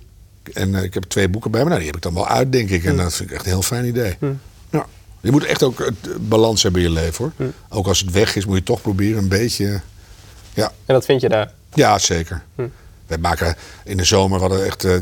[0.53, 1.67] En eh, ik heb twee boeken bij me.
[1.67, 2.85] Nou, die heb ik dan wel uit, denk ik.
[2.85, 4.17] En dat vind ik echt een heel fijn idee.
[4.71, 4.87] Ja.
[5.21, 7.53] Je moet echt ook het, eh, balans hebben in je leven, hoor.
[7.69, 9.81] Ook als het weg is, moet je toch proberen een beetje...
[10.55, 11.53] Ja, En dat vind je daar.
[11.75, 12.43] ja zeker.
[13.07, 14.97] Wij maken in de zomer, we hadden echt eh,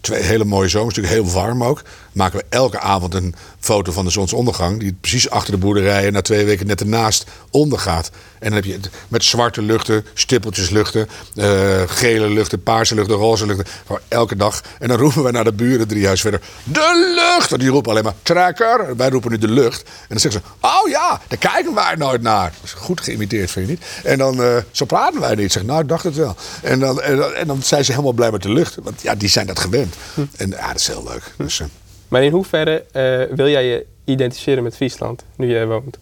[0.00, 1.82] twee hele mooie zomers, natuurlijk heel warm ook.
[2.12, 6.22] Maken we elke avond een foto van de zonsondergang, die precies achter de boerderijen na
[6.22, 8.10] twee weken net ernaast ondergaat.
[8.38, 13.16] En dan heb je het met zwarte luchten, stippeltjes luchten, eh, gele luchten, paarse luchten,
[13.16, 13.66] roze luchten.
[14.08, 14.62] Elke dag.
[14.78, 17.58] En dan roepen we naar de buren drie huis verder: De lucht!
[17.58, 18.96] Die roepen alleen maar trekker.
[18.96, 19.82] Wij roepen nu de lucht.
[19.82, 22.52] En dan zeggen ze: Oh ja, daar kijken wij nooit naar.
[22.54, 23.84] Dat is goed geïmiteerd, vind je niet?
[24.04, 25.52] En dan, eh, zo praten wij niet.
[25.52, 26.36] Zeg, nou, ik dacht het wel.
[26.62, 28.76] En dan, en, dan, en dan zijn ze helemaal blij met de lucht.
[28.82, 29.94] Want ja, die zijn dat gewend.
[30.36, 31.34] En ja, dat is heel leuk.
[31.36, 31.66] Dus, eh,
[32.10, 35.98] Maar in hoeverre eh, wil jij je identificeren met Friesland, nu er woont?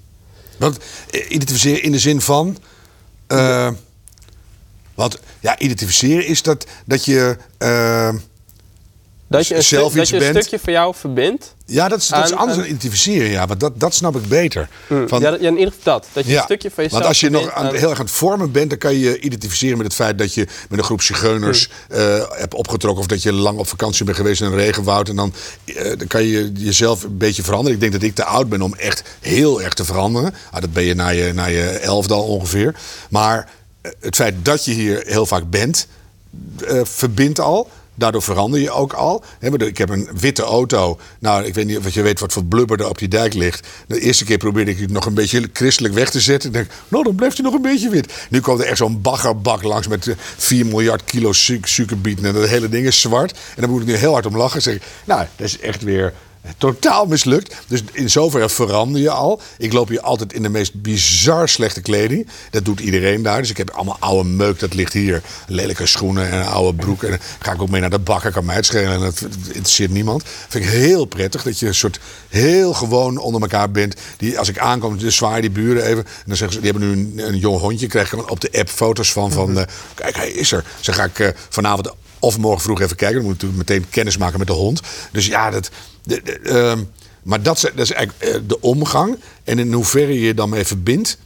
[0.56, 0.78] Want
[1.10, 2.58] eh, identificeren in de zin van.
[3.26, 3.70] eh,
[4.94, 7.36] want ja, identificeren is dat, dat je.
[9.30, 10.44] Dat je een, Zelf stuk- dat iets je een bent.
[10.44, 11.54] stukje van jou verbindt.
[11.66, 13.30] ja, dat is, dat is anders aan- dan identificeren.
[13.30, 14.68] Ja, want dat, dat snap ik beter.
[14.88, 16.06] Mm, Van- ja, in ieder geval dat.
[16.12, 18.14] Dat je een stukje van jezelf Want als je nog aan, heel erg aan het
[18.14, 21.02] vormen bent, dan kan je je identificeren met het feit dat je met een groep
[21.02, 21.96] zigeuners Hmm.
[21.98, 23.00] eh, hebt opgetrokken.
[23.00, 25.08] Of dat je lang op vakantie bent geweest in een regenwoud.
[25.08, 25.32] En dan,
[25.64, 27.74] eh, dan kan je jezelf een beetje veranderen.
[27.74, 30.34] Ik denk dat ik te oud ben om echt heel erg te veranderen.
[30.50, 32.74] Ah, dat ben je na je, na je elfde al ongeveer.
[33.10, 33.48] Maar
[33.80, 35.86] eh, het feit dat je hier heel vaak bent,
[36.82, 37.70] verbindt al.
[37.98, 39.24] Daardoor verander je ook al.
[39.40, 40.98] Ik heb een witte auto.
[41.18, 43.66] Nou, ik weet niet of je weet wat voor blubber er op die dijk ligt.
[43.86, 46.48] De eerste keer probeerde ik het nog een beetje christelijk weg te zetten.
[46.48, 48.12] Ik denk, nou, dan blijft hij nog een beetje wit.
[48.30, 52.24] Nu komt er echt zo'n baggerbak langs met eh, 4 miljard kilo su suikerbieten.
[52.24, 53.32] En dat hele ding is zwart.
[53.32, 54.62] En dan moet ik nu heel hard om lachen.
[54.62, 56.12] Zeg ik, nou, dat is echt weer
[56.56, 57.56] totaal mislukt.
[57.66, 59.40] Dus in zoverre verander je al.
[59.58, 62.28] Ik loop hier altijd in de meest bizar slechte kleding.
[62.50, 63.40] Dat doet iedereen daar.
[63.40, 65.22] Dus ik heb allemaal oude meuk, dat ligt hier.
[65.46, 67.02] Lelijke schoenen en een oude broek.
[67.02, 68.92] En dan ga ik ook mee naar de bakker, kan mij het schelen.
[68.92, 70.22] En dat interesseert niemand.
[70.48, 73.94] Vind ik heel prettig dat je een soort heel gewoon onder elkaar bent.
[74.16, 76.04] Die, als ik aankom, dan zwaaien die buren even.
[76.04, 77.86] En dan zeggen ze, die hebben nu een, een jong hondje.
[77.86, 79.32] Krijg ik op de app foto's van.
[79.32, 80.64] van eh, kijk, hij is er.
[80.76, 83.16] Dus dan ga ik eh, vanavond of morgen vroeg even kijken.
[83.16, 84.80] Dan moet ik natuurlijk meteen kennis maken met de hond.
[85.12, 85.70] Dus ja, dat...
[86.02, 86.82] de- ehm,
[87.22, 89.18] maar dat dat is eigenlijk eh, de omgang.
[89.44, 91.18] En in hoeverre je je dan mee verbindt.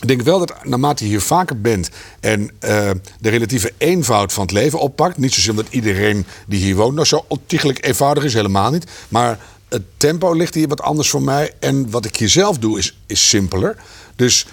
[0.00, 1.90] Ik denk wel dat naarmate je hier vaker bent
[2.20, 2.90] en eh,
[3.20, 5.16] de relatieve eenvoud van het leven oppakt.
[5.18, 8.86] Niet zozeer omdat iedereen die hier woont nou zo ontiegelijk eenvoudig is, helemaal niet.
[9.08, 9.38] Maar
[9.68, 11.52] het tempo ligt hier wat anders voor mij.
[11.58, 13.76] En wat ik hier zelf doe is, is simpeler.
[14.16, 14.46] Dus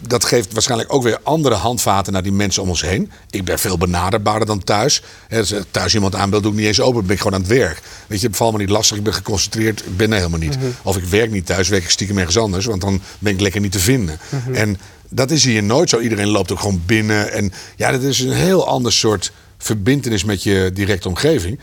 [0.00, 3.10] dat geeft waarschijnlijk ook weer andere handvaten naar die mensen om ons heen.
[3.30, 5.02] Ik ben veel benaderbaarder dan thuis.
[5.30, 7.02] Als er thuis iemand aanbelt, doe ik niet eens open.
[7.02, 7.80] ben ik gewoon aan het werk.
[8.06, 8.96] Weet je, valt me niet lastig.
[8.96, 9.80] Ik ben geconcentreerd.
[9.80, 10.56] Ik ben er helemaal niet.
[10.82, 12.64] Of ik werk niet thuis, werk ik stiekem ergens anders.
[12.64, 14.18] Want dan ben ik lekker niet te vinden.
[14.52, 15.98] En dat is hier nooit zo.
[15.98, 17.32] Iedereen loopt ook gewoon binnen.
[17.32, 21.58] En ja, dat is een heel ander soort verbindenis met je directe omgeving.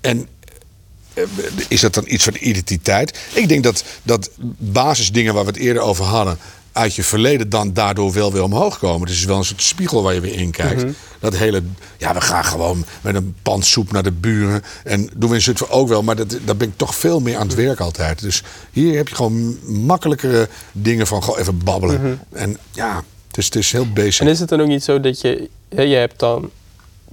[0.00, 0.28] En
[1.14, 1.24] eh,
[1.68, 3.18] is dat dan iets van identiteit?
[3.32, 6.38] Ik denk dat, dat basisdingen waar we het eerder over hadden...
[6.72, 9.00] uit je verleden dan daardoor wel weer omhoog komen.
[9.08, 10.84] Het is wel een soort spiegel waar je weer in kijkt.
[11.20, 11.62] Dat hele...
[11.98, 14.62] Ja, we gaan gewoon met een pan soep naar de buren.
[14.84, 16.02] En doen we in Zutphen ook wel.
[16.02, 18.20] Maar dat, daar ben ik toch veel meer aan het werk altijd.
[18.20, 22.20] Dus hier heb je gewoon makkelijkere dingen van gewoon even babbelen.
[22.32, 24.20] En ja, het is, het is heel basic.
[24.20, 26.50] En is het dan ook niet zo dat je, je hebt dan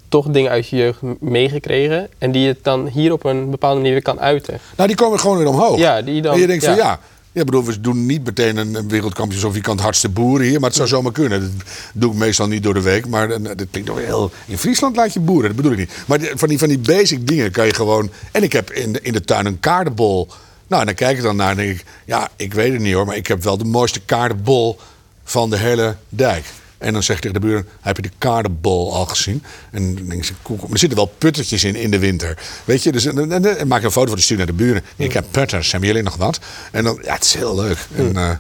[0.10, 3.92] toch dingen uit je jeugd meegekregen en die je dan hier op een bepaalde manier
[3.94, 4.60] weer kan uiten?
[4.76, 5.78] Nou, die komen gewoon weer omhoog.
[5.80, 7.00] Ja, die dan- en je denkt van ja.
[7.38, 7.44] Ja.
[7.44, 10.60] Bedoel, we doen niet meteen een, wereldkampioen of wie kan het hardste boeren hier.
[10.60, 11.42] Maar het zou zomaar kunnen.
[11.42, 13.08] Dat doe ik meestal niet door de week.
[13.08, 14.32] Maar eh, dat klinkt toch heel...
[14.46, 15.92] In Friesland laat je boeren, dat bedoel ik niet.
[16.06, 18.10] Maar van die, van die basic dingen kan je gewoon...
[18.32, 20.28] En ik heb in de, in de tuin een kaartenbol.
[20.68, 21.86] Nou, en dan kijk ik dan naar en denk ik...
[22.06, 24.80] Ja, ik weet het niet hoor, maar ik heb wel de mooiste kaartenbol
[25.24, 26.46] van de hele dijk.
[26.78, 29.44] En dan zeg ik tegen de buren, heb je de kaardenbol al gezien?
[29.72, 32.38] En dan denk maar er zitten wel puttertjes in in de winter.
[32.66, 34.54] Weet je, dus en, en, en- en maak een foto van de stuur naar de
[34.54, 34.84] buren.
[34.96, 36.40] Ik heb putters, hebben jullie nog wat?
[36.72, 37.78] En dan, ja, het is heel leuk.
[37.96, 38.32] En, eh,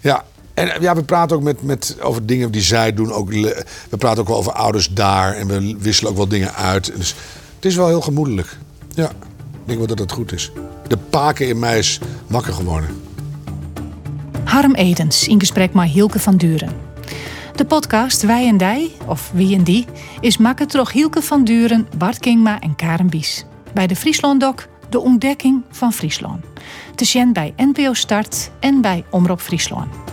[0.00, 0.24] ja,
[0.54, 3.12] en ja, we praten ook met, met, over dingen die zij doen.
[3.12, 5.34] Ook, we praten ook wel over ouders daar.
[5.34, 6.92] En we wisselen ook wel dingen uit.
[6.96, 7.14] Dus
[7.56, 8.56] het is wel heel gemoedelijk.
[8.94, 9.16] Ja, ik
[9.64, 10.50] denk wel dat het goed is.
[10.88, 12.88] De paken in mij is wakker geworden.
[14.44, 16.70] Harm Edens in gesprek met Hielke van Duren.
[17.54, 19.86] De podcast Wij en Dij, of Wie en Die,
[20.20, 23.44] is maken door Hielke van Duren, Bart Kingma en Karen Bies.
[23.74, 24.54] Bij de Friesland Doc,
[24.88, 26.44] de ontdekking van Friesland.
[26.94, 30.03] Te zien bij NPO Start en bij Omroep Friesland.